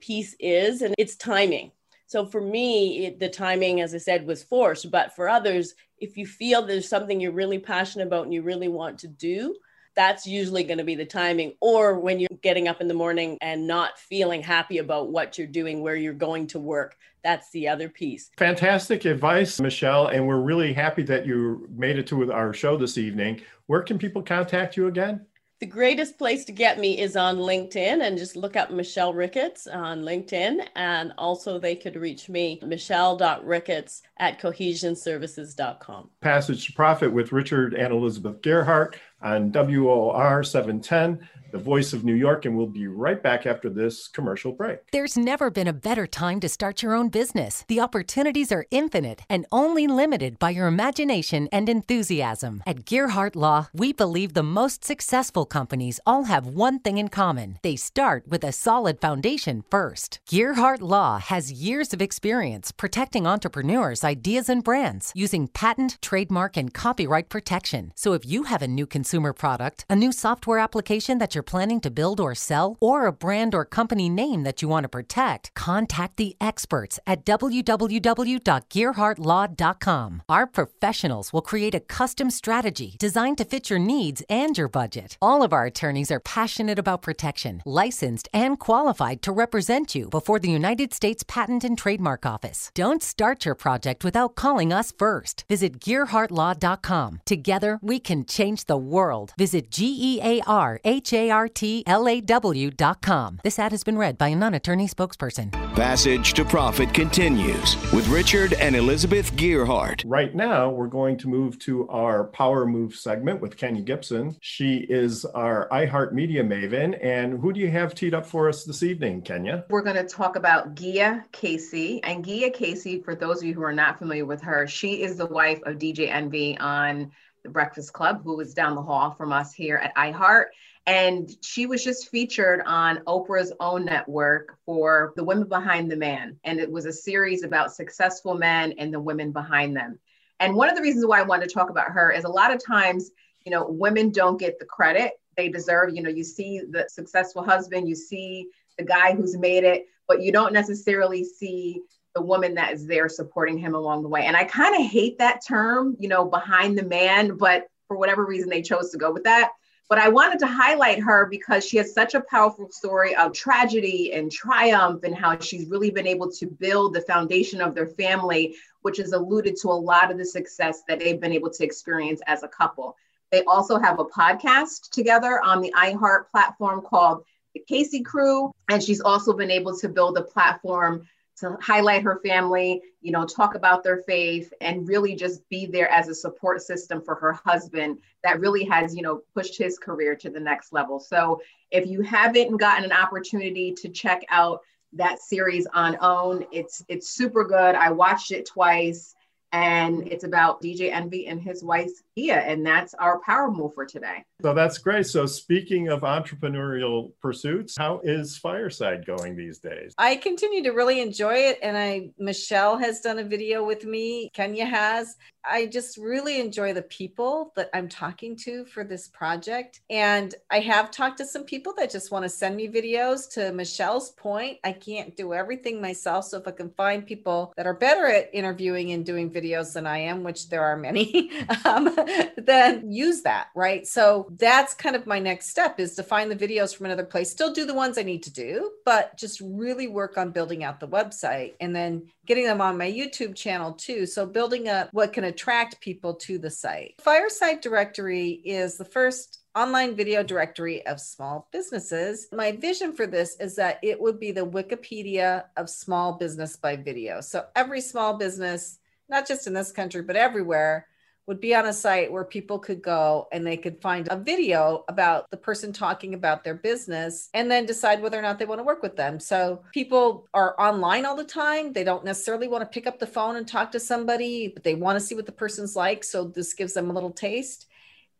piece 0.00 0.34
is 0.40 0.82
and 0.82 0.96
it's 0.98 1.14
timing. 1.14 1.70
So 2.06 2.26
for 2.26 2.40
me, 2.40 3.06
it, 3.06 3.20
the 3.20 3.28
timing, 3.28 3.82
as 3.82 3.94
I 3.94 3.98
said, 3.98 4.26
was 4.26 4.42
forced. 4.42 4.90
But 4.90 5.14
for 5.14 5.28
others, 5.28 5.76
if 5.98 6.16
you 6.16 6.26
feel 6.26 6.66
there's 6.66 6.88
something 6.88 7.20
you're 7.20 7.30
really 7.30 7.60
passionate 7.60 8.08
about 8.08 8.24
and 8.24 8.34
you 8.34 8.42
really 8.42 8.66
want 8.66 8.98
to 8.98 9.06
do, 9.06 9.54
that's 10.00 10.26
usually 10.26 10.64
going 10.64 10.78
to 10.78 10.84
be 10.84 10.94
the 10.94 11.04
timing. 11.04 11.52
Or 11.60 12.00
when 12.00 12.18
you're 12.18 12.28
getting 12.40 12.68
up 12.68 12.80
in 12.80 12.88
the 12.88 12.94
morning 12.94 13.36
and 13.42 13.66
not 13.66 13.98
feeling 13.98 14.42
happy 14.42 14.78
about 14.78 15.10
what 15.10 15.36
you're 15.36 15.46
doing, 15.46 15.82
where 15.82 15.94
you're 15.94 16.14
going 16.14 16.46
to 16.48 16.58
work. 16.58 16.96
That's 17.22 17.50
the 17.50 17.68
other 17.68 17.90
piece. 17.90 18.30
Fantastic 18.38 19.04
advice, 19.04 19.60
Michelle. 19.60 20.06
And 20.06 20.26
we're 20.26 20.40
really 20.40 20.72
happy 20.72 21.02
that 21.02 21.26
you 21.26 21.68
made 21.76 21.98
it 21.98 22.06
to 22.06 22.32
our 22.32 22.54
show 22.54 22.78
this 22.78 22.96
evening. 22.96 23.42
Where 23.66 23.82
can 23.82 23.98
people 23.98 24.22
contact 24.22 24.74
you 24.74 24.86
again? 24.86 25.26
The 25.60 25.66
greatest 25.66 26.16
place 26.16 26.46
to 26.46 26.52
get 26.52 26.78
me 26.78 26.98
is 26.98 27.16
on 27.16 27.36
LinkedIn 27.36 28.00
and 28.00 28.16
just 28.16 28.34
look 28.34 28.56
up 28.56 28.70
Michelle 28.70 29.12
Ricketts 29.12 29.66
on 29.66 30.00
LinkedIn. 30.00 30.66
And 30.74 31.12
also, 31.18 31.58
they 31.58 31.76
could 31.76 31.96
reach 31.96 32.30
me, 32.30 32.58
michelle.ricketts 32.64 34.00
at 34.18 34.40
cohesionservices.com. 34.40 36.08
Passage 36.22 36.66
to 36.66 36.72
Profit 36.72 37.12
with 37.12 37.32
Richard 37.32 37.74
and 37.74 37.92
Elizabeth 37.92 38.40
Gearhart 38.40 38.94
on 39.22 39.52
WOR 39.52 40.42
710 40.42 41.28
the 41.52 41.58
voice 41.58 41.92
of 41.92 42.04
New 42.04 42.14
York, 42.14 42.44
and 42.44 42.56
we'll 42.56 42.66
be 42.66 42.86
right 42.86 43.22
back 43.22 43.46
after 43.46 43.68
this 43.68 44.08
commercial 44.08 44.52
break. 44.52 44.78
There's 44.92 45.16
never 45.16 45.50
been 45.50 45.66
a 45.68 45.72
better 45.72 46.06
time 46.06 46.40
to 46.40 46.48
start 46.48 46.82
your 46.82 46.94
own 46.94 47.08
business. 47.08 47.64
The 47.68 47.80
opportunities 47.80 48.52
are 48.52 48.66
infinite 48.70 49.22
and 49.28 49.46
only 49.50 49.86
limited 49.86 50.38
by 50.38 50.50
your 50.50 50.66
imagination 50.66 51.48
and 51.52 51.68
enthusiasm. 51.68 52.62
At 52.66 52.84
Gearhart 52.84 53.36
Law, 53.36 53.68
we 53.72 53.92
believe 53.92 54.34
the 54.34 54.42
most 54.42 54.84
successful 54.84 55.44
companies 55.44 56.00
all 56.06 56.24
have 56.24 56.46
one 56.46 56.78
thing 56.78 56.98
in 56.98 57.08
common 57.08 57.58
they 57.62 57.76
start 57.76 58.24
with 58.28 58.44
a 58.44 58.52
solid 58.52 59.00
foundation 59.00 59.62
first. 59.70 60.20
Gearhart 60.28 60.80
Law 60.80 61.18
has 61.18 61.52
years 61.52 61.92
of 61.92 62.02
experience 62.02 62.72
protecting 62.72 63.26
entrepreneurs' 63.26 64.04
ideas 64.04 64.48
and 64.48 64.64
brands 64.64 65.12
using 65.14 65.48
patent, 65.48 65.98
trademark, 66.00 66.56
and 66.56 66.72
copyright 66.72 67.28
protection. 67.28 67.92
So 67.96 68.12
if 68.12 68.24
you 68.24 68.44
have 68.44 68.62
a 68.62 68.68
new 68.68 68.86
consumer 68.86 69.32
product, 69.32 69.84
a 69.88 69.96
new 69.96 70.12
software 70.12 70.58
application 70.58 71.18
that 71.18 71.34
you're 71.34 71.39
you're 71.40 71.56
planning 71.56 71.80
to 71.80 71.90
build 71.90 72.20
or 72.20 72.34
sell, 72.34 72.76
or 72.80 73.06
a 73.06 73.12
brand 73.12 73.54
or 73.54 73.64
company 73.64 74.10
name 74.10 74.42
that 74.42 74.60
you 74.60 74.68
want 74.68 74.84
to 74.84 74.90
protect, 74.90 75.54
contact 75.54 76.18
the 76.18 76.36
experts 76.38 77.00
at 77.06 77.24
www.gearhartlaw.com. 77.24 80.22
Our 80.28 80.46
professionals 80.46 81.32
will 81.32 81.40
create 81.40 81.74
a 81.74 81.80
custom 81.80 82.30
strategy 82.30 82.96
designed 82.98 83.38
to 83.38 83.46
fit 83.46 83.70
your 83.70 83.78
needs 83.78 84.22
and 84.28 84.58
your 84.58 84.68
budget. 84.68 85.16
All 85.22 85.42
of 85.42 85.54
our 85.54 85.64
attorneys 85.64 86.10
are 86.10 86.20
passionate 86.20 86.78
about 86.78 87.00
protection, 87.00 87.62
licensed, 87.64 88.28
and 88.34 88.58
qualified 88.58 89.22
to 89.22 89.32
represent 89.32 89.94
you 89.94 90.10
before 90.10 90.40
the 90.40 90.50
United 90.50 90.92
States 90.92 91.24
Patent 91.26 91.64
and 91.64 91.78
Trademark 91.78 92.26
Office. 92.26 92.70
Don't 92.74 93.02
start 93.02 93.46
your 93.46 93.54
project 93.54 94.04
without 94.04 94.34
calling 94.34 94.74
us 94.74 94.92
first. 94.92 95.46
Visit 95.48 95.80
gearhartlaw.com. 95.80 97.20
Together, 97.24 97.78
we 97.80 97.98
can 97.98 98.26
change 98.26 98.66
the 98.66 98.76
world. 98.76 99.32
Visit 99.38 99.70
G 99.70 99.96
E 99.98 100.20
A 100.22 100.42
R 100.46 100.78
H 100.84 101.14
A 101.14 101.29
artlaw.com. 101.30 103.40
This 103.42 103.58
ad 103.58 103.72
has 103.72 103.82
been 103.82 103.98
read 103.98 104.18
by 104.18 104.28
a 104.28 104.36
non 104.36 104.54
attorney 104.54 104.86
spokesperson. 104.86 105.50
Passage 105.74 106.34
to 106.34 106.44
Profit 106.44 106.92
continues 106.92 107.76
with 107.92 108.06
Richard 108.08 108.52
and 108.54 108.76
Elizabeth 108.76 109.32
Gearhart. 109.34 110.02
Right 110.06 110.34
now, 110.34 110.68
we're 110.68 110.88
going 110.88 111.16
to 111.18 111.28
move 111.28 111.58
to 111.60 111.88
our 111.88 112.24
Power 112.24 112.66
Move 112.66 112.94
segment 112.94 113.40
with 113.40 113.56
Kenya 113.56 113.82
Gibson. 113.82 114.36
She 114.40 114.86
is 114.88 115.24
our 115.24 115.68
iHeartMedia 115.70 116.44
maven. 116.44 116.98
And 117.02 117.40
who 117.40 117.52
do 117.52 117.60
you 117.60 117.70
have 117.70 117.94
teed 117.94 118.14
up 118.14 118.26
for 118.26 118.48
us 118.48 118.64
this 118.64 118.82
evening, 118.82 119.22
Kenya? 119.22 119.64
We're 119.70 119.82
going 119.82 119.96
to 119.96 120.06
talk 120.06 120.36
about 120.36 120.74
Gia 120.74 121.24
Casey. 121.32 122.02
And 122.04 122.24
Gia 122.24 122.50
Casey, 122.50 123.00
for 123.00 123.14
those 123.14 123.38
of 123.38 123.44
you 123.44 123.54
who 123.54 123.62
are 123.62 123.72
not 123.72 123.98
familiar 123.98 124.26
with 124.26 124.42
her, 124.42 124.66
she 124.66 125.02
is 125.02 125.16
the 125.16 125.26
wife 125.26 125.60
of 125.64 125.78
DJ 125.78 126.10
Envy 126.10 126.58
on 126.58 127.10
the 127.42 127.48
Breakfast 127.48 127.92
Club, 127.92 128.22
who 128.22 128.38
is 128.40 128.54
down 128.54 128.74
the 128.74 128.82
hall 128.82 129.12
from 129.12 129.32
us 129.32 129.52
here 129.52 129.76
at 129.76 129.94
iHeart. 129.96 130.46
And 130.90 131.36
she 131.40 131.66
was 131.66 131.84
just 131.84 132.10
featured 132.10 132.62
on 132.66 132.96
Oprah's 133.06 133.52
own 133.60 133.84
network 133.84 134.58
for 134.66 135.12
The 135.14 135.22
Women 135.22 135.46
Behind 135.46 135.88
the 135.88 135.94
Man. 135.94 136.36
And 136.42 136.58
it 136.58 136.68
was 136.68 136.84
a 136.84 136.92
series 136.92 137.44
about 137.44 137.72
successful 137.72 138.34
men 138.34 138.74
and 138.76 138.92
the 138.92 138.98
women 138.98 139.30
behind 139.30 139.76
them. 139.76 140.00
And 140.40 140.56
one 140.56 140.68
of 140.68 140.74
the 140.74 140.82
reasons 140.82 141.06
why 141.06 141.20
I 141.20 141.22
wanted 141.22 141.48
to 141.48 141.54
talk 141.54 141.70
about 141.70 141.92
her 141.92 142.10
is 142.10 142.24
a 142.24 142.28
lot 142.28 142.52
of 142.52 142.60
times, 142.66 143.12
you 143.44 143.52
know, 143.52 143.68
women 143.68 144.10
don't 144.10 144.36
get 144.36 144.58
the 144.58 144.64
credit 144.64 145.12
they 145.36 145.48
deserve. 145.48 145.94
You 145.94 146.02
know, 146.02 146.10
you 146.10 146.24
see 146.24 146.62
the 146.68 146.88
successful 146.88 147.44
husband, 147.44 147.88
you 147.88 147.94
see 147.94 148.48
the 148.76 148.84
guy 148.84 149.14
who's 149.14 149.38
made 149.38 149.62
it, 149.62 149.86
but 150.08 150.20
you 150.22 150.32
don't 150.32 150.52
necessarily 150.52 151.22
see 151.22 151.82
the 152.16 152.22
woman 152.22 152.52
that 152.54 152.72
is 152.72 152.84
there 152.84 153.08
supporting 153.08 153.58
him 153.58 153.76
along 153.76 154.02
the 154.02 154.08
way. 154.08 154.24
And 154.26 154.36
I 154.36 154.42
kind 154.42 154.74
of 154.74 154.90
hate 154.90 155.18
that 155.18 155.46
term, 155.46 155.96
you 156.00 156.08
know, 156.08 156.24
behind 156.24 156.76
the 156.76 156.82
man, 156.84 157.36
but 157.36 157.68
for 157.86 157.96
whatever 157.96 158.26
reason 158.26 158.48
they 158.48 158.60
chose 158.60 158.90
to 158.90 158.98
go 158.98 159.12
with 159.12 159.22
that. 159.22 159.50
But 159.90 159.98
I 159.98 160.08
wanted 160.08 160.38
to 160.38 160.46
highlight 160.46 161.00
her 161.00 161.26
because 161.26 161.66
she 161.66 161.76
has 161.78 161.92
such 161.92 162.14
a 162.14 162.20
powerful 162.20 162.70
story 162.70 163.16
of 163.16 163.32
tragedy 163.32 164.12
and 164.12 164.30
triumph 164.30 165.02
and 165.02 165.16
how 165.16 165.36
she's 165.40 165.66
really 165.66 165.90
been 165.90 166.06
able 166.06 166.30
to 166.30 166.46
build 166.46 166.94
the 166.94 167.00
foundation 167.00 167.60
of 167.60 167.74
their 167.74 167.88
family, 167.88 168.54
which 168.82 168.98
has 168.98 169.12
alluded 169.12 169.56
to 169.56 169.68
a 169.68 169.72
lot 169.72 170.12
of 170.12 170.16
the 170.16 170.24
success 170.24 170.84
that 170.86 171.00
they've 171.00 171.20
been 171.20 171.32
able 171.32 171.50
to 171.50 171.64
experience 171.64 172.20
as 172.28 172.44
a 172.44 172.48
couple. 172.48 172.96
They 173.32 173.42
also 173.44 173.80
have 173.80 173.98
a 173.98 174.04
podcast 174.04 174.90
together 174.90 175.42
on 175.42 175.60
the 175.60 175.74
iHeart 175.76 176.28
platform 176.30 176.82
called 176.82 177.24
The 177.54 177.64
Casey 177.68 178.02
Crew. 178.02 178.52
And 178.68 178.80
she's 178.80 179.00
also 179.00 179.32
been 179.32 179.50
able 179.50 179.76
to 179.76 179.88
build 179.88 180.16
a 180.18 180.22
platform 180.22 181.04
to 181.40 181.56
highlight 181.60 182.02
her 182.02 182.20
family, 182.24 182.82
you 183.00 183.12
know, 183.12 183.24
talk 183.26 183.54
about 183.54 183.82
their 183.82 183.98
faith 183.98 184.52
and 184.60 184.88
really 184.88 185.14
just 185.14 185.48
be 185.48 185.66
there 185.66 185.90
as 185.90 186.08
a 186.08 186.14
support 186.14 186.62
system 186.62 187.02
for 187.02 187.14
her 187.14 187.32
husband 187.32 187.98
that 188.22 188.40
really 188.40 188.64
has, 188.64 188.94
you 188.94 189.02
know, 189.02 189.22
pushed 189.34 189.58
his 189.58 189.78
career 189.78 190.14
to 190.16 190.30
the 190.30 190.40
next 190.40 190.72
level. 190.72 191.00
So 191.00 191.40
if 191.70 191.86
you 191.86 192.02
haven't 192.02 192.56
gotten 192.56 192.84
an 192.84 192.92
opportunity 192.92 193.72
to 193.74 193.88
check 193.88 194.24
out 194.28 194.60
that 194.92 195.20
series 195.20 195.66
on 195.72 195.96
OWN, 196.00 196.46
it's 196.52 196.84
it's 196.88 197.10
super 197.10 197.44
good. 197.44 197.74
I 197.74 197.90
watched 197.90 198.32
it 198.32 198.46
twice 198.46 199.14
and 199.52 200.06
it's 200.08 200.24
about 200.24 200.62
DJ 200.62 200.92
Envy 200.92 201.26
and 201.26 201.40
his 201.40 201.64
wife 201.64 201.90
Gia, 202.26 202.36
and 202.46 202.64
that's 202.64 202.94
our 202.94 203.20
power 203.20 203.50
move 203.50 203.74
for 203.74 203.86
today. 203.86 204.24
So 204.42 204.54
that's 204.54 204.78
great. 204.78 205.06
So 205.06 205.26
speaking 205.26 205.88
of 205.88 206.00
entrepreneurial 206.00 207.12
pursuits, 207.20 207.76
how 207.76 208.00
is 208.02 208.36
Fireside 208.38 209.06
going 209.06 209.36
these 209.36 209.58
days? 209.58 209.94
I 209.98 210.16
continue 210.16 210.62
to 210.62 210.70
really 210.70 211.00
enjoy 211.00 211.34
it, 211.34 211.58
and 211.62 211.76
I 211.76 212.10
Michelle 212.18 212.78
has 212.78 213.00
done 213.00 213.18
a 213.18 213.24
video 213.24 213.64
with 213.64 213.84
me. 213.84 214.30
Kenya 214.32 214.66
has. 214.66 215.16
I 215.44 215.66
just 215.66 215.96
really 215.96 216.40
enjoy 216.40 216.72
the 216.72 216.82
people 216.82 217.52
that 217.56 217.70
I'm 217.72 217.88
talking 217.88 218.36
to 218.38 218.64
for 218.66 218.84
this 218.84 219.08
project. 219.08 219.80
And 219.88 220.34
I 220.50 220.60
have 220.60 220.90
talked 220.90 221.18
to 221.18 221.24
some 221.24 221.44
people 221.44 221.72
that 221.78 221.90
just 221.90 222.10
want 222.10 222.24
to 222.24 222.28
send 222.28 222.56
me 222.56 222.68
videos. 222.68 223.30
To 223.34 223.52
Michelle's 223.52 224.10
point, 224.10 224.58
I 224.64 224.72
can't 224.72 225.16
do 225.16 225.32
everything 225.32 225.80
myself. 225.80 226.26
So 226.26 226.38
if 226.38 226.46
I 226.46 226.50
can 226.50 226.70
find 226.70 227.06
people 227.06 227.52
that 227.56 227.66
are 227.66 227.74
better 227.74 228.06
at 228.06 228.30
interviewing 228.34 228.92
and 228.92 229.04
doing 229.04 229.30
videos 229.30 229.72
than 229.72 229.86
I 229.86 229.98
am, 229.98 230.22
which 230.22 230.48
there 230.48 230.62
are 230.62 230.76
many, 230.76 231.30
um, 231.64 231.86
then 232.36 232.90
use 232.90 233.22
that, 233.22 233.48
right? 233.54 233.86
So 233.86 234.28
that's 234.38 234.74
kind 234.74 234.96
of 234.96 235.06
my 235.06 235.18
next 235.18 235.50
step 235.50 235.80
is 235.80 235.94
to 235.96 236.02
find 236.02 236.30
the 236.30 236.36
videos 236.36 236.74
from 236.74 236.86
another 236.86 237.04
place, 237.04 237.30
still 237.30 237.52
do 237.52 237.66
the 237.66 237.74
ones 237.74 237.98
I 237.98 238.02
need 238.02 238.22
to 238.24 238.32
do, 238.32 238.70
but 238.84 239.16
just 239.16 239.40
really 239.40 239.88
work 239.88 240.18
on 240.18 240.30
building 240.30 240.64
out 240.64 240.80
the 240.80 240.88
website 240.88 241.54
and 241.60 241.74
then 241.74 242.08
getting 242.26 242.44
them 242.44 242.60
on 242.60 242.78
my 242.78 242.90
YouTube 242.90 243.34
channel 243.34 243.72
too. 243.72 244.06
So 244.06 244.26
building 244.26 244.68
up 244.68 244.88
what 244.92 245.12
can 245.12 245.24
attract 245.24 245.80
people 245.80 246.14
to 246.14 246.38
the 246.38 246.50
site. 246.50 246.94
Fireside 247.00 247.60
Directory 247.60 248.30
is 248.44 248.76
the 248.76 248.84
first 248.84 249.38
online 249.56 249.96
video 249.96 250.22
directory 250.22 250.86
of 250.86 251.00
small 251.00 251.48
businesses. 251.52 252.28
My 252.32 252.52
vision 252.52 252.92
for 252.92 253.06
this 253.06 253.36
is 253.40 253.56
that 253.56 253.78
it 253.82 254.00
would 254.00 254.20
be 254.20 254.30
the 254.30 254.46
Wikipedia 254.46 255.44
of 255.56 255.68
small 255.68 256.12
business 256.12 256.56
by 256.56 256.76
video. 256.76 257.20
So 257.20 257.46
every 257.56 257.80
small 257.80 258.16
business, 258.16 258.78
not 259.08 259.26
just 259.26 259.46
in 259.46 259.52
this 259.52 259.72
country, 259.72 260.02
but 260.02 260.16
everywhere, 260.16 260.86
would 261.30 261.40
be 261.40 261.54
on 261.54 261.66
a 261.66 261.72
site 261.72 262.10
where 262.10 262.24
people 262.24 262.58
could 262.58 262.82
go 262.82 263.28
and 263.30 263.46
they 263.46 263.56
could 263.56 263.80
find 263.80 264.08
a 264.10 264.16
video 264.16 264.84
about 264.88 265.30
the 265.30 265.36
person 265.36 265.72
talking 265.72 266.14
about 266.14 266.42
their 266.42 266.56
business 266.56 267.30
and 267.34 267.48
then 267.48 267.64
decide 267.64 268.02
whether 268.02 268.18
or 268.18 268.22
not 268.22 268.36
they 268.36 268.44
want 268.44 268.58
to 268.58 268.64
work 268.64 268.82
with 268.82 268.96
them. 268.96 269.20
So 269.20 269.62
people 269.72 270.26
are 270.34 270.60
online 270.60 271.06
all 271.06 271.14
the 271.14 271.22
time. 271.22 271.72
They 271.72 271.84
don't 271.84 272.04
necessarily 272.04 272.48
want 272.48 272.62
to 272.62 272.74
pick 272.74 272.88
up 272.88 272.98
the 272.98 273.06
phone 273.06 273.36
and 273.36 273.46
talk 273.46 273.70
to 273.70 273.78
somebody, 273.78 274.48
but 274.48 274.64
they 274.64 274.74
want 274.74 274.98
to 274.98 275.06
see 275.06 275.14
what 275.14 275.24
the 275.24 275.30
person's 275.30 275.76
like. 275.76 276.02
So 276.02 276.24
this 276.24 276.52
gives 276.52 276.74
them 276.74 276.90
a 276.90 276.92
little 276.92 277.12
taste. 277.12 277.66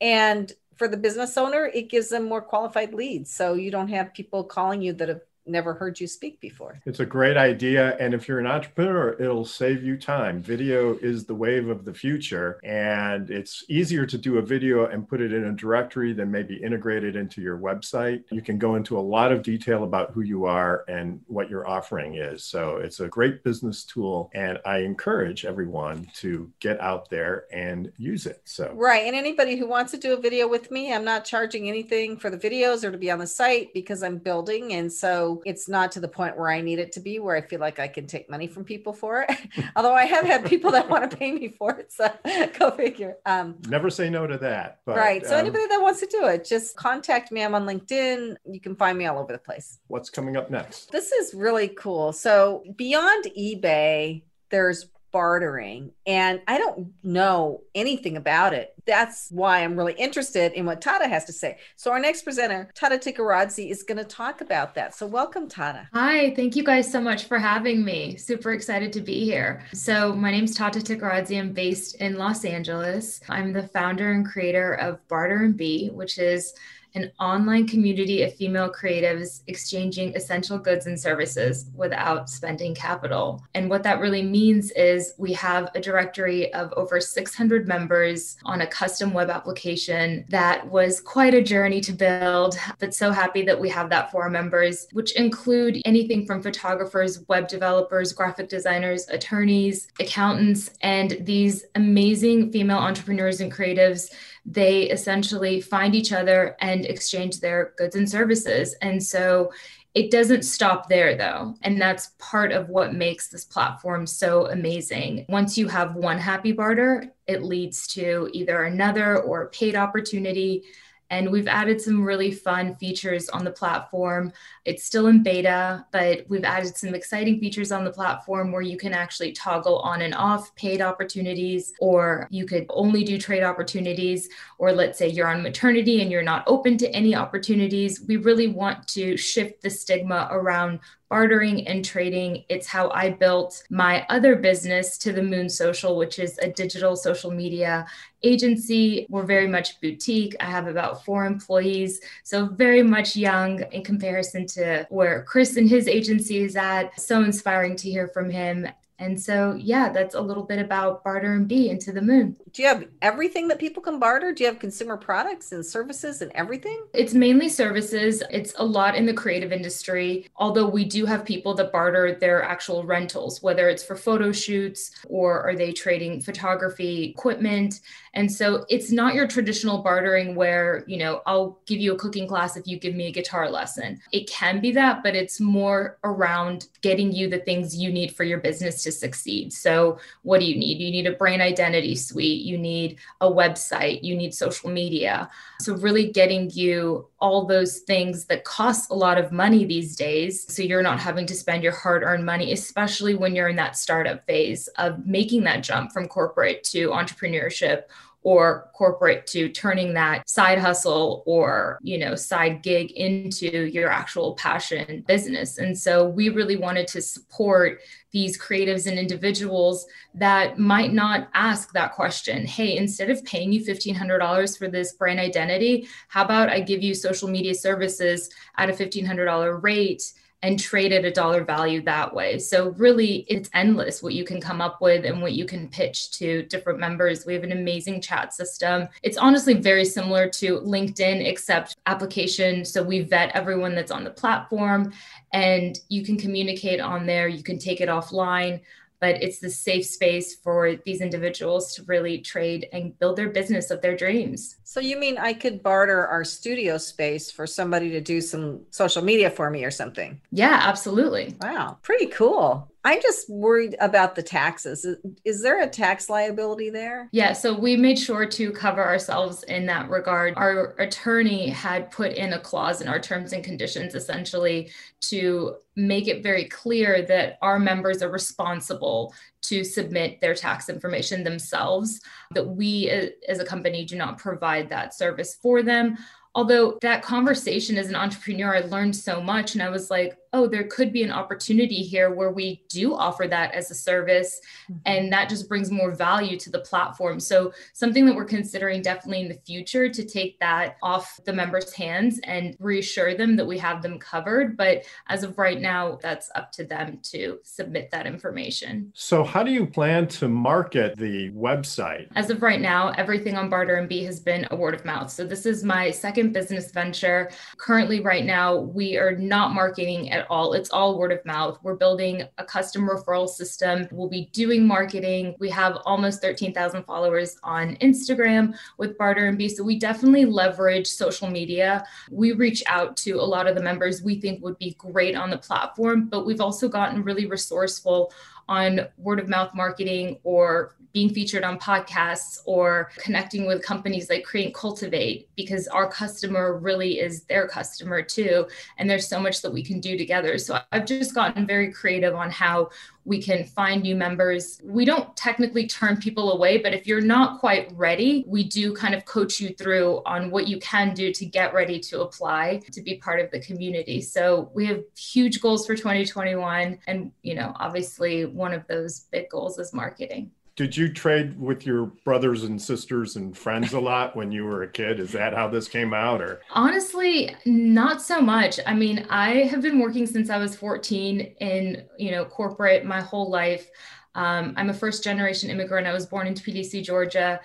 And 0.01 0.53
for 0.77 0.87
the 0.87 0.97
business 0.97 1.37
owner, 1.37 1.67
it 1.67 1.91
gives 1.91 2.11
them 2.11 2.29
more 2.29 2.41
qualified 2.41 2.95
leads. 2.95 3.35
So 3.35 3.55
you 3.55 3.73
don't 3.73 3.89
have 3.89 4.15
people 4.15 4.45
calling 4.45 4.83
you 4.83 4.93
that 4.93 5.09
have 5.09 5.23
never 5.51 5.75
heard 5.75 6.01
you 6.01 6.07
speak 6.07 6.41
before. 6.41 6.81
It's 6.87 7.01
a 7.01 7.07
great 7.07 7.37
idea. 7.37 7.97
And 7.99 8.15
if 8.15 8.29
you're 8.29 8.39
an 8.39 8.47
entrepreneur, 8.47 9.13
it'll 9.19 9.45
save 9.45 9.83
you 9.83 9.97
time. 9.97 10.41
Video 10.43 10.97
is 10.99 11.25
the 11.25 11.35
wave 11.35 11.69
of 11.69 11.85
the 11.85 11.95
future. 11.95 12.59
And 12.65 13.31
it's 13.31 13.65
easier 13.69 14.07
to 14.07 14.19
do 14.19 14.39
a 14.39 14.43
video 14.43 14.87
and 14.87 15.09
put 15.09 15.21
it 15.21 15.33
in 15.33 15.45
a 15.45 15.53
directory 15.53 16.13
than 16.13 16.31
maybe 16.31 16.57
integrate 16.57 17.05
it 17.05 17.17
into 17.17 17.41
your 17.41 17.59
website. 17.59 18.25
You 18.31 18.43
can 18.43 18.59
go 18.59 18.77
into 18.77 18.99
a 18.99 19.01
lot 19.01 19.33
of 19.33 19.43
detail 19.43 19.85
about 19.85 20.13
who 20.13 20.23
you 20.23 20.45
are 20.47 20.85
and 20.89 21.21
what 21.27 21.51
your 21.51 21.67
offering 21.67 22.17
is. 22.17 22.45
So 22.45 22.77
it's 22.77 23.01
a 23.01 23.09
great 23.09 23.45
business 23.45 23.85
tool. 23.85 24.31
And 24.35 24.59
I 24.65 24.79
encourage 24.79 25.45
everyone 25.45 26.09
to 26.17 26.51
get 26.61 26.81
out 26.81 27.11
there 27.11 27.45
and 27.53 27.93
use 27.97 28.27
it. 28.27 28.43
So, 28.45 28.73
right. 28.75 29.05
And 29.05 29.17
anybody 29.17 29.57
who 29.57 29.67
wants 29.67 29.93
to 29.93 29.99
do 29.99 30.15
a 30.15 30.21
video 30.21 30.49
with 30.49 30.71
me, 30.71 30.93
I'm 30.93 31.05
not 31.05 31.25
charging 31.25 31.69
anything 31.69 32.17
for 32.17 32.31
the 32.31 32.39
videos 32.39 32.85
or 32.85 32.91
to 32.91 32.99
be 32.99 33.11
on 33.11 33.19
the 33.19 33.27
site 33.27 33.73
because 33.75 34.03
I'm 34.03 34.19
building. 34.19 34.73
And 34.73 34.93
so 34.93 35.40
it's 35.47 35.69
not 35.69 35.93
to 35.93 36.01
the 36.01 36.09
point 36.09 36.37
where 36.37 36.51
I 36.51 36.61
need 36.61 36.79
it 36.79 36.93
to 36.93 37.01
be, 37.01 37.19
where 37.19 37.37
I 37.37 37.41
feel 37.41 37.61
like 37.61 37.79
I 37.79 37.89
can 37.89 38.07
take 38.07 38.31
money 38.31 38.47
from 38.47 38.65
people 38.65 38.93
for 38.93 39.27
it. 39.29 39.37
Although 39.77 39.95
I 39.95 40.05
have 40.05 40.25
had 40.25 40.45
people 40.47 40.71
that 40.73 40.89
want 40.89 41.11
to 41.11 41.17
pay 41.17 41.33
me 41.33 41.49
for 41.49 41.73
it. 41.79 41.93
So 41.93 42.11
go 42.59 42.71
figure. 42.71 43.17
Um, 43.27 43.57
Never 43.69 43.91
say 43.91 44.11
no 44.11 44.27
to 44.27 44.39
that. 44.39 44.81
But, 44.85 44.97
right. 44.97 45.27
So 45.27 45.35
um, 45.35 45.41
anybody 45.41 45.67
that 45.69 45.81
wants 45.81 46.01
to 46.01 46.07
do 46.07 46.27
it, 46.27 46.45
just 46.45 46.77
contact 46.77 47.33
me. 47.33 47.43
I'm 47.43 47.55
on 47.55 47.67
LinkedIn. 47.67 48.37
You 48.45 48.61
can 48.61 48.77
find 48.77 48.97
me 48.97 49.07
all 49.07 49.19
over 49.19 49.33
the 49.33 49.39
place. 49.39 49.79
What's 49.89 50.11
coming 50.11 50.37
up 50.37 50.51
next? 50.51 50.91
This 50.93 51.13
is 51.13 51.35
really 51.35 51.69
cool. 51.69 52.13
So 52.13 52.65
beyond 52.77 53.27
eBay, 53.39 54.23
there's 54.51 54.87
bartering 55.13 55.93
and 56.07 56.41
I 56.47 56.59
don't 56.59 56.93
know 57.03 57.63
anything 57.75 58.17
about 58.17 58.55
it. 58.55 58.75
That's 58.87 59.29
why 59.31 59.61
I'm 59.61 59.77
really 59.77 59.93
interested 59.95 60.53
in 60.53 60.67
what 60.67 60.81
Tata 60.81 61.09
has 61.09 61.25
to 61.27 61.33
say. 61.33 61.59
So 61.77 61.91
our 61.93 62.01
next 62.01 62.23
presenter, 62.23 62.71
Tata 62.75 62.97
Tikaradze, 62.97 63.71
is 63.71 63.83
going 63.83 63.99
to 63.99 64.05
talk 64.05 64.41
about 64.41 64.75
that. 64.75 64.95
So 64.95 65.07
welcome, 65.07 65.49
Tata. 65.49 65.89
Hi, 65.93 66.35
thank 66.35 66.57
you 66.57 66.65
guys 66.65 66.91
so 66.91 67.01
much 67.01 67.25
for 67.25 67.39
having 67.39 67.85
me. 67.85 68.17
Super 68.17 68.53
excited 68.53 68.93
to 68.95 69.01
be 69.01 69.25
here. 69.25 69.65
So 69.73 70.15
my 70.15 70.31
name's 70.31 70.55
Tata 70.55 70.81
Tikaradze. 70.81 71.39
I'm 71.39 71.53
based 71.53 71.97
in 71.97 72.17
Los 72.17 72.45
Angeles. 72.45 73.21
I'm 73.29 73.53
the 73.53 73.69
founder 73.69 74.13
and 74.13 74.27
creator 74.27 74.75
of 74.75 75.07
Barter 75.09 75.45
and 75.45 75.57
Bee, 75.57 75.89
which 75.89 76.19
is 76.19 76.55
an 76.95 77.11
online 77.21 77.67
community 77.67 78.23
of 78.23 78.35
female 78.35 78.73
creatives 78.73 79.43
exchanging 79.47 80.15
essential 80.15 80.59
goods 80.59 80.87
and 80.87 80.99
services 80.99 81.67
without 81.75 82.29
spending 82.29 82.75
capital. 82.75 83.43
And 83.55 83.71
what 83.71 83.83
that 83.85 84.01
really 84.01 84.23
means 84.23 84.71
is 84.73 85.15
we 85.19 85.33
have 85.35 85.71
a 85.75 85.81
directory 85.81 86.53
of 86.55 86.73
over 86.75 87.01
600 87.01 87.69
members 87.69 88.37
on 88.45 88.61
a 88.61 88.67
custom 88.67 89.13
web 89.13 89.31
application 89.31 90.25
that 90.29 90.67
was 90.69 91.01
quite 91.01 91.35
a 91.35 91.43
journey 91.43 91.81
to 91.83 91.93
build, 91.93 92.59
but 92.79 92.95
so 92.95 93.11
happy 93.11 93.43
that 93.43 93.61
we 93.61 93.69
have 93.69 93.91
that 93.91 94.11
for 94.11 94.23
our 94.23 94.31
members, 94.31 94.87
which 94.93 95.13
include 95.13 95.81
anything 95.85 96.27
from 96.27 96.43
photographers, 96.43 97.25
web 97.29 97.49
developers, 97.49 98.13
graphic 98.13 98.49
designers, 98.49 99.09
attorneys, 99.09 99.89
accountants, 99.99 100.71
and 100.83 101.17
these 101.21 101.65
amazing 101.75 102.51
female 102.53 102.79
entrepreneurs 102.79 103.41
and 103.41 103.53
creatives 103.53 104.13
they 104.45 104.83
essentially 104.85 105.61
find 105.61 105.95
each 105.95 106.13
other 106.13 106.57
and 106.61 106.87
exchange 106.87 107.41
their 107.41 107.75
goods 107.77 107.97
and 107.97 108.09
services. 108.09 108.75
And 108.83 109.03
so 109.03 109.53
it 109.95 110.11
doesn't 110.11 110.43
stop 110.43 110.89
there 110.89 111.17
though. 111.17 111.55
And 111.63 111.81
that's 111.81 112.13
part 112.19 112.53
of 112.53 112.69
what 112.69 112.95
makes 112.95 113.29
this 113.29 113.45
platform 113.45 114.07
so 114.07 114.47
amazing. 114.47 115.27
Once 115.29 115.59
you 115.59 115.67
have 115.69 115.97
one 115.97 116.19
happy 116.19 116.53
barter, 116.53 117.13
it 117.27 117.43
leads 117.43 117.87
to 117.89 118.31
either 118.33 118.65
another 118.65 119.19
or 119.19 119.49
paid 119.49 119.75
opportunity 119.75 120.65
and 121.11 121.31
we've 121.31 121.49
added 121.49 121.81
some 121.81 122.03
really 122.03 122.31
fun 122.31 122.77
features 122.77 123.29
on 123.29 123.45
the 123.45 123.51
platform. 123.51 124.33
It's 124.65 124.85
still 124.85 125.09
in 125.09 125.23
beta, 125.23 125.85
but 125.91 126.25
we've 126.29 126.45
added 126.45 126.77
some 126.77 126.95
exciting 126.95 127.41
features 127.41 127.73
on 127.73 127.85
the 127.85 127.91
platform 127.91 128.53
where 128.53 128.63
you 128.63 128.77
can 128.77 128.95
actually 128.95 129.33
toggle 129.33 129.81
on 129.81 130.03
and 130.03 130.15
off 130.15 130.55
paid 130.55 130.81
opportunities, 130.81 131.73
or 131.81 132.29
you 132.31 132.47
could 132.47 132.67
only 132.71 133.03
do 133.03 133.19
trade 133.19 133.43
opportunities. 133.43 134.29
Or 134.59 134.73
let's 134.73 134.99
say 134.99 135.09
you're 135.09 135.29
on 135.29 135.43
maternity 135.43 136.01
and 136.01 136.11
you're 136.11 136.23
not 136.23 136.45
open 136.47 136.79
to 136.79 136.91
any 136.91 137.15
opportunities. 137.15 138.01
We 138.01 138.17
really 138.17 138.47
want 138.47 138.87
to 138.89 139.17
shift 139.17 139.63
the 139.63 139.71
stigma 139.71 140.29
around 140.31 140.81
bartering 141.11 141.67
and 141.67 141.85
trading. 141.85 142.45
It's 142.49 142.69
how 142.69 142.89
I 142.91 143.11
built 143.11 143.65
my 143.69 144.07
other 144.09 144.37
business 144.37 144.97
to 144.99 145.13
the 145.13 145.23
Moon 145.23 145.49
Social, 145.49 145.97
which 145.97 146.21
is 146.21 146.39
a 146.39 146.49
digital 146.49 146.97
social 146.97 147.33
media 147.33 147.85
agency. 148.23 149.07
We're 149.11 149.27
very 149.27 149.49
much 149.49 149.81
boutique. 149.81 150.37
I 150.41 150.45
have 150.45 150.69
about 150.69 151.05
four 151.05 151.27
employees, 151.27 152.01
so 152.23 152.47
very 152.47 152.83
much 152.83 153.17
young 153.17 153.63
in 153.73 153.83
comparison 153.83 154.47
to 154.49 154.87
where 154.89 155.25
Chris 155.25 155.57
and 155.57 155.69
his 155.69 155.89
agency 155.89 156.39
is 156.39 156.55
at. 156.55 156.99
So 156.99 157.23
inspiring 157.25 157.75
to 157.77 157.91
hear 157.91 158.07
from 158.09 158.31
him. 158.31 158.69
And 159.01 159.19
so, 159.19 159.55
yeah, 159.59 159.89
that's 159.89 160.15
a 160.15 160.21
little 160.21 160.43
bit 160.43 160.59
about 160.59 161.03
Barter 161.03 161.33
and 161.33 161.49
Bee 161.49 161.71
into 161.71 161.91
the 161.91 162.03
moon. 162.03 162.37
Do 162.53 162.63
you 162.63 162.69
have 162.69 162.85
everything 163.01 163.49
that 163.49 163.59
people 163.59 163.83
can 163.83 163.99
barter? 163.99 164.33
Do 164.33 164.45
you 164.45 164.51
have 164.51 164.59
consumer 164.59 164.99
products 164.99 165.53
and 165.53 165.65
services 165.65 166.21
and 166.21 166.31
everything? 166.35 166.85
It's 166.93 167.15
mainly 167.15 167.49
services. 167.49 168.23
It's 168.31 168.53
a 168.59 168.65
lot 168.65 168.95
in 168.95 169.07
the 169.07 169.15
creative 169.15 169.53
industry, 169.53 170.29
although 170.37 170.69
we 170.69 170.85
do 170.85 171.07
have 171.07 171.25
people 171.25 171.55
that 171.55 171.73
barter 171.73 172.15
their 172.15 172.43
actual 172.43 172.85
rentals, 172.85 173.43
whether 173.43 173.71
it's 173.71 173.83
for 173.83 173.97
photo 173.97 174.33
shoots 174.33 174.91
or 175.09 175.43
are 175.43 175.57
they 175.57 175.73
trading 175.73 176.21
photography 176.21 177.05
equipment. 177.05 177.81
And 178.15 178.31
so 178.31 178.65
it's 178.69 178.91
not 178.91 179.15
your 179.15 179.27
traditional 179.27 179.79
bartering 179.79 180.35
where, 180.35 180.85
you 180.87 180.97
know, 180.97 181.23
I'll 181.27 181.61
give 181.67 181.79
you 181.79 181.95
a 181.95 181.99
cooking 181.99 182.27
class 182.27 182.57
if 182.57 182.67
you 182.67 182.79
give 182.79 182.95
me 182.95 183.07
a 183.07 183.13
guitar 183.13 183.49
lesson. 183.49 184.01
It 184.13 184.29
can 184.29 184.61
be 184.61 184.73
that, 184.73 185.03
but 185.03 185.15
it's 185.15 185.39
more 185.39 185.99
around 186.03 186.67
getting 186.81 187.13
you 187.13 187.29
the 187.29 187.39
things 187.39 187.77
you 187.77 187.93
need 187.93 188.15
for 188.17 188.25
your 188.25 188.39
business 188.39 188.83
to 188.83 188.93
succeed. 188.93 189.53
So, 189.53 189.99
what 190.23 190.41
do 190.41 190.47
you 190.47 190.59
need? 190.59 190.81
You 190.81 190.91
need 190.91 191.07
a 191.07 191.13
brand 191.13 191.43
identity 191.43 191.95
suite, 191.95 192.43
you 192.43 192.59
need 192.59 192.99
a 193.21 193.31
website, 193.31 194.03
you 194.03 194.17
need 194.17 194.35
social 194.35 194.71
media. 194.71 195.31
So, 195.61 195.75
really 195.75 196.11
getting 196.11 196.51
you 196.51 197.07
all 197.21 197.47
those 197.47 197.81
things 197.81 198.25
that 198.27 198.45
cost 198.45 198.91
a 198.91 198.95
lot 198.95 199.19
of 199.19 199.33
money 199.33 199.65
these 199.65 199.95
days. 199.97 200.53
So, 200.53 200.63
you're 200.63 200.83
not 200.83 201.01
having 201.01 201.27
to 201.27 201.35
spend 201.35 201.63
your 201.63 201.73
hard 201.73 202.03
earned 202.03 202.25
money, 202.25 202.53
especially 202.53 203.15
when 203.15 203.35
you're 203.35 203.49
in 203.49 203.57
that 203.57 203.77
startup 203.77 204.25
phase 204.27 204.69
of 204.79 205.07
making 205.07 205.45
that 205.45 205.63
jump 205.63 205.93
from 205.93 206.09
corporate 206.09 206.65
to 206.65 206.89
entrepreneurship 206.89 207.85
or 208.23 208.71
corporate 208.75 209.27
to 209.27 209.49
turning 209.49 209.95
that 209.95 210.29
side 210.29 210.59
hustle 210.59 211.23
or 211.27 211.79
you 211.83 211.99
know 211.99 212.15
side 212.15 212.63
gig 212.63 212.91
into 212.93 213.67
your 213.67 213.91
actual 213.91 214.35
passion 214.35 215.03
business. 215.07 215.59
And 215.59 215.77
so 215.77 216.09
we 216.09 216.29
really 216.29 216.57
wanted 216.57 216.87
to 216.89 217.03
support 217.03 217.81
these 218.13 218.37
creatives 218.37 218.87
and 218.87 218.99
individuals 218.99 219.87
that 220.15 220.59
might 220.59 220.93
not 220.93 221.29
ask 221.35 221.73
that 221.73 221.93
question. 221.93 222.47
Hey 222.47 222.77
instead 222.77 223.11
of 223.11 223.25
paying 223.25 223.53
you 223.53 223.65
$1500 223.65 224.59
for 224.59 224.69
this 224.69 224.93
brand 224.95 225.21
identity 225.21 225.89
how 226.09 226.25
about 226.25 226.49
i 226.49 226.61
give 226.61 226.83
you 226.83 226.95
social 226.95 227.29
media 227.29 227.55
services 227.55 228.31
at 228.57 228.71
a 228.71 228.73
$1500 228.73 229.63
rate 229.63 230.13
and 230.43 230.59
trade 230.59 230.93
at 230.93 231.05
a 231.05 231.11
dollar 231.11 231.45
value 231.45 231.83
that 231.83 232.15
way. 232.15 232.39
So 232.39 232.71
really 232.71 233.27
it's 233.29 233.51
endless 233.53 234.03
what 234.03 234.15
you 234.15 234.25
can 234.25 234.41
come 234.41 234.61
up 234.61 234.81
with 234.81 235.05
and 235.05 235.21
what 235.21 235.33
you 235.33 235.45
can 235.45 235.69
pitch 235.69 236.13
to 236.13 236.45
different 236.45 236.79
members. 236.79 237.27
We 237.27 237.35
have 237.35 237.45
an 237.45 237.53
amazing 237.53 238.01
chat 238.01 238.33
system. 238.33 238.89
It's 239.03 239.19
honestly 239.19 239.55
very 239.55 239.85
similar 239.85 240.29
to 240.31 240.61
LinkedIn 240.61 241.27
except 241.27 241.77
application 241.87 242.65
so 242.65 242.83
we 242.83 243.01
vet 243.01 243.35
everyone 243.35 243.75
that's 243.75 243.91
on 243.91 244.05
the 244.05 244.11
platform 244.11 244.93
and 245.33 245.79
you 245.89 246.03
can 246.03 246.17
communicate 246.17 246.81
on 246.81 247.07
there, 247.07 247.29
you 247.29 247.43
can 247.43 247.59
take 247.59 247.81
it 247.81 247.89
offline 247.89 248.61
but 249.01 249.23
it's 249.23 249.39
the 249.39 249.51
safe 249.51 249.87
space 249.87 250.37
for 250.37 250.77
these 250.85 251.01
individuals 251.01 251.75
to 251.75 251.83
really 251.85 252.19
trade 252.19 252.69
and 252.73 252.99
build 252.99 253.17
their 253.17 253.31
business 253.31 253.71
of 253.71 253.81
their 253.81 253.97
dreams. 253.97 254.57
So 254.65 254.81
you 254.81 254.99
mean 254.99 255.19
I 255.19 255.33
could 255.33 255.63
barter 255.63 256.07
our 256.07 256.25
studio 256.25 256.79
space 256.79 257.31
for 257.31 257.47
somebody 257.47 257.91
to 257.91 258.01
do 258.01 258.21
some 258.21 258.61
social 258.71 259.03
media 259.03 259.31
for 259.31 259.51
me 259.51 259.65
or 259.65 259.71
something? 259.71 260.21
Yeah, 260.31 260.61
absolutely. 260.63 261.35
Wow, 261.41 261.79
pretty 261.83 262.07
cool. 262.07 262.70
I'm 262.83 263.03
just 263.03 263.29
worried 263.29 263.77
about 263.81 264.15
the 264.15 264.23
taxes. 264.23 264.87
Is 265.25 265.43
there 265.43 265.61
a 265.61 265.69
tax 265.69 266.09
liability 266.09 266.71
there? 266.71 267.11
Yeah, 267.13 267.35
so 267.35 267.53
we 267.59 267.77
made 267.77 267.99
sure 267.99 268.25
to 268.25 268.53
cover 268.53 268.83
ourselves 268.83 269.43
in 269.45 269.67
that 269.67 269.91
regard. 269.91 270.35
Our 270.37 270.75
attorney 270.79 271.51
had 271.51 271.91
put 271.91 272.13
in 272.13 272.33
a 272.33 272.41
clause 272.41 272.81
in 272.81 272.89
our 272.89 272.99
terms 272.99 273.35
and 273.35 273.45
conditions 273.45 273.95
essentially 273.95 274.71
to 275.03 275.57
make 275.77 276.09
it 276.09 276.23
very 276.23 276.47
clear 276.47 277.03
that 277.03 277.39
our 277.43 277.59
members 277.59 278.03
are 278.03 278.11
responsible 278.11 279.15
to 279.43 279.63
submit 279.63 280.21
their 280.21 280.35
tax 280.35 280.69
information 280.69 281.23
themselves, 281.23 282.01
that 282.33 282.47
we 282.47 282.91
uh, 282.91 283.07
as 283.29 283.41
a 283.41 283.45
company 283.45 283.85
do 283.85 283.97
not 283.97 284.19
provide 284.19 284.71
that 284.71 284.95
service 284.95 285.35
for 285.35 285.63
them 285.63 285.99
although 286.35 286.79
that 286.81 287.03
conversation 287.03 287.77
as 287.77 287.89
an 287.89 287.97
entrepreneur 287.97 288.57
i 288.57 288.61
learned 288.61 288.95
so 288.95 289.21
much 289.21 289.55
and 289.55 289.63
i 289.63 289.69
was 289.69 289.91
like 289.91 290.17
oh, 290.33 290.47
there 290.47 290.65
could 290.65 290.93
be 290.93 291.03
an 291.03 291.11
opportunity 291.11 291.83
here 291.83 292.13
where 292.13 292.31
we 292.31 292.63
do 292.69 292.95
offer 292.95 293.27
that 293.27 293.53
as 293.53 293.71
a 293.71 293.75
service. 293.75 294.41
Mm-hmm. 294.71 294.81
And 294.87 295.13
that 295.13 295.29
just 295.29 295.49
brings 295.49 295.71
more 295.71 295.93
value 295.93 296.39
to 296.39 296.51
the 296.51 296.61
platform. 296.61 297.19
So, 297.19 297.53
something 297.73 298.07
that 298.07 298.15
we're 298.15 298.25
considering 298.25 298.83
definitely 298.83 299.23
in 299.23 299.29
the 299.29 299.41
future 299.47 299.89
to 299.89 300.05
take 300.05 300.39
that 300.41 300.77
off 300.83 301.19
the 301.25 301.33
members' 301.33 301.73
hands 301.73 302.21
and 302.25 302.57
reassure 302.61 303.15
them 303.15 303.37
that 303.37 303.47
we 303.47 303.59
have 303.59 303.83
them 303.83 303.99
covered. 303.99 304.57
But 304.57 304.85
as 305.09 305.25
of 305.25 305.39
right 305.39 305.61
now, 305.61 305.99
that's 306.01 306.31
up 306.35 306.53
to 306.53 306.65
them 306.65 306.99
to 307.05 307.41
submit 307.43 307.91
that 307.91 308.07
information. 308.07 308.93
So, 308.95 309.25
how 309.25 309.43
do 309.43 309.51
you 309.51 309.67
plan 309.67 310.07
to 310.09 310.29
market 310.29 310.97
the 310.97 311.31
website? 311.31 312.09
As 312.15 312.31
of 312.31 312.43
right 312.43 312.61
now, 312.61 312.91
everything 312.91 313.37
on 313.37 313.51
Barter 313.51 313.77
and 313.77 313.89
Bee 313.89 314.05
has 314.05 314.21
been 314.21 314.47
a 314.51 314.57
word 314.57 314.75
of 314.75 314.85
mouth. 314.85 315.11
So, 315.11 315.27
this 315.27 315.45
is 315.45 315.65
my 315.65 315.91
second 315.91 316.33
business 316.33 316.71
venture. 316.71 317.31
Currently, 317.57 318.01
right 318.01 318.25
now, 318.25 318.57
we 318.57 318.97
are 318.97 319.17
not 319.17 319.55
marketing 319.55 320.11
at 320.11 320.20
all. 320.29 320.53
It's 320.53 320.71
all 320.71 320.99
word 320.99 321.13
of 321.13 321.25
mouth. 321.25 321.59
We're 321.63 321.77
building 321.77 322.25
a 322.39 322.45
custom 322.45 322.89
referral 322.89 323.29
system. 323.29 323.89
We'll 323.91 324.09
be 324.09 324.31
doing 324.33 324.67
marketing. 324.67 325.37
We 325.39 325.51
have 325.51 325.79
almost 325.85 326.21
13,000 326.21 326.85
followers 326.85 327.37
on 327.43 327.77
Instagram 327.77 328.57
with 328.79 328.99
Barter 328.99 329.27
and 329.27 329.39
Bee. 329.39 329.49
So, 329.49 329.63
we 329.63 329.79
definitely 329.79 330.25
leverage 330.25 330.87
social 330.87 331.31
media. 331.31 331.85
We 332.11 332.33
reach 332.33 332.63
out 332.67 332.97
to 332.99 333.13
a 333.13 333.23
lot 333.23 333.47
of 333.47 333.55
the 333.55 333.63
members 333.63 334.03
we 334.03 334.21
think 334.21 334.43
would 334.43 334.59
be 334.59 334.75
great 334.79 335.15
on 335.15 335.31
the 335.31 335.39
platform, 335.39 336.09
but 336.09 336.27
we've 336.27 336.41
also 336.41 336.69
gotten 336.69 337.03
really 337.03 337.27
resourceful 337.27 338.13
on 338.49 338.81
word 338.99 339.21
of 339.21 339.29
mouth 339.29 339.55
marketing 339.55 340.19
or 340.25 340.75
being 340.93 341.13
featured 341.13 341.45
on 341.45 341.59
podcasts 341.59 342.41
or 342.47 342.91
connecting 342.97 343.47
with 343.47 343.63
companies 343.63 344.11
like 344.11 344.25
Create 344.25 344.55
Cultivate 344.55 345.29
because 345.37 345.69
our 345.69 345.89
customer 345.91 346.59
really 346.59 347.01
is 347.01 347.25
their 347.25 347.47
customer 347.47 348.03
too. 348.03 348.47
And 348.79 348.89
there's 348.89 349.09
so 349.09 349.21
much 349.21 349.43
that 349.43 349.53
we 349.53 349.63
can 349.63 349.81
do 349.81 349.97
together. 349.97 350.39
So 350.39 350.59
I've 350.73 350.87
just 350.87 351.15
gotten 351.15 351.47
very 351.47 351.73
creative 351.73 352.15
on 352.15 352.31
how 352.31 352.71
we 353.05 353.21
can 353.21 353.45
find 353.45 353.83
new 353.83 353.97
members. 353.97 354.61
We 354.63 354.85
don't 354.85 355.17
technically 355.17 355.67
turn 355.67 355.97
people 355.97 356.33
away, 356.33 356.59
but 356.59 356.75
if 356.75 356.87
you're 356.87 357.01
not 357.01 357.41
quite 357.41 357.73
ready, 357.73 358.25
we 358.27 358.45
do 358.45 358.75
kind 358.75 358.95
of 358.95 359.05
coach 359.05 359.41
you 359.41 359.51
through 359.51 360.03
on 360.05 360.31
what 360.31 360.47
you 360.47 360.59
can 360.59 360.95
do 360.95 361.13
to 361.13 361.27
get 361.27 361.55
ready 361.55 361.81
to 361.81 362.03
apply 362.03 362.61
to 362.71 362.83
be 362.83 362.97
part 362.97 363.21
of 363.21 363.31
the 363.31 363.41
community. 363.41 364.01
So 364.01 364.51
we 364.55 364.67
have 364.67 364.83
huge 364.97 365.41
goals 365.41 365.67
for 365.67 365.75
2021. 365.75 366.79
And, 366.87 367.13
you 367.23 367.35
know, 367.35 367.53
obviously 367.57 368.27
one 368.27 368.53
of 368.53 368.67
those 368.67 369.01
big 369.11 369.31
goals 369.31 369.59
is 369.59 369.73
marketing. 369.73 370.31
Did 370.57 370.77
you 370.77 370.93
trade 370.93 371.41
with 371.41 371.65
your 371.65 371.87
brothers 372.05 372.45
and 372.45 372.61
sisters 372.61 373.17
and 373.17 373.37
friends 373.37 373.73
a 373.73 373.81
lot 373.81 374.15
when 374.17 374.31
you 374.31 374.45
were 374.45 374.63
a 374.63 374.69
kid? 374.69 375.01
Is 375.01 375.13
that 375.13 375.33
how 375.33 375.49
this 375.49 375.69
came 375.69 375.95
out 375.95 376.21
or? 376.21 376.43
Honestly, 376.51 377.35
not 377.47 378.03
so 378.03 378.21
much. 378.21 378.61
I 378.67 378.75
mean, 378.75 379.07
I 379.09 379.43
have 379.45 379.63
been 379.63 379.79
working 379.79 380.07
since 380.07 380.29
I 380.29 380.39
was 380.39 380.57
14 380.57 381.21
in, 381.21 381.85
you 381.99 382.11
know, 382.11 382.25
corporate 382.25 382.85
my 382.85 383.01
whole 383.01 383.31
life. 383.31 383.71
Um, 384.15 384.55
I'm 384.57 384.71
a 384.71 384.75
first 384.75 385.05
generation 385.05 385.51
immigrant. 385.51 385.87
I 385.87 385.93
was 385.93 386.07
born 386.07 386.27
in 386.27 386.35
Tbilisi, 386.35 386.83
Georgia. 386.83 387.41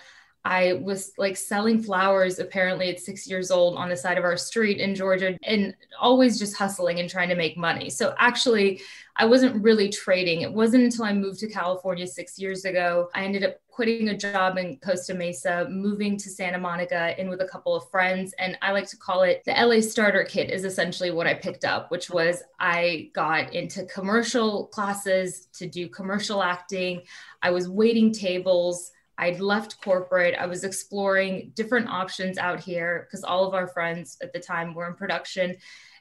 I 0.46 0.74
was 0.74 1.14
like 1.18 1.36
selling 1.36 1.82
flowers 1.82 2.38
apparently 2.38 2.90
at 2.90 3.00
six 3.00 3.28
years 3.28 3.50
old 3.50 3.78
on 3.78 3.90
the 3.90 3.98
side 3.98 4.20
of 4.20 4.24
our 4.24 4.38
street 4.38 4.78
in 4.78 4.94
Georgia 4.94 5.38
and 5.44 5.76
always 6.00 6.38
just 6.38 6.56
hustling 6.56 7.00
and 7.00 7.10
trying 7.10 7.30
to 7.30 7.36
make 7.36 7.58
money. 7.58 7.90
So 7.90 8.14
actually, 8.20 8.82
I 9.16 9.26
wasn't 9.26 9.64
really 9.64 9.90
trading. 9.90 10.42
It 10.42 10.54
wasn't 10.54 10.84
until 10.84 11.06
I 11.06 11.14
moved 11.14 11.40
to 11.40 11.48
California 11.48 12.06
six 12.06 12.38
years 12.38 12.64
ago. 12.64 13.10
I 13.16 13.24
ended 13.24 13.44
up 13.44 13.56
quitting 13.70 14.10
a 14.10 14.18
job 14.18 14.58
in 14.58 14.78
Costa 14.78 15.16
Mesa, 15.16 15.68
moving 15.70 16.16
to 16.18 16.30
Santa 16.30 16.60
Monica 16.60 17.20
in 17.20 17.28
with 17.28 17.42
a 17.42 17.48
couple 17.48 17.76
of 17.76 17.90
friends. 17.90 18.34
And 18.38 18.58
I 18.62 18.72
like 18.72 18.88
to 18.90 18.98
call 18.98 19.24
it 19.24 19.42
the 19.46 19.52
LA 19.52 19.82
starter 19.82 20.24
kit, 20.24 20.52
is 20.52 20.64
essentially 20.64 21.10
what 21.10 21.28
I 21.28 21.34
picked 21.34 21.66
up, 21.66 21.90
which 21.90 22.10
was 22.10 22.44
I 22.60 23.10
got 23.14 23.54
into 23.56 23.86
commercial 23.86 24.68
classes 24.68 25.48
to 25.54 25.68
do 25.68 25.90
commercial 25.90 26.44
acting. 26.44 27.02
I 27.42 27.50
was 27.50 27.68
waiting 27.68 28.12
tables. 28.12 28.92
I'd 29.18 29.40
left 29.40 29.82
corporate. 29.82 30.36
I 30.38 30.46
was 30.46 30.64
exploring 30.64 31.52
different 31.56 31.88
options 31.90 32.38
out 32.38 32.60
here 32.60 33.08
because 33.08 33.24
all 33.24 33.48
of 33.48 33.54
our 33.54 33.68
friends 33.68 34.18
at 34.22 34.34
the 34.34 34.40
time 34.40 34.74
were 34.74 34.88
in 34.88 34.96
production. 34.96 35.56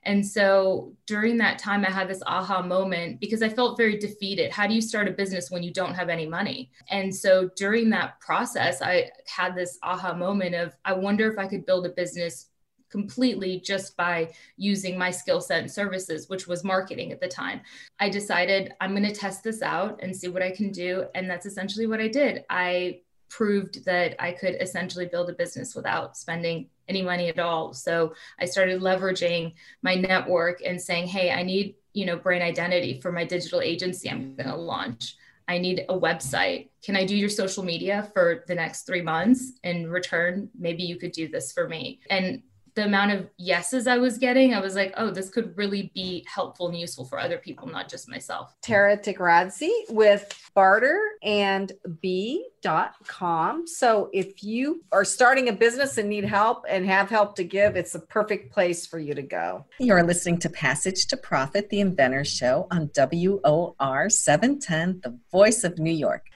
And 0.06 0.26
so 0.26 0.94
during 1.06 1.38
that 1.38 1.58
time, 1.58 1.84
I 1.84 1.90
had 1.90 2.08
this 2.08 2.22
aha 2.26 2.60
moment 2.60 3.20
because 3.20 3.42
I 3.42 3.48
felt 3.48 3.78
very 3.78 3.98
defeated. 3.98 4.52
How 4.52 4.66
do 4.66 4.74
you 4.74 4.82
start 4.82 5.08
a 5.08 5.12
business 5.12 5.50
when 5.50 5.62
you 5.62 5.72
don't 5.72 5.94
have 5.94 6.10
any 6.10 6.26
money? 6.26 6.70
And 6.90 7.14
so 7.14 7.48
during 7.56 7.88
that 7.90 8.20
process, 8.20 8.82
I 8.82 9.10
had 9.26 9.54
this 9.54 9.78
aha 9.82 10.12
moment 10.12 10.54
of, 10.54 10.74
I 10.84 10.92
wonder 10.92 11.30
if 11.30 11.38
I 11.38 11.46
could 11.46 11.64
build 11.64 11.86
a 11.86 11.90
business 11.90 12.48
completely 12.90 13.58
just 13.58 13.96
by 13.96 14.32
using 14.56 14.96
my 14.96 15.10
skill 15.10 15.40
set 15.40 15.60
and 15.60 15.72
services, 15.72 16.28
which 16.28 16.46
was 16.46 16.62
marketing 16.62 17.10
at 17.10 17.20
the 17.20 17.26
time. 17.26 17.60
I 17.98 18.08
decided 18.08 18.72
I'm 18.80 18.90
going 18.94 19.02
to 19.02 19.12
test 19.12 19.42
this 19.42 19.62
out 19.62 19.98
and 20.00 20.14
see 20.14 20.28
what 20.28 20.42
I 20.42 20.52
can 20.52 20.70
do. 20.70 21.06
And 21.14 21.28
that's 21.28 21.46
essentially 21.46 21.86
what 21.86 22.00
I 22.00 22.06
did. 22.06 22.44
I 22.48 23.00
proved 23.34 23.84
that 23.84 24.14
I 24.22 24.30
could 24.30 24.54
essentially 24.60 25.06
build 25.06 25.28
a 25.28 25.32
business 25.32 25.74
without 25.74 26.16
spending 26.16 26.68
any 26.86 27.02
money 27.02 27.28
at 27.28 27.40
all. 27.40 27.72
So 27.74 28.14
I 28.38 28.44
started 28.44 28.80
leveraging 28.80 29.54
my 29.82 29.96
network 29.96 30.62
and 30.64 30.80
saying, 30.80 31.08
hey, 31.08 31.32
I 31.32 31.42
need, 31.42 31.74
you 31.94 32.06
know, 32.06 32.16
brand 32.16 32.44
identity 32.44 33.00
for 33.00 33.10
my 33.10 33.24
digital 33.24 33.60
agency 33.60 34.08
I'm 34.08 34.36
going 34.36 34.48
to 34.48 34.54
launch. 34.54 35.16
I 35.48 35.58
need 35.58 35.84
a 35.88 35.98
website. 35.98 36.68
Can 36.80 36.94
I 36.94 37.04
do 37.04 37.16
your 37.16 37.28
social 37.28 37.64
media 37.64 38.08
for 38.14 38.44
the 38.46 38.54
next 38.54 38.82
three 38.86 39.02
months? 39.02 39.54
In 39.64 39.90
return, 39.90 40.48
maybe 40.56 40.84
you 40.84 40.96
could 40.96 41.12
do 41.12 41.26
this 41.26 41.50
for 41.50 41.68
me. 41.68 41.98
And 42.10 42.40
the 42.74 42.84
amount 42.84 43.12
of 43.12 43.28
yeses 43.38 43.86
I 43.86 43.98
was 43.98 44.18
getting, 44.18 44.52
I 44.52 44.60
was 44.60 44.74
like, 44.74 44.92
oh, 44.96 45.10
this 45.10 45.30
could 45.30 45.56
really 45.56 45.92
be 45.94 46.26
helpful 46.32 46.68
and 46.68 46.78
useful 46.78 47.04
for 47.04 47.18
other 47.18 47.38
people, 47.38 47.68
not 47.68 47.88
just 47.88 48.08
myself. 48.08 48.54
Tata 48.62 49.00
Tikaradze 49.00 49.70
with 49.90 50.50
barter 50.54 51.00
and 51.22 51.70
bee.com. 52.00 53.66
So 53.66 54.10
if 54.12 54.42
you 54.42 54.82
are 54.90 55.04
starting 55.04 55.48
a 55.48 55.52
business 55.52 55.98
and 55.98 56.08
need 56.08 56.24
help 56.24 56.64
and 56.68 56.84
have 56.86 57.08
help 57.10 57.36
to 57.36 57.44
give, 57.44 57.76
it's 57.76 57.94
a 57.94 58.00
perfect 58.00 58.52
place 58.52 58.86
for 58.86 58.98
you 58.98 59.14
to 59.14 59.22
go. 59.22 59.64
You're 59.78 60.02
listening 60.02 60.38
to 60.38 60.50
Passage 60.50 61.06
to 61.08 61.16
Profit, 61.16 61.70
the 61.70 61.80
Inventor 61.80 62.24
Show 62.24 62.66
on 62.72 62.90
WOR 62.96 64.10
710, 64.10 65.00
the 65.02 65.16
voice 65.30 65.62
of 65.62 65.78
New 65.78 65.92
York. 65.92 66.26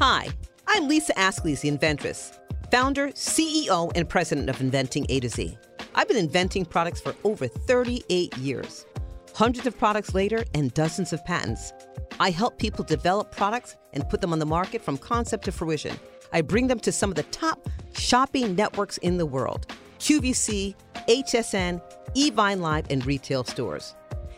Hi, 0.00 0.28
I'm 0.66 0.88
Lisa 0.88 1.12
Ascolese, 1.14 1.60
the 1.60 1.68
inventress 1.68 2.38
founder, 2.72 3.08
CEO, 3.08 3.92
and 3.94 4.08
president 4.08 4.48
of 4.48 4.58
Inventing 4.62 5.04
A 5.10 5.20
to 5.20 5.28
Z. 5.28 5.58
I've 5.94 6.08
been 6.08 6.16
inventing 6.16 6.64
products 6.64 7.02
for 7.02 7.14
over 7.22 7.46
38 7.46 8.34
years. 8.38 8.86
Hundreds 9.34 9.66
of 9.66 9.76
products 9.76 10.14
later 10.14 10.42
and 10.54 10.72
dozens 10.72 11.12
of 11.12 11.22
patents. 11.26 11.74
I 12.18 12.30
help 12.30 12.58
people 12.58 12.82
develop 12.82 13.30
products 13.30 13.76
and 13.92 14.08
put 14.08 14.22
them 14.22 14.32
on 14.32 14.38
the 14.38 14.46
market 14.46 14.80
from 14.80 14.96
concept 14.96 15.44
to 15.44 15.52
fruition. 15.52 15.94
I 16.32 16.40
bring 16.40 16.66
them 16.66 16.80
to 16.80 16.90
some 16.90 17.10
of 17.10 17.16
the 17.16 17.24
top 17.24 17.68
shopping 17.94 18.56
networks 18.56 18.96
in 18.98 19.18
the 19.18 19.26
world 19.26 19.66
QVC, 19.98 20.74
HSN, 21.08 21.82
Evine 22.16 22.60
Live, 22.60 22.86
and 22.88 23.04
retail 23.04 23.44
stores. 23.44 23.94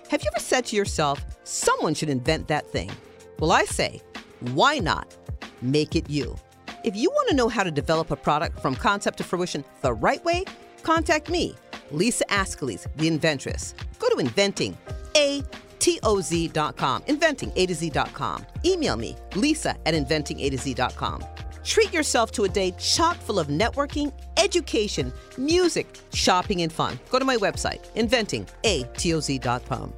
Have 0.08 0.24
you 0.24 0.30
ever 0.34 0.40
said 0.40 0.66
to 0.66 0.76
yourself, 0.76 1.24
someone 1.44 1.94
should 1.94 2.10
invent 2.10 2.48
that 2.48 2.66
thing? 2.66 2.90
Well, 3.38 3.52
I 3.52 3.64
say, 3.64 4.02
why 4.40 4.80
not? 4.80 5.16
Make 5.62 5.94
it 5.94 6.10
you. 6.10 6.36
If 6.84 6.94
you 6.94 7.08
want 7.08 7.30
to 7.30 7.34
know 7.34 7.48
how 7.48 7.62
to 7.62 7.70
develop 7.70 8.10
a 8.10 8.16
product 8.16 8.60
from 8.60 8.74
concept 8.74 9.16
to 9.16 9.24
fruition 9.24 9.64
the 9.80 9.94
right 9.94 10.22
way, 10.22 10.44
contact 10.82 11.30
me, 11.30 11.54
Lisa 11.90 12.26
Ascolese, 12.26 12.86
the 12.96 13.08
inventress. 13.08 13.72
Go 13.98 14.10
to 14.10 14.18
inventing, 14.18 14.76
A-T-O-Z.com, 15.16 17.02
inventing, 17.06 17.52
A 17.56 17.64
to 17.64 17.74
Z.com. 17.74 18.44
Email 18.66 18.96
me, 18.96 19.16
lisa 19.34 19.74
at 19.86 19.94
inventing, 19.94 20.40
A 20.40 20.50
to 20.50 20.58
Z.com. 20.58 21.24
Treat 21.64 21.90
yourself 21.90 22.30
to 22.32 22.44
a 22.44 22.48
day 22.50 22.74
chock 22.78 23.16
full 23.16 23.38
of 23.38 23.46
networking, 23.46 24.12
education, 24.36 25.10
music, 25.38 25.86
shopping, 26.12 26.60
and 26.60 26.70
fun. 26.70 27.00
Go 27.08 27.18
to 27.18 27.24
my 27.24 27.36
website, 27.36 27.80
inventing, 27.94 28.46
A-T-O-Z.com. 28.64 29.94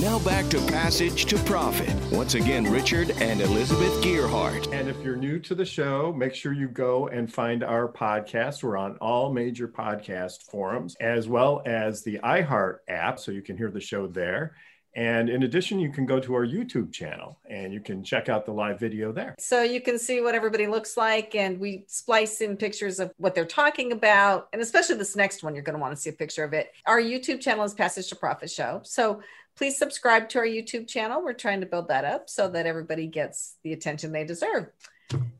Now 0.00 0.18
back 0.20 0.48
to 0.48 0.58
Passage 0.60 1.26
to 1.26 1.36
Profit. 1.40 1.94
Once 2.10 2.34
again, 2.34 2.64
Richard 2.64 3.10
and 3.20 3.42
Elizabeth 3.42 3.92
Gearhart. 4.02 4.72
And 4.72 4.88
if 4.88 4.96
you're 5.02 5.14
new 5.14 5.38
to 5.40 5.54
the 5.54 5.66
show, 5.66 6.10
make 6.10 6.34
sure 6.34 6.54
you 6.54 6.68
go 6.68 7.08
and 7.08 7.30
find 7.30 7.62
our 7.62 7.86
podcast. 7.86 8.62
We're 8.62 8.78
on 8.78 8.96
all 9.02 9.30
major 9.30 9.68
podcast 9.68 10.44
forums, 10.50 10.96
as 11.02 11.28
well 11.28 11.60
as 11.66 12.02
the 12.02 12.18
iHeart 12.24 12.78
app, 12.88 13.18
so 13.18 13.30
you 13.30 13.42
can 13.42 13.58
hear 13.58 13.70
the 13.70 13.78
show 13.78 14.06
there. 14.06 14.54
And 14.96 15.28
in 15.28 15.44
addition, 15.44 15.78
you 15.78 15.92
can 15.92 16.04
go 16.04 16.18
to 16.18 16.34
our 16.34 16.44
YouTube 16.44 16.92
channel 16.92 17.38
and 17.48 17.72
you 17.72 17.80
can 17.80 18.02
check 18.02 18.28
out 18.28 18.44
the 18.44 18.52
live 18.52 18.80
video 18.80 19.12
there. 19.12 19.36
So 19.38 19.62
you 19.62 19.80
can 19.80 19.98
see 20.00 20.20
what 20.20 20.34
everybody 20.34 20.66
looks 20.66 20.96
like. 20.96 21.36
And 21.36 21.60
we 21.60 21.84
splice 21.86 22.40
in 22.40 22.56
pictures 22.56 22.98
of 22.98 23.12
what 23.16 23.34
they're 23.34 23.44
talking 23.44 23.92
about. 23.92 24.48
And 24.52 24.60
especially 24.60 24.96
this 24.96 25.14
next 25.14 25.44
one, 25.44 25.54
you're 25.54 25.62
going 25.62 25.76
to 25.76 25.80
want 25.80 25.94
to 25.94 26.00
see 26.00 26.10
a 26.10 26.14
picture 26.14 26.42
of 26.42 26.54
it. 26.54 26.72
Our 26.86 27.00
YouTube 27.00 27.40
channel 27.40 27.64
is 27.64 27.72
Passage 27.72 28.08
to 28.08 28.16
Profit 28.16 28.50
Show. 28.50 28.80
So 28.82 29.22
please 29.56 29.78
subscribe 29.78 30.28
to 30.30 30.38
our 30.38 30.46
YouTube 30.46 30.88
channel. 30.88 31.22
We're 31.22 31.32
trying 31.32 31.60
to 31.60 31.66
build 31.66 31.88
that 31.88 32.04
up 32.04 32.28
so 32.28 32.48
that 32.48 32.66
everybody 32.66 33.06
gets 33.06 33.56
the 33.62 33.72
attention 33.72 34.12
they 34.12 34.24
deserve. 34.24 34.66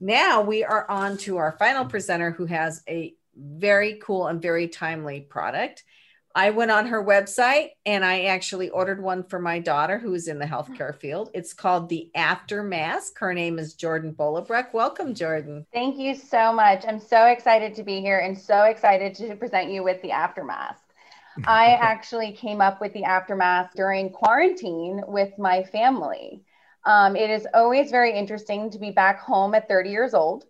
Now 0.01 0.43
we 0.43 0.65
are 0.65 0.91
on 0.91 1.17
to 1.19 1.37
our 1.37 1.53
final 1.53 1.85
presenter 1.85 2.31
who 2.31 2.47
has 2.47 2.83
a 2.89 3.15
very 3.37 4.01
cool 4.03 4.27
and 4.27 4.43
very 4.43 4.69
timely 4.69 5.21
product. 5.21 5.85
I 6.33 6.51
went 6.51 6.71
on 6.71 6.87
her 6.87 7.05
website 7.05 7.71
and 7.85 8.05
I 8.05 8.25
actually 8.27 8.71
ordered 8.71 9.03
one 9.03 9.25
for 9.25 9.41
my 9.41 9.59
daughter 9.59 9.99
who's 9.99 10.29
in 10.29 10.39
the 10.39 10.47
healthcare 10.47 10.95
field. 10.95 11.31
It's 11.35 11.53
called 11.53 11.89
the 11.89 12.09
After 12.15 12.63
Mask. 12.63 13.19
Her 13.19 13.35
name 13.35 13.59
is 13.59 13.75
Jordan 13.75 14.15
Bolabreck. 14.15 14.73
Welcome, 14.73 15.13
Jordan. 15.13 15.67
Thank 15.73 15.99
you 15.99 16.15
so 16.15 16.53
much. 16.53 16.85
I'm 16.87 17.01
so 17.01 17.27
excited 17.27 17.75
to 17.75 17.83
be 17.83 18.01
here 18.01 18.21
and 18.21 18.39
so 18.39 18.63
excited 18.63 19.17
to 19.17 19.35
present 19.35 19.73
you 19.73 19.83
with 19.83 20.01
the 20.03 20.13
After 20.13 20.45
Mask. 20.45 20.81
I 21.45 21.72
actually 21.72 22.33
came 22.33 22.61
up 22.61 22.81
with 22.81 22.93
the 22.93 23.05
After 23.05 23.37
Mask 23.37 23.74
during 23.74 24.11
quarantine 24.11 25.03
with 25.07 25.39
my 25.39 25.62
family. 25.64 26.43
Um, 26.85 27.16
it 27.16 27.31
is 27.31 27.47
always 27.55 27.91
very 27.91 28.12
interesting 28.12 28.70
to 28.70 28.78
be 28.78 28.91
back 28.91 29.20
home 29.20 29.55
at 29.55 29.68
30 29.68 29.91
years 29.91 30.14
old 30.14 30.45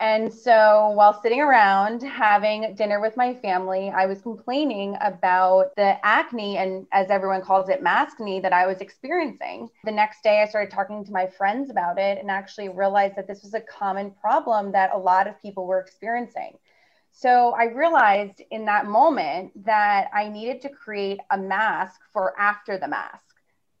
and 0.00 0.32
so 0.32 0.90
while 0.90 1.18
sitting 1.22 1.40
around 1.40 2.02
having 2.02 2.74
dinner 2.74 3.00
with 3.00 3.16
my 3.16 3.32
family, 3.34 3.90
I 3.90 4.06
was 4.06 4.20
complaining 4.20 4.96
about 5.00 5.74
the 5.76 6.04
acne 6.04 6.58
and, 6.58 6.86
as 6.92 7.10
everyone 7.10 7.42
calls 7.42 7.68
it, 7.68 7.82
maskne 7.82 8.42
that 8.42 8.52
I 8.52 8.66
was 8.66 8.80
experiencing. 8.80 9.70
The 9.84 9.92
next 9.92 10.22
day, 10.24 10.42
I 10.42 10.46
started 10.46 10.72
talking 10.72 11.04
to 11.04 11.12
my 11.12 11.28
friends 11.28 11.70
about 11.70 11.98
it 11.98 12.18
and 12.18 12.28
actually 12.28 12.68
realized 12.70 13.14
that 13.16 13.28
this 13.28 13.44
was 13.44 13.54
a 13.54 13.60
common 13.60 14.10
problem 14.10 14.72
that 14.72 14.90
a 14.92 14.98
lot 14.98 15.28
of 15.28 15.40
people 15.40 15.66
were 15.66 15.80
experiencing. 15.80 16.58
So 17.16 17.52
I 17.52 17.66
realized 17.66 18.42
in 18.50 18.64
that 18.64 18.86
moment 18.86 19.64
that 19.64 20.10
I 20.12 20.28
needed 20.28 20.60
to 20.62 20.68
create 20.68 21.20
a 21.30 21.38
mask 21.38 22.00
for 22.12 22.38
after 22.38 22.76
the 22.76 22.88
mask 22.88 23.22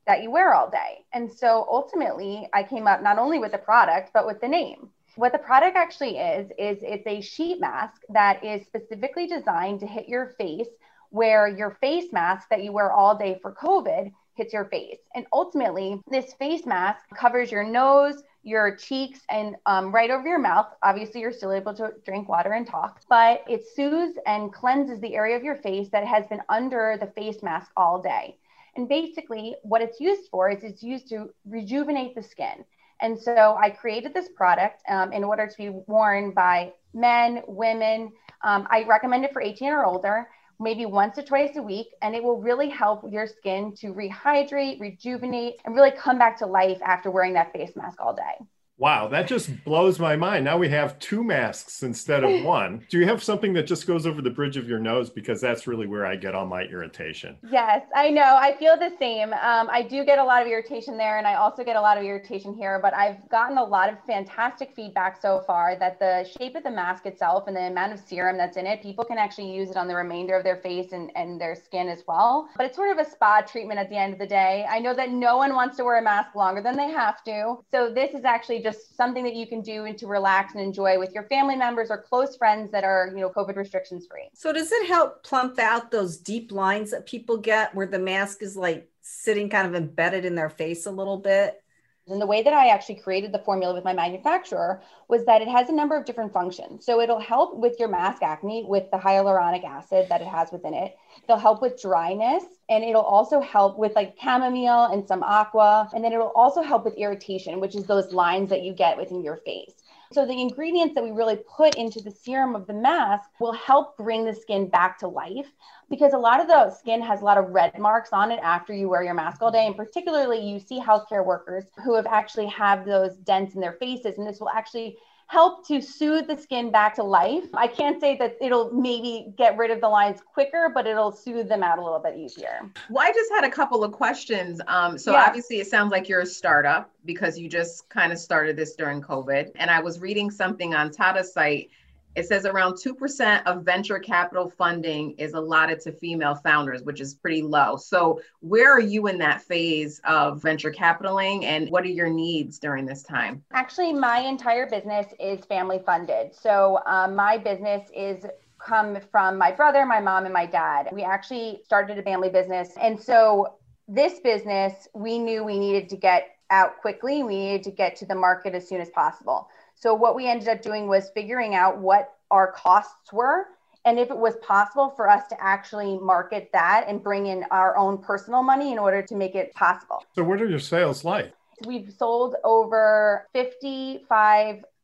that 0.06 0.22
you 0.22 0.30
wear 0.30 0.54
all 0.54 0.70
day. 0.70 1.04
And 1.12 1.30
so 1.30 1.66
ultimately, 1.68 2.48
I 2.52 2.62
came 2.62 2.86
up 2.86 3.02
not 3.02 3.18
only 3.18 3.40
with 3.40 3.50
the 3.50 3.58
product, 3.58 4.12
but 4.14 4.26
with 4.26 4.40
the 4.40 4.46
name. 4.46 4.88
What 5.16 5.32
the 5.32 5.38
product 5.38 5.76
actually 5.76 6.16
is, 6.18 6.48
is 6.58 6.78
it's 6.82 7.06
a 7.08 7.20
sheet 7.20 7.60
mask 7.60 8.02
that 8.08 8.44
is 8.44 8.66
specifically 8.66 9.26
designed 9.26 9.80
to 9.80 9.86
hit 9.86 10.08
your 10.08 10.34
face 10.38 10.68
where 11.10 11.48
your 11.48 11.72
face 11.80 12.12
mask 12.12 12.48
that 12.50 12.62
you 12.62 12.70
wear 12.70 12.92
all 12.92 13.16
day 13.16 13.38
for 13.42 13.52
COVID 13.52 14.12
hits 14.34 14.52
your 14.52 14.66
face. 14.66 14.98
And 15.14 15.26
ultimately, 15.32 16.00
this 16.08 16.34
face 16.34 16.66
mask 16.66 17.04
covers 17.16 17.50
your 17.50 17.64
nose, 17.64 18.22
your 18.44 18.76
cheeks, 18.76 19.20
and 19.30 19.56
um, 19.66 19.92
right 19.92 20.10
over 20.10 20.28
your 20.28 20.38
mouth. 20.38 20.66
Obviously, 20.82 21.20
you're 21.20 21.32
still 21.32 21.52
able 21.52 21.74
to 21.74 21.92
drink 22.04 22.28
water 22.28 22.52
and 22.52 22.66
talk, 22.66 23.00
but 23.08 23.42
it 23.48 23.64
soothes 23.74 24.16
and 24.26 24.52
cleanses 24.52 25.00
the 25.00 25.14
area 25.16 25.36
of 25.36 25.42
your 25.42 25.56
face 25.56 25.88
that 25.90 26.06
has 26.06 26.26
been 26.28 26.42
under 26.48 26.96
the 27.00 27.06
face 27.06 27.42
mask 27.42 27.70
all 27.76 28.00
day. 28.00 28.36
And 28.76 28.88
basically, 28.88 29.56
what 29.62 29.82
it's 29.82 29.98
used 30.00 30.28
for 30.30 30.50
is 30.50 30.62
it's 30.62 30.82
used 30.82 31.08
to 31.08 31.30
rejuvenate 31.46 32.14
the 32.14 32.22
skin. 32.22 32.64
And 33.00 33.18
so 33.18 33.56
I 33.60 33.70
created 33.70 34.14
this 34.14 34.28
product 34.28 34.82
um, 34.88 35.12
in 35.12 35.24
order 35.24 35.46
to 35.46 35.56
be 35.56 35.70
worn 35.70 36.32
by 36.32 36.72
men, 36.92 37.42
women. 37.46 38.12
Um, 38.42 38.66
I 38.70 38.84
recommend 38.84 39.24
it 39.24 39.32
for 39.32 39.42
18 39.42 39.68
or 39.68 39.84
older, 39.84 40.28
maybe 40.60 40.86
once 40.86 41.18
or 41.18 41.22
twice 41.22 41.56
a 41.56 41.62
week, 41.62 41.88
and 42.02 42.14
it 42.14 42.22
will 42.22 42.40
really 42.40 42.68
help 42.68 43.04
your 43.10 43.26
skin 43.26 43.74
to 43.76 43.92
rehydrate, 43.92 44.80
rejuvenate, 44.80 45.56
and 45.64 45.74
really 45.74 45.90
come 45.90 46.18
back 46.18 46.38
to 46.38 46.46
life 46.46 46.78
after 46.84 47.10
wearing 47.10 47.34
that 47.34 47.52
face 47.52 47.74
mask 47.76 48.00
all 48.00 48.14
day. 48.14 48.44
Wow, 48.84 49.08
that 49.08 49.26
just 49.26 49.64
blows 49.64 49.98
my 49.98 50.14
mind. 50.14 50.44
Now 50.44 50.58
we 50.58 50.68
have 50.68 50.98
two 50.98 51.24
masks 51.24 51.82
instead 51.82 52.22
of 52.22 52.44
one. 52.44 52.84
Do 52.90 52.98
you 52.98 53.06
have 53.06 53.22
something 53.22 53.54
that 53.54 53.66
just 53.66 53.86
goes 53.86 54.06
over 54.06 54.20
the 54.20 54.28
bridge 54.28 54.58
of 54.58 54.68
your 54.68 54.78
nose? 54.78 55.08
Because 55.08 55.40
that's 55.40 55.66
really 55.66 55.86
where 55.86 56.04
I 56.04 56.16
get 56.16 56.34
all 56.34 56.44
my 56.44 56.64
irritation. 56.64 57.38
Yes, 57.50 57.86
I 57.96 58.10
know. 58.10 58.36
I 58.38 58.54
feel 58.58 58.76
the 58.76 58.92
same. 58.98 59.32
Um, 59.32 59.70
I 59.72 59.80
do 59.80 60.04
get 60.04 60.18
a 60.18 60.22
lot 60.22 60.42
of 60.42 60.48
irritation 60.48 60.98
there, 60.98 61.16
and 61.16 61.26
I 61.26 61.36
also 61.36 61.64
get 61.64 61.76
a 61.76 61.80
lot 61.80 61.96
of 61.96 62.04
irritation 62.04 62.52
here. 62.52 62.78
But 62.78 62.92
I've 62.92 63.26
gotten 63.30 63.56
a 63.56 63.64
lot 63.64 63.90
of 63.90 63.96
fantastic 64.06 64.74
feedback 64.76 65.18
so 65.18 65.42
far 65.46 65.78
that 65.78 65.98
the 65.98 66.28
shape 66.38 66.54
of 66.54 66.62
the 66.62 66.70
mask 66.70 67.06
itself 67.06 67.44
and 67.46 67.56
the 67.56 67.62
amount 67.62 67.94
of 67.94 68.00
serum 68.00 68.36
that's 68.36 68.58
in 68.58 68.66
it, 68.66 68.82
people 68.82 69.06
can 69.06 69.16
actually 69.16 69.50
use 69.50 69.70
it 69.70 69.78
on 69.78 69.88
the 69.88 69.94
remainder 69.94 70.36
of 70.36 70.44
their 70.44 70.56
face 70.56 70.92
and, 70.92 71.10
and 71.16 71.40
their 71.40 71.54
skin 71.54 71.88
as 71.88 72.02
well. 72.06 72.50
But 72.54 72.66
it's 72.66 72.76
sort 72.76 72.90
of 72.90 72.98
a 72.98 73.10
spa 73.10 73.40
treatment 73.40 73.80
at 73.80 73.88
the 73.88 73.96
end 73.96 74.12
of 74.12 74.18
the 74.18 74.26
day. 74.26 74.66
I 74.68 74.78
know 74.78 74.92
that 74.92 75.10
no 75.10 75.38
one 75.38 75.54
wants 75.54 75.78
to 75.78 75.84
wear 75.84 75.96
a 75.96 76.02
mask 76.02 76.34
longer 76.34 76.60
than 76.60 76.76
they 76.76 76.90
have 76.90 77.24
to. 77.24 77.60
So 77.70 77.90
this 77.90 78.12
is 78.12 78.26
actually 78.26 78.62
just 78.62 78.73
something 78.96 79.24
that 79.24 79.34
you 79.34 79.46
can 79.46 79.60
do 79.60 79.84
and 79.84 79.96
to 79.98 80.06
relax 80.06 80.54
and 80.54 80.62
enjoy 80.62 80.98
with 80.98 81.12
your 81.12 81.24
family 81.24 81.56
members 81.56 81.90
or 81.90 81.98
close 81.98 82.36
friends 82.36 82.70
that 82.72 82.84
are, 82.84 83.10
you 83.14 83.20
know, 83.20 83.30
COVID 83.30 83.56
restrictions 83.56 84.06
free. 84.10 84.28
So 84.34 84.52
does 84.52 84.70
it 84.72 84.86
help 84.86 85.22
plump 85.22 85.58
out 85.58 85.90
those 85.90 86.18
deep 86.18 86.52
lines 86.52 86.90
that 86.90 87.06
people 87.06 87.36
get 87.36 87.74
where 87.74 87.86
the 87.86 87.98
mask 87.98 88.42
is 88.42 88.56
like 88.56 88.88
sitting 89.00 89.48
kind 89.48 89.66
of 89.66 89.74
embedded 89.74 90.24
in 90.24 90.34
their 90.34 90.50
face 90.50 90.86
a 90.86 90.90
little 90.90 91.18
bit? 91.18 91.60
And 92.06 92.20
the 92.20 92.26
way 92.26 92.42
that 92.42 92.52
I 92.52 92.68
actually 92.68 92.96
created 92.96 93.32
the 93.32 93.38
formula 93.38 93.72
with 93.72 93.84
my 93.84 93.94
manufacturer 93.94 94.82
was 95.08 95.24
that 95.24 95.40
it 95.40 95.48
has 95.48 95.70
a 95.70 95.72
number 95.72 95.96
of 95.96 96.04
different 96.04 96.34
functions. 96.34 96.84
So 96.84 97.00
it'll 97.00 97.20
help 97.20 97.56
with 97.56 97.76
your 97.78 97.88
mask 97.88 98.22
acne 98.22 98.66
with 98.68 98.90
the 98.90 98.98
hyaluronic 98.98 99.64
acid 99.64 100.06
that 100.10 100.20
it 100.20 100.26
has 100.26 100.52
within 100.52 100.74
it. 100.74 100.96
It'll 101.22 101.38
help 101.38 101.62
with 101.62 101.80
dryness 101.80 102.44
and 102.68 102.82
it'll 102.82 103.02
also 103.02 103.40
help 103.40 103.78
with 103.78 103.94
like 103.94 104.16
chamomile 104.20 104.86
and 104.92 105.06
some 105.06 105.22
aqua. 105.22 105.90
And 105.94 106.02
then 106.02 106.12
it'll 106.12 106.32
also 106.34 106.62
help 106.62 106.84
with 106.84 106.94
irritation, 106.94 107.60
which 107.60 107.74
is 107.74 107.84
those 107.84 108.12
lines 108.12 108.50
that 108.50 108.62
you 108.62 108.72
get 108.72 108.96
within 108.96 109.22
your 109.22 109.36
face. 109.38 109.74
So 110.12 110.24
the 110.24 110.40
ingredients 110.40 110.94
that 110.94 111.02
we 111.02 111.10
really 111.10 111.38
put 111.56 111.74
into 111.74 112.00
the 112.00 112.10
serum 112.10 112.54
of 112.54 112.66
the 112.66 112.72
mask 112.72 113.30
will 113.40 113.52
help 113.52 113.96
bring 113.96 114.24
the 114.24 114.32
skin 114.32 114.68
back 114.68 114.98
to 115.00 115.08
life 115.08 115.50
because 115.90 116.12
a 116.12 116.18
lot 116.18 116.40
of 116.40 116.46
the 116.46 116.70
skin 116.70 117.02
has 117.02 117.20
a 117.20 117.24
lot 117.24 117.36
of 117.36 117.50
red 117.50 117.78
marks 117.78 118.10
on 118.12 118.30
it 118.30 118.38
after 118.42 118.72
you 118.72 118.88
wear 118.88 119.02
your 119.02 119.14
mask 119.14 119.42
all 119.42 119.50
day. 119.50 119.66
And 119.66 119.76
particularly 119.76 120.38
you 120.38 120.60
see 120.60 120.80
healthcare 120.80 121.24
workers 121.24 121.64
who 121.82 121.94
have 121.94 122.06
actually 122.06 122.46
have 122.46 122.86
those 122.86 123.16
dents 123.16 123.54
in 123.54 123.60
their 123.60 123.72
faces 123.72 124.16
and 124.16 124.26
this 124.26 124.40
will 124.40 124.50
actually 124.50 124.96
help 125.26 125.66
to 125.68 125.80
soothe 125.80 126.26
the 126.26 126.36
skin 126.36 126.70
back 126.70 126.94
to 126.96 127.02
life. 127.02 127.44
I 127.54 127.66
can't 127.66 128.00
say 128.00 128.16
that 128.18 128.36
it'll 128.40 128.70
maybe 128.72 129.32
get 129.36 129.56
rid 129.56 129.70
of 129.70 129.80
the 129.80 129.88
lines 129.88 130.20
quicker, 130.20 130.70
but 130.72 130.86
it'll 130.86 131.12
soothe 131.12 131.48
them 131.48 131.62
out 131.62 131.78
a 131.78 131.82
little 131.82 131.98
bit 131.98 132.16
easier. 132.16 132.70
Well, 132.90 133.04
I 133.06 133.12
just 133.12 133.30
had 133.32 133.44
a 133.44 133.50
couple 133.50 133.82
of 133.82 133.92
questions. 133.92 134.60
Um, 134.66 134.98
so 134.98 135.12
Yeah. 135.12 135.24
obviously, 135.24 135.60
it 135.60 135.66
sounds 135.66 135.90
like 135.90 136.08
you're 136.08 136.20
a 136.20 136.26
startup 136.26 136.90
because 137.04 137.38
you 137.38 137.48
just 137.48 137.88
kind 137.88 138.12
of 138.12 138.18
started 138.18 138.56
this 138.56 138.74
during 138.74 139.00
COVID. 139.00 139.52
And 139.56 139.70
I 139.70 139.80
was 139.80 140.00
reading 140.00 140.30
something 140.30 140.74
on 140.74 140.90
Tata's 140.90 141.32
site. 141.32 141.70
It 142.14 142.26
says 142.26 142.46
around 142.46 142.74
2% 142.74 143.42
of 143.44 143.64
venture 143.64 143.98
capital 143.98 144.48
funding 144.48 145.12
is 145.18 145.32
allotted 145.32 145.80
to 145.80 145.92
female 145.92 146.36
founders, 146.36 146.82
which 146.82 147.00
is 147.00 147.14
pretty 147.14 147.42
low. 147.42 147.76
So, 147.76 148.20
where 148.40 148.72
are 148.72 148.80
you 148.80 149.08
in 149.08 149.18
that 149.18 149.42
phase 149.42 150.00
of 150.04 150.40
venture 150.40 150.70
capitaling 150.70 151.44
and 151.44 151.70
what 151.70 151.84
are 151.84 151.88
your 151.88 152.08
needs 152.08 152.58
during 152.58 152.86
this 152.86 153.02
time? 153.02 153.42
Actually, 153.52 153.92
my 153.92 154.18
entire 154.20 154.68
business 154.68 155.06
is 155.18 155.44
family 155.44 155.80
funded. 155.84 156.34
So 156.34 156.80
um, 156.86 157.16
my 157.16 157.38
business 157.38 157.88
is 157.94 158.24
come 158.58 158.98
from 159.10 159.36
my 159.36 159.50
brother, 159.50 159.84
my 159.84 160.00
mom, 160.00 160.24
and 160.24 160.32
my 160.32 160.46
dad. 160.46 160.88
We 160.92 161.02
actually 161.02 161.60
started 161.64 161.98
a 161.98 162.02
family 162.02 162.30
business. 162.30 162.70
And 162.80 163.00
so 163.00 163.54
this 163.88 164.20
business, 164.20 164.88
we 164.94 165.18
knew 165.18 165.44
we 165.44 165.58
needed 165.58 165.88
to 165.90 165.96
get 165.96 166.36
out 166.50 166.78
quickly. 166.80 167.22
We 167.22 167.36
needed 167.36 167.62
to 167.64 167.70
get 167.70 167.96
to 167.96 168.06
the 168.06 168.14
market 168.14 168.54
as 168.54 168.68
soon 168.68 168.80
as 168.80 168.90
possible. 168.90 169.48
So 169.74 169.94
what 169.94 170.16
we 170.16 170.28
ended 170.28 170.48
up 170.48 170.62
doing 170.62 170.88
was 170.88 171.10
figuring 171.14 171.54
out 171.54 171.78
what 171.78 172.14
our 172.30 172.52
costs 172.52 173.12
were 173.12 173.46
and 173.84 173.98
if 173.98 174.10
it 174.10 174.16
was 174.16 174.36
possible 174.36 174.92
for 174.96 175.10
us 175.10 175.26
to 175.28 175.36
actually 175.42 175.98
market 175.98 176.48
that 176.52 176.86
and 176.88 177.02
bring 177.02 177.26
in 177.26 177.44
our 177.50 177.76
own 177.76 177.98
personal 177.98 178.42
money 178.42 178.72
in 178.72 178.78
order 178.78 179.02
to 179.02 179.14
make 179.14 179.34
it 179.34 179.52
possible. 179.54 180.02
So, 180.14 180.24
what 180.24 180.40
are 180.40 180.48
your 180.48 180.58
sales 180.58 181.04
like? 181.04 181.34
We've 181.66 181.92
sold 181.92 182.34
over 182.44 183.26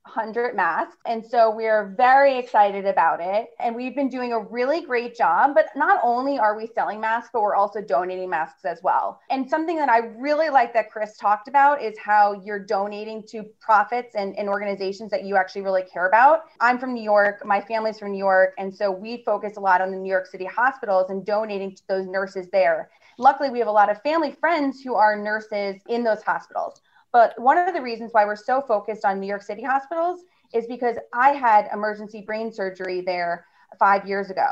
5,500 0.07 0.55
masks. 0.55 0.97
And 1.07 1.25
so 1.25 1.51
we're 1.51 1.95
very 1.97 2.39
excited 2.39 2.87
about 2.87 3.21
it. 3.21 3.51
And 3.59 3.75
we've 3.75 3.95
been 3.95 4.09
doing 4.09 4.33
a 4.33 4.41
really 4.41 4.83
great 4.83 5.17
job. 5.17 5.53
But 5.55 5.67
not 5.77 6.01
only 6.03 6.39
are 6.39 6.57
we 6.57 6.67
selling 6.67 7.01
masks, 7.01 7.31
but 7.33 7.43
we're 7.43 7.55
also 7.55 7.81
donating 7.81 8.31
masks 8.31 8.65
as 8.65 8.81
well. 8.83 9.21
And 9.31 9.49
something 9.49 9.77
that 9.77 9.89
I 9.89 9.99
really 9.99 10.51
like 10.51 10.73
that 10.75 10.91
Chris 10.91 11.17
talked 11.17 11.49
about 11.49 11.83
is 11.83 11.99
how 11.99 12.41
you're 12.45 12.65
donating 12.65 13.23
to 13.29 13.45
profits 13.61 14.15
and, 14.15 14.37
and 14.37 14.49
organizations 14.49 15.11
that 15.11 15.25
you 15.25 15.37
actually 15.37 15.63
really 15.63 15.83
care 15.83 16.09
about. 16.09 16.45
I'm 16.61 16.79
from 16.79 16.95
New 16.95 17.03
York, 17.03 17.45
my 17.45 17.61
family's 17.61 17.99
from 17.99 18.13
New 18.13 18.19
York. 18.19 18.55
And 18.59 18.75
so 18.75 18.91
we 18.91 19.23
focus 19.25 19.57
a 19.57 19.61
lot 19.61 19.81
on 19.81 19.91
the 19.91 19.97
New 19.97 20.11
York 20.11 20.27
City 20.27 20.47
hospitals 20.47 21.11
and 21.11 21.25
donating 21.25 21.75
to 21.75 21.83
those 21.89 22.07
nurses 22.07 22.49
there. 22.53 22.91
Luckily, 23.19 23.51
we 23.51 23.59
have 23.59 23.69
a 23.69 23.73
lot 23.73 23.91
of 23.91 24.01
family 24.03 24.33
friends 24.33 24.81
who 24.81 24.95
are 24.95 25.15
nurses 25.15 25.77
in 25.89 26.03
those 26.03 26.23
hospitals. 26.23 26.81
But 27.13 27.39
one 27.41 27.59
of 27.59 27.75
the 27.75 27.83
reasons 27.83 28.11
why 28.13 28.25
we're 28.25 28.37
so 28.37 28.61
focused 28.61 29.05
on 29.05 29.21
New 29.21 29.27
York 29.27 29.43
City 29.43 29.63
hospitals 29.63 30.23
is 30.53 30.67
because 30.67 30.97
I 31.13 31.31
had 31.31 31.69
emergency 31.73 32.23
brain 32.23 32.53
surgery 32.53 33.01
there 33.01 33.47
five 33.79 34.07
years 34.07 34.31
ago. 34.31 34.49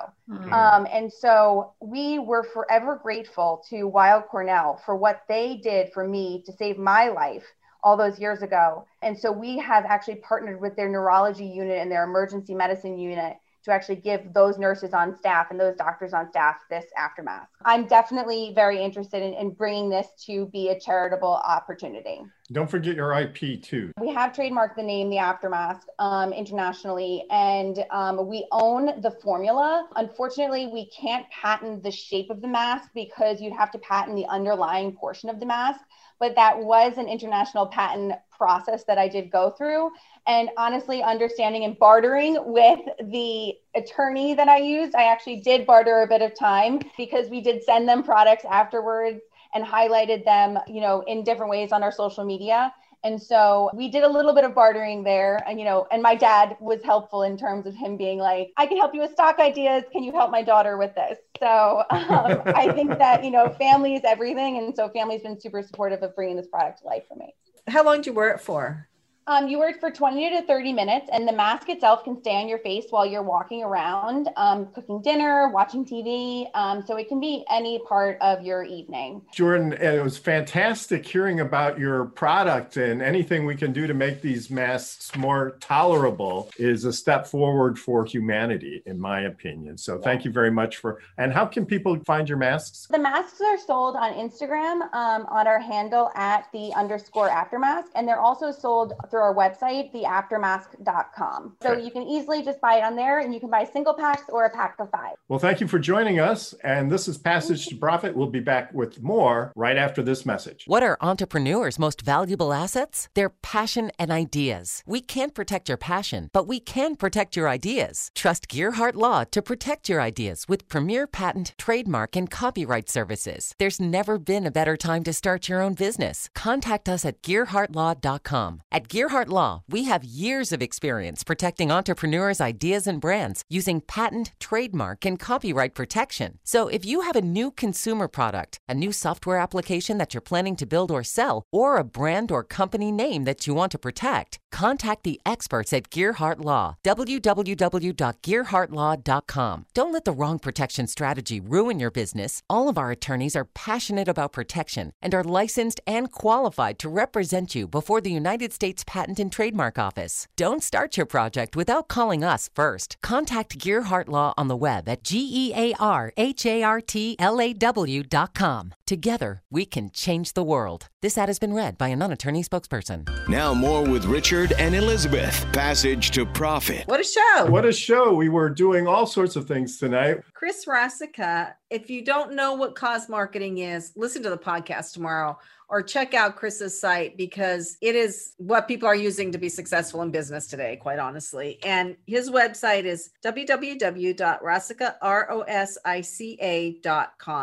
Um, 0.53 0.87
and 0.93 1.13
so 1.13 1.73
we 1.81 2.19
were 2.19 2.45
forever 2.45 3.01
grateful 3.03 3.65
to 3.69 3.85
Weill 3.85 4.23
Cornell 4.23 4.81
for 4.85 4.97
what 4.97 5.23
they 5.29 5.57
did 5.57 5.93
for 5.93 6.07
me 6.07 6.43
to 6.47 6.53
save 6.53 6.79
my 6.79 7.09
life 7.09 7.45
all 7.83 7.97
those 7.97 8.19
years 8.19 8.43
ago. 8.43 8.87
And 9.03 9.19
so 9.19 9.33
we 9.33 9.59
have 9.59 9.85
actually 9.85 10.17
partnered 10.17 10.61
with 10.61 10.77
their 10.77 10.89
neurology 10.89 11.47
unit 11.47 11.79
and 11.79 11.91
their 11.91 12.05
emergency 12.05 12.55
medicine 12.55 12.99
unit 12.99 13.37
to 13.65 13.73
actually 13.73 13.97
give 13.97 14.33
those 14.33 14.59
nurses 14.59 14.93
on 14.93 15.17
staff 15.17 15.49
and 15.51 15.59
those 15.59 15.77
doctors 15.77 16.13
on 16.13 16.29
staff 16.31 16.57
this 16.71 16.87
After 16.97 17.23
Mask. 17.23 17.51
I'm 17.65 17.87
definitely 17.87 18.53
very 18.55 18.83
interested 18.83 19.23
in, 19.23 19.35
in 19.35 19.51
bringing 19.51 19.89
this 19.89 20.09
to 20.27 20.47
be 20.47 20.69
a 20.69 20.79
charitable 20.79 21.41
opportunity. 21.45 22.23
Don't 22.51 22.71
forget 22.71 22.97
your 22.97 23.13
IP 23.13 23.63
too. 23.63 23.93
We 24.01 24.09
have 24.09 24.33
trademarked 24.33 24.77
the 24.77 24.83
name, 24.83 25.11
the 25.11 25.17
Aftermask, 25.17 25.83
um, 25.99 26.33
internationally, 26.33 27.27
and 27.31 27.85
um, 27.91 28.27
we 28.27 28.47
own 28.53 29.03
the 29.03 29.11
formula. 29.23 29.87
Unfortunately, 29.97 30.67
we 30.67 30.87
can't 30.87 31.29
patent 31.31 31.83
the 31.83 31.91
shape 31.91 32.31
of 32.31 32.41
the 32.41 32.49
mask 32.49 32.91
because 32.95 33.43
you'd 33.43 33.53
have 33.53 33.71
to 33.73 33.79
patent 33.81 34.17
the 34.17 34.27
underlying 34.27 34.93
portion 34.93 35.29
of 35.29 35.41
the 35.41 35.47
mask. 35.47 35.81
But 36.21 36.35
that 36.35 36.59
was 36.59 36.99
an 36.99 37.09
international 37.09 37.67
patent 37.67 38.15
process 38.37 38.85
that 38.85 38.99
I 38.99 39.09
did 39.09 39.31
go 39.31 39.51
through. 39.51 39.91
And 40.27 40.51
honestly, 40.57 41.03
understanding 41.03 41.65
and 41.65 41.79
bartering 41.79 42.39
with 42.45 42.81
the 43.11 43.55
attorney 43.75 44.35
that 44.35 44.49
I 44.49 44.59
used, 44.59 44.95
I 44.95 45.05
actually 45.05 45.41
did 45.41 45.67
barter 45.67 46.03
a 46.03 46.07
bit 46.07 46.23
of 46.23 46.39
time 46.39 46.81
because 46.97 47.29
we 47.29 47.41
did 47.41 47.63
send 47.63 47.89
them 47.89 48.03
products 48.03 48.45
afterwards 48.45 49.21
and 49.55 49.65
highlighted 49.65 50.25
them, 50.25 50.59
you 50.67 50.81
know, 50.81 51.03
in 51.07 51.25
different 51.25 51.51
ways 51.51 51.73
on 51.73 51.83
our 51.83 51.93
social 51.93 52.25
media. 52.25 52.73
And 53.05 53.21
so 53.23 53.71
we 53.75 53.89
did 53.89 54.03
a 54.03 54.09
little 54.09 54.35
bit 54.35 54.45
of 54.45 54.55
bartering 54.55 55.05
there. 55.05 55.43
And, 55.47 55.59
you 55.59 55.65
know, 55.65 55.87
and 55.93 56.03
my 56.03 56.15
dad 56.15 56.57
was 56.61 56.83
helpful 56.83 57.23
in 57.23 57.37
terms 57.37 57.67
of 57.67 57.75
him 57.75 57.97
being 57.97 58.19
like, 58.19 58.51
I 58.57 58.67
can 58.67 58.77
help 58.77 58.95
you 58.95 59.01
with 59.01 59.13
stock 59.13 59.39
ideas. 59.39 59.85
Can 59.93 60.03
you 60.03 60.13
help 60.13 60.31
my 60.31 60.43
daughter 60.43 60.77
with 60.77 60.95
this? 60.95 61.19
So 61.39 61.85
um, 61.91 62.43
I 62.47 62.73
think 62.75 62.99
that, 62.99 63.25
you 63.25 63.31
know, 63.31 63.51
family 63.51 63.95
is 63.95 64.03
everything. 64.05 64.59
And 64.59 64.75
so 64.75 64.89
family's 64.89 65.23
been 65.23 65.41
super 65.41 65.63
supportive 65.63 66.03
of 66.03 66.17
bringing 66.17 66.37
this 66.37 66.49
product 66.49 66.81
to 66.81 66.87
life 66.87 67.05
for 67.09 67.15
me. 67.15 67.35
How 67.69 67.85
long 67.85 67.97
did 67.99 68.07
you 68.07 68.13
wear 68.15 68.31
it 68.31 68.41
for? 68.41 68.89
Um, 69.29 69.47
you 69.47 69.63
it 69.63 69.79
for 69.79 69.91
20 69.91 70.31
to 70.31 70.47
30 70.47 70.73
minutes, 70.73 71.11
and 71.13 71.29
the 71.29 71.33
mask 71.33 71.69
itself 71.69 72.03
can 72.03 72.19
stay 72.19 72.41
on 72.41 72.49
your 72.49 72.61
face 72.61 72.87
while 72.89 73.05
you're 73.05 73.23
walking 73.23 73.63
around, 73.63 74.31
um, 74.39 74.69
cooking 74.75 75.03
dinner, 75.03 75.51
watching 75.51 75.85
TV. 75.85 76.49
Um, 76.55 76.83
so 76.87 76.97
it 76.97 77.09
can 77.09 77.21
be 77.21 77.45
any 77.51 77.79
part 77.81 78.17
of 78.23 78.43
your 78.43 78.63
evening. 78.63 79.21
Jordan, 79.31 79.75
it 79.75 80.03
was 80.03 80.17
fantastic 80.17 81.07
hearing 81.07 81.41
about 81.41 81.79
your 81.79 82.07
product, 82.07 82.79
and 82.79 83.03
anything 83.03 83.45
we 83.45 83.55
can 83.55 83.71
do 83.71 83.87
to 83.87 83.93
make 83.93 84.23
these 84.23 84.49
masks 84.49 85.15
more 85.15 85.59
tolerable 85.61 86.51
is 86.57 86.87
a 86.87 86.93
step 86.93 87.27
forward 87.27 87.79
for 87.79 88.07
humanity, 88.07 88.83
in 88.87 88.99
my 88.99 89.21
opinion. 89.21 89.77
So 89.77 89.99
thank 89.99 90.25
you 90.25 90.31
very 90.31 90.51
much 90.51 90.79
for. 90.79 91.03
And 91.19 91.35
how 91.35 91.45
can 91.45 91.67
people 91.67 91.99
find 92.07 92.27
your 92.27 92.39
masks? 92.39 92.87
The 92.91 92.99
masks 92.99 93.43
are 93.43 93.59
sold 93.59 93.95
on 93.95 94.15
Instagram 94.15 94.91
um, 94.95 95.27
on 95.27 95.47
our 95.47 95.61
handle 95.61 96.11
at 96.15 96.47
the 96.55 96.73
underscore 96.73 97.29
aftermask, 97.29 97.89
and 97.95 98.09
they're 98.09 98.21
also 98.21 98.51
sold 98.51 98.95
through 99.11 99.18
our 99.21 99.35
website, 99.35 99.93
theaftermask.com. 99.93 101.57
So 101.63 101.73
Okay. 101.73 101.83
you 101.83 101.91
can 101.91 102.03
easily 102.03 102.43
just 102.43 102.61
buy 102.61 102.77
it 102.77 102.85
on 102.85 102.97
there, 102.97 103.19
and 103.21 103.33
you 103.35 103.41
can 103.41 103.51
buy 103.51 103.65
single 103.65 103.95
packs 103.95 104.23
or 104.29 104.45
a 104.45 104.51
pack 104.51 104.77
of 104.79 104.91
five. 104.91 105.17
Well, 105.29 105.39
thank 105.39 105.61
you 105.61 105.69
for 105.69 105.79
joining 105.79 106.19
us. 106.21 106.55
And 106.65 106.91
this 106.91 107.09
is 107.09 107.19
Passage 107.19 107.67
to 107.67 107.77
Profit. 107.77 108.17
We'll 108.17 108.29
be 108.31 108.41
back 108.41 108.73
with 108.73 109.03
more 109.03 109.53
right 109.57 109.77
after 109.77 110.03
this 110.03 110.25
message. 110.27 110.65
What 110.67 110.83
are 110.83 110.97
entrepreneurs' 111.01 111.79
most 111.79 112.03
valuable 112.03 112.53
assets? 112.53 113.09
Their 113.15 113.31
passion 113.31 113.91
and 113.99 114.11
ideas. 114.11 114.83
We 114.87 115.01
can't 115.01 115.35
protect 115.35 115.69
your 115.69 115.79
passion, 115.79 116.31
but 116.33 116.47
we 116.47 116.61
can 116.61 116.97
protect 116.97 117.37
your 117.37 117.49
ideas. 117.49 118.11
Trust 118.15 118.49
Gearhart 118.49 118.95
Law 118.95 119.25
to 119.25 119.43
protect 119.43 119.89
your 119.89 120.01
ideas 120.01 120.45
with 120.49 120.69
premier 120.69 121.07
patent, 121.07 121.55
trademark, 121.59 122.17
and 122.17 122.31
copyright 122.31 122.89
services. 122.89 123.55
There's 123.59 123.81
never 123.81 124.19
been 124.19 124.47
a 124.47 124.51
better 124.51 124.77
time 124.77 125.03
to 125.05 125.13
start 125.13 125.49
your 125.49 125.61
own 125.63 125.75
business. 125.75 126.29
Contact 126.35 126.89
us 126.89 127.05
at 127.05 127.23
gearhartlaw.com. 127.23 128.63
At 128.73 128.89
Gearhart 129.09 129.29
Law, 129.29 129.63
we 129.71 129.85
have 129.85 130.05
years 130.05 130.53
of 130.53 130.61
experience 130.61 131.25
protecting 131.25 131.71
entrepreneurs' 131.71 132.43
ideas 132.43 132.87
and 132.87 133.01
brands 133.01 133.43
using 133.49 133.81
patent, 133.81 134.33
trademark, 134.39 135.07
and 135.07 135.19
copyright 135.19 135.75
protection. 135.75 136.39
So 136.45 136.69
if 136.69 136.85
you 136.85 137.01
have 137.01 137.17
a 137.17 137.23
new 137.23 137.51
consumer 137.51 138.07
product, 138.07 138.61
a 138.69 138.75
new 138.75 138.93
software 138.93 139.39
application 139.39 139.97
that 139.97 140.13
you're 140.13 140.21
planning 140.21 140.57
to 140.57 140.67
build 140.67 140.91
or 140.91 141.03
sell, 141.03 141.45
or 141.51 141.79
a 141.79 141.85
brand 141.85 142.31
or 142.31 142.45
company 142.45 142.93
name 142.93 143.25
that 143.25 143.47
you 143.47 143.55
want 143.55 143.73
to 143.73 143.79
protect, 143.79 144.39
contact 144.53 145.05
the 145.05 145.19
experts 145.25 145.73
at 145.73 145.89
Gearhart 145.89 146.45
Law. 146.45 146.77
www.gearhartlaw.com. 146.85 149.67
Don't 149.73 149.93
let 149.93 150.05
the 150.05 150.13
wrong 150.13 150.39
protection 150.39 150.87
strategy 150.87 151.41
ruin 151.41 151.81
your 151.81 151.91
business. 151.91 152.43
All 152.51 152.69
of 152.69 152.77
our 152.77 152.91
attorneys 152.91 153.35
are 153.35 153.47
passionate 153.47 154.09
about 154.09 154.35
protection 154.35 154.93
and 155.01 155.15
are 155.15 155.25
licensed 155.25 155.81
and 155.87 156.13
qualified 156.13 156.79
to 156.81 156.91
represent 156.91 157.55
you 157.55 157.67
before 157.67 158.03
the 158.03 158.13
United 158.13 158.53
States 158.53 158.85
Patent 158.89 159.21
and 159.21 159.31
Trademark 159.31 159.79
Office. 159.79 160.27
Don't 160.35 160.63
start 160.63 160.97
your 160.97 161.05
project 161.05 161.55
without 161.55 161.89
calling 161.89 162.25
us 162.25 162.49
first. 162.55 162.97
Contact 163.03 163.59
Gearhart 163.59 164.09
Law 164.09 164.33
on 164.39 164.49
the 164.49 164.57
web 164.57 164.89
at 164.89 165.05
G 165.05 165.29
E 165.31 165.53
A 165.55 165.75
R 165.79 166.11
H 166.17 166.47
A 166.47 166.63
R 166.63 166.81
T 166.81 167.15
L 167.19 167.39
A 167.39 167.53
W 167.53 168.03
dot 168.03 168.35
com. 168.35 168.73
Together, 168.87 169.43
we 169.51 169.67
can 169.67 169.91
change 169.91 170.33
the 170.33 170.43
world. 170.43 170.87
This 171.03 171.19
ad 171.19 171.29
has 171.29 171.39
been 171.39 171.53
read 171.53 171.77
by 171.77 171.89
a 171.89 171.97
non 171.97 172.13
attorney 172.13 172.43
spokesperson. 172.43 173.07
Now, 173.29 173.53
more 173.53 173.85
with 173.85 174.07
Richard 174.07 174.53
and 174.53 174.75
Elizabeth. 174.75 175.47
Passage 175.53 176.11
to 176.13 176.25
Profit. 176.25 176.89
What 176.89 176.99
a 176.99 177.05
show. 177.05 177.45
What 177.51 177.67
a 177.67 177.73
show. 177.73 178.15
We 178.15 178.31
were 178.31 178.49
doing 178.49 178.89
all 178.89 179.07
sorts 179.07 179.37
of 179.37 179.47
things 179.47 179.77
tonight. 179.77 180.23
Chris 180.33 180.65
Rosica, 180.65 181.53
if 181.69 181.91
you 181.91 182.03
don't 182.03 182.33
know 182.33 182.55
what 182.55 182.75
cause 182.75 183.11
marketing 183.11 183.59
is, 183.59 183.93
listen 183.97 184.23
to 184.23 184.31
the 184.31 184.39
podcast 184.39 184.95
tomorrow 184.95 185.39
or 185.69 185.83
check 185.83 186.15
out 186.15 186.37
Chris's 186.37 186.81
site 186.81 187.17
because 187.17 187.77
it 187.81 187.95
is 187.95 188.35
what 188.39 188.67
people 188.69 188.89
are 188.89 188.95
using 188.95 189.31
to 189.33 189.39
be 189.39 189.49
successful 189.49 190.03
in 190.03 190.11
business 190.11 190.47
today, 190.47 190.77
quite 190.77 190.99
honestly. 190.99 191.59
And 191.63 191.97
his 192.07 192.31
website 192.31 192.85
is 192.85 193.11
www.rosica, 193.25 194.95
R-O-S-I-C-A.com. 195.03 195.43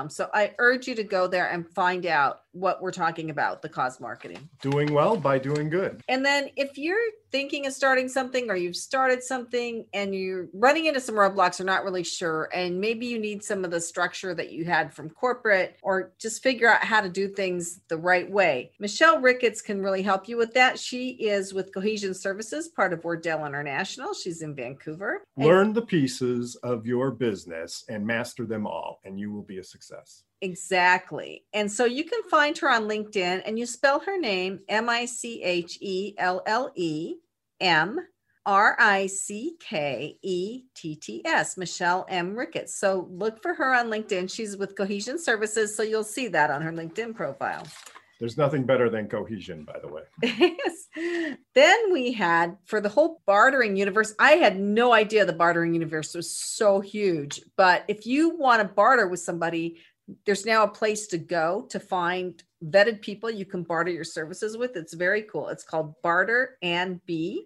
So 0.09 0.29
I 0.33 0.55
urge 0.57 0.87
you 0.87 0.95
to 0.95 1.03
go 1.03 1.27
there 1.27 1.51
and 1.51 1.69
find 1.69 2.05
out 2.07 2.39
what 2.55 2.81
we're 2.81 2.91
talking 2.91 3.29
about, 3.29 3.61
the 3.61 3.69
cause 3.69 3.99
marketing. 3.99 4.49
Doing 4.61 4.93
well 4.93 5.17
by 5.17 5.37
doing 5.37 5.69
good. 5.69 6.01
And 6.07 6.25
then 6.25 6.49
if 6.55 6.77
you're 6.77 6.97
thinking 7.31 7.65
of 7.65 7.73
starting 7.73 8.07
something 8.07 8.49
or 8.49 8.55
you've 8.55 8.77
started 8.77 9.21
something 9.21 9.85
and 9.93 10.15
you're 10.15 10.47
running 10.53 10.85
into 10.85 11.01
some 11.01 11.15
roadblocks 11.15 11.59
or 11.59 11.65
not 11.65 11.83
really 11.83 12.03
sure, 12.03 12.49
and 12.53 12.79
maybe 12.79 13.05
you 13.05 13.19
need 13.19 13.43
some 13.43 13.65
of 13.65 13.71
the 13.71 13.81
structure 13.81 14.33
that 14.33 14.53
you 14.53 14.63
had 14.63 14.93
from 14.93 15.09
corporate 15.09 15.77
or 15.83 16.13
just 16.17 16.41
figure 16.41 16.69
out 16.69 16.81
how 16.83 17.01
to 17.01 17.09
do 17.09 17.27
things 17.27 17.81
the 17.89 17.97
right 17.97 18.31
way, 18.31 18.71
Michelle 18.79 19.19
Ricketts 19.19 19.61
can 19.61 19.81
really 19.81 20.01
help 20.01 20.29
you 20.29 20.37
with 20.37 20.53
that. 20.53 20.79
She 20.79 21.09
is 21.09 21.53
with 21.53 21.73
Cohesion 21.73 22.13
Services, 22.13 22.69
part 22.69 22.93
of 22.93 23.03
Wardell 23.03 23.45
International. 23.45 24.13
She's 24.13 24.41
in 24.41 24.55
Vancouver. 24.55 25.23
And- 25.35 25.45
Learn 25.45 25.73
the 25.73 25.81
pieces 25.81 26.55
of 26.63 26.85
your 26.85 27.11
business 27.11 27.83
and 27.89 28.07
master 28.07 28.45
them 28.45 28.65
all, 28.65 29.01
and 29.03 29.19
you 29.19 29.31
will 29.33 29.43
be 29.43 29.57
a 29.57 29.63
success. 29.63 30.23
Exactly. 30.45 31.43
And 31.53 31.71
so 31.71 31.85
you 31.85 32.03
can 32.03 32.21
find 32.29 32.55
her 32.59 32.69
on 32.69 32.83
LinkedIn 32.83 33.41
and 33.47 33.57
you 33.57 33.65
spell 33.65 33.99
her 34.01 34.15
name 34.15 34.59
M 34.69 34.87
I 34.87 35.05
C 35.05 35.41
H 35.41 35.79
E 35.81 36.13
L 36.19 36.43
L 36.45 36.71
E 36.75 37.15
M 37.59 37.97
R 38.45 38.75
I 38.77 39.07
C 39.07 39.55
K 39.59 40.19
E 40.21 40.65
T 40.75 40.95
T 40.97 41.23
S, 41.25 41.57
Michelle 41.57 42.05
M. 42.09 42.35
Ricketts. 42.35 42.75
So 42.75 43.07
look 43.09 43.41
for 43.41 43.55
her 43.55 43.73
on 43.73 43.87
LinkedIn. 43.87 44.31
She's 44.31 44.55
with 44.55 44.77
Cohesion 44.77 45.17
Services. 45.17 45.75
So 45.75 45.81
you'll 45.81 46.03
see 46.03 46.27
that 46.27 46.51
on 46.51 46.61
her 46.61 46.71
LinkedIn 46.71 47.15
profile. 47.15 47.65
There's 48.19 48.37
nothing 48.37 48.65
better 48.65 48.89
than 48.89 49.09
cohesion, 49.09 49.65
by 49.65 49.79
the 49.79 49.89
way. 49.89 50.03
yes. 50.23 51.35
Then 51.53 51.91
we 51.91 52.13
had 52.13 52.55
for 52.65 52.79
the 52.79 52.87
whole 52.87 53.21
bartering 53.25 53.75
universe. 53.75 54.13
I 54.19 54.33
had 54.33 54.57
no 54.57 54.93
idea 54.93 55.25
the 55.25 55.33
bartering 55.33 55.73
universe 55.73 56.15
was 56.15 56.31
so 56.31 56.79
huge. 56.79 57.41
But 57.57 57.83
if 57.89 58.05
you 58.05 58.37
want 58.37 58.61
to 58.61 58.73
barter 58.73 59.07
with 59.07 59.19
somebody, 59.19 59.81
there's 60.25 60.45
now 60.45 60.63
a 60.63 60.67
place 60.67 61.07
to 61.07 61.17
go 61.17 61.67
to 61.69 61.79
find 61.79 62.43
vetted 62.63 63.01
people 63.01 63.29
you 63.29 63.45
can 63.45 63.63
barter 63.63 63.91
your 63.91 64.03
services 64.03 64.57
with. 64.57 64.75
It's 64.75 64.93
very 64.93 65.23
cool. 65.23 65.49
It's 65.49 65.63
called 65.63 65.95
Barter 66.01 66.57
and 66.61 67.03
Bee 67.05 67.45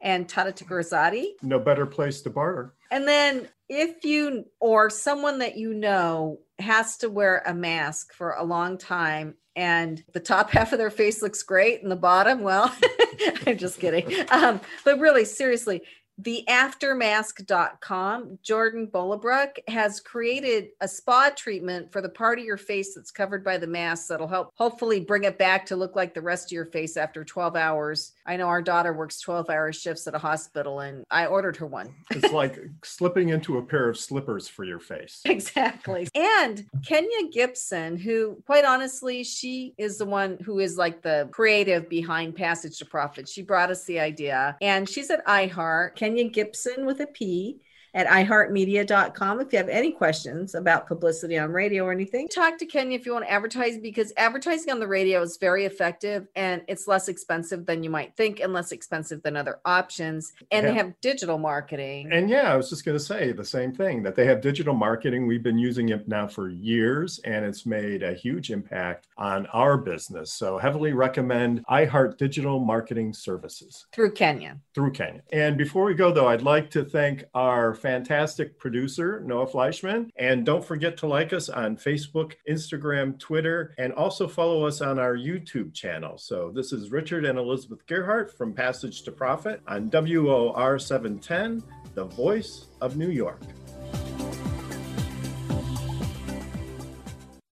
and 0.00 0.28
Tata 0.28 0.52
Tikaradze. 0.52 1.26
No 1.42 1.58
better 1.58 1.86
place 1.86 2.20
to 2.22 2.30
barter. 2.30 2.74
And 2.90 3.06
then 3.06 3.48
if 3.68 4.04
you 4.04 4.44
or 4.60 4.90
someone 4.90 5.38
that 5.40 5.56
you 5.56 5.74
know 5.74 6.40
has 6.58 6.96
to 6.98 7.10
wear 7.10 7.42
a 7.46 7.54
mask 7.54 8.12
for 8.12 8.32
a 8.32 8.44
long 8.44 8.78
time 8.78 9.34
and 9.56 10.02
the 10.12 10.20
top 10.20 10.50
half 10.52 10.72
of 10.72 10.78
their 10.78 10.90
face 10.90 11.20
looks 11.20 11.42
great 11.42 11.82
and 11.82 11.90
the 11.90 11.96
bottom, 11.96 12.40
well, 12.42 12.74
I'm 13.46 13.58
just 13.58 13.80
kidding. 13.80 14.12
Um, 14.30 14.60
but 14.84 14.98
really, 14.98 15.24
seriously, 15.24 15.82
the 16.18 16.44
aftermask.com, 16.48 18.38
Jordan 18.42 18.88
Bolabrook 18.92 19.58
has 19.68 20.00
created 20.00 20.70
a 20.80 20.88
spa 20.88 21.30
treatment 21.34 21.92
for 21.92 22.00
the 22.00 22.08
part 22.08 22.40
of 22.40 22.44
your 22.44 22.56
face 22.56 22.94
that's 22.94 23.12
covered 23.12 23.44
by 23.44 23.56
the 23.56 23.66
mask 23.68 24.08
that'll 24.08 24.26
help 24.26 24.52
hopefully 24.56 24.98
bring 25.00 25.24
it 25.24 25.38
back 25.38 25.64
to 25.66 25.76
look 25.76 25.94
like 25.94 26.14
the 26.14 26.20
rest 26.20 26.48
of 26.48 26.52
your 26.52 26.66
face 26.66 26.96
after 26.96 27.24
12 27.24 27.54
hours. 27.54 28.12
I 28.26 28.36
know 28.36 28.48
our 28.48 28.62
daughter 28.62 28.92
works 28.92 29.20
12 29.20 29.48
hour 29.48 29.72
shifts 29.72 30.08
at 30.08 30.14
a 30.14 30.18
hospital 30.18 30.80
and 30.80 31.04
I 31.10 31.26
ordered 31.26 31.56
her 31.58 31.66
one. 31.66 31.94
It's 32.10 32.32
like 32.32 32.58
slipping 32.82 33.28
into 33.28 33.58
a 33.58 33.62
pair 33.62 33.88
of 33.88 33.96
slippers 33.96 34.48
for 34.48 34.64
your 34.64 34.80
face. 34.80 35.22
Exactly. 35.38 36.08
And 36.14 36.66
Kenya 36.84 37.28
Gibson, 37.30 37.96
who 37.96 38.42
quite 38.44 38.64
honestly, 38.64 39.22
she 39.22 39.72
is 39.78 39.98
the 39.98 40.04
one 40.04 40.36
who 40.44 40.58
is 40.58 40.76
like 40.76 41.00
the 41.00 41.28
creative 41.30 41.88
behind 41.88 42.34
Passage 42.34 42.78
to 42.78 42.84
Profit. 42.84 43.28
She 43.28 43.42
brought 43.42 43.70
us 43.70 43.84
the 43.84 44.00
idea 44.00 44.56
and 44.60 44.88
she's 44.88 45.10
at 45.10 45.24
iHeart, 45.26 45.94
Kenya 45.94 46.07
Gibson 46.32 46.86
with 46.86 47.00
a 47.00 47.06
P. 47.06 47.60
at 47.98 48.06
iheartmedia.com 48.06 49.40
if 49.40 49.52
you 49.52 49.58
have 49.58 49.68
any 49.68 49.90
questions 49.90 50.54
about 50.54 50.86
publicity 50.86 51.36
on 51.36 51.50
radio 51.50 51.84
or 51.84 51.90
anything. 51.90 52.28
Talk 52.28 52.56
to 52.58 52.64
Kenya 52.64 52.96
if 52.96 53.04
you 53.04 53.12
want 53.12 53.24
to 53.24 53.30
advertise 53.30 53.76
because 53.76 54.12
advertising 54.16 54.70
on 54.70 54.78
the 54.78 54.86
radio 54.86 55.20
is 55.20 55.36
very 55.36 55.64
effective 55.64 56.28
and 56.36 56.62
it's 56.68 56.86
less 56.86 57.08
expensive 57.08 57.66
than 57.66 57.82
you 57.82 57.90
might 57.90 58.16
think 58.16 58.38
and 58.38 58.52
less 58.52 58.70
expensive 58.70 59.20
than 59.24 59.36
other 59.36 59.58
options. 59.64 60.32
And 60.52 60.64
yeah. 60.64 60.70
they 60.70 60.76
have 60.76 61.00
digital 61.00 61.38
marketing. 61.38 62.12
And 62.12 62.30
yeah, 62.30 62.52
I 62.52 62.56
was 62.56 62.70
just 62.70 62.84
going 62.84 62.96
to 62.96 63.04
say 63.04 63.32
the 63.32 63.44
same 63.44 63.72
thing 63.72 64.04
that 64.04 64.14
they 64.14 64.26
have 64.26 64.40
digital 64.40 64.74
marketing. 64.74 65.26
We've 65.26 65.42
been 65.42 65.58
using 65.58 65.88
it 65.88 66.06
now 66.06 66.28
for 66.28 66.50
years 66.50 67.18
and 67.24 67.44
it's 67.44 67.66
made 67.66 68.04
a 68.04 68.14
huge 68.14 68.52
impact 68.52 69.08
on 69.16 69.46
our 69.46 69.76
business. 69.76 70.32
So 70.32 70.56
heavily 70.56 70.92
recommend 70.92 71.66
iHeart 71.66 72.16
Digital 72.16 72.60
Marketing 72.60 73.12
Services 73.12 73.86
through 73.92 74.12
Kenya. 74.12 74.60
Through 74.72 74.92
Kenya. 74.92 75.22
And 75.32 75.58
before 75.58 75.84
we 75.84 75.94
go 75.94 76.12
though, 76.12 76.28
I'd 76.28 76.42
like 76.42 76.70
to 76.70 76.84
thank 76.84 77.24
our 77.34 77.74
fantastic 77.88 78.58
producer, 78.58 79.22
Noah 79.24 79.46
Fleischman. 79.46 80.10
And 80.16 80.44
don't 80.44 80.62
forget 80.62 80.98
to 80.98 81.06
like 81.06 81.32
us 81.32 81.48
on 81.48 81.74
Facebook, 81.74 82.34
Instagram, 82.46 83.18
Twitter, 83.18 83.74
and 83.78 83.94
also 83.94 84.28
follow 84.28 84.66
us 84.66 84.82
on 84.82 84.98
our 84.98 85.16
YouTube 85.16 85.72
channel. 85.72 86.18
So 86.18 86.52
this 86.54 86.70
is 86.70 86.90
Richard 86.90 87.24
and 87.24 87.38
Elizabeth 87.38 87.86
Gearhart 87.86 88.30
from 88.30 88.52
Passage 88.52 89.04
to 89.04 89.10
Profit 89.10 89.62
on 89.66 89.88
WOR 89.90 90.78
710, 90.78 91.62
the 91.94 92.04
voice 92.04 92.66
of 92.82 92.98
New 92.98 93.08
York. 93.08 93.40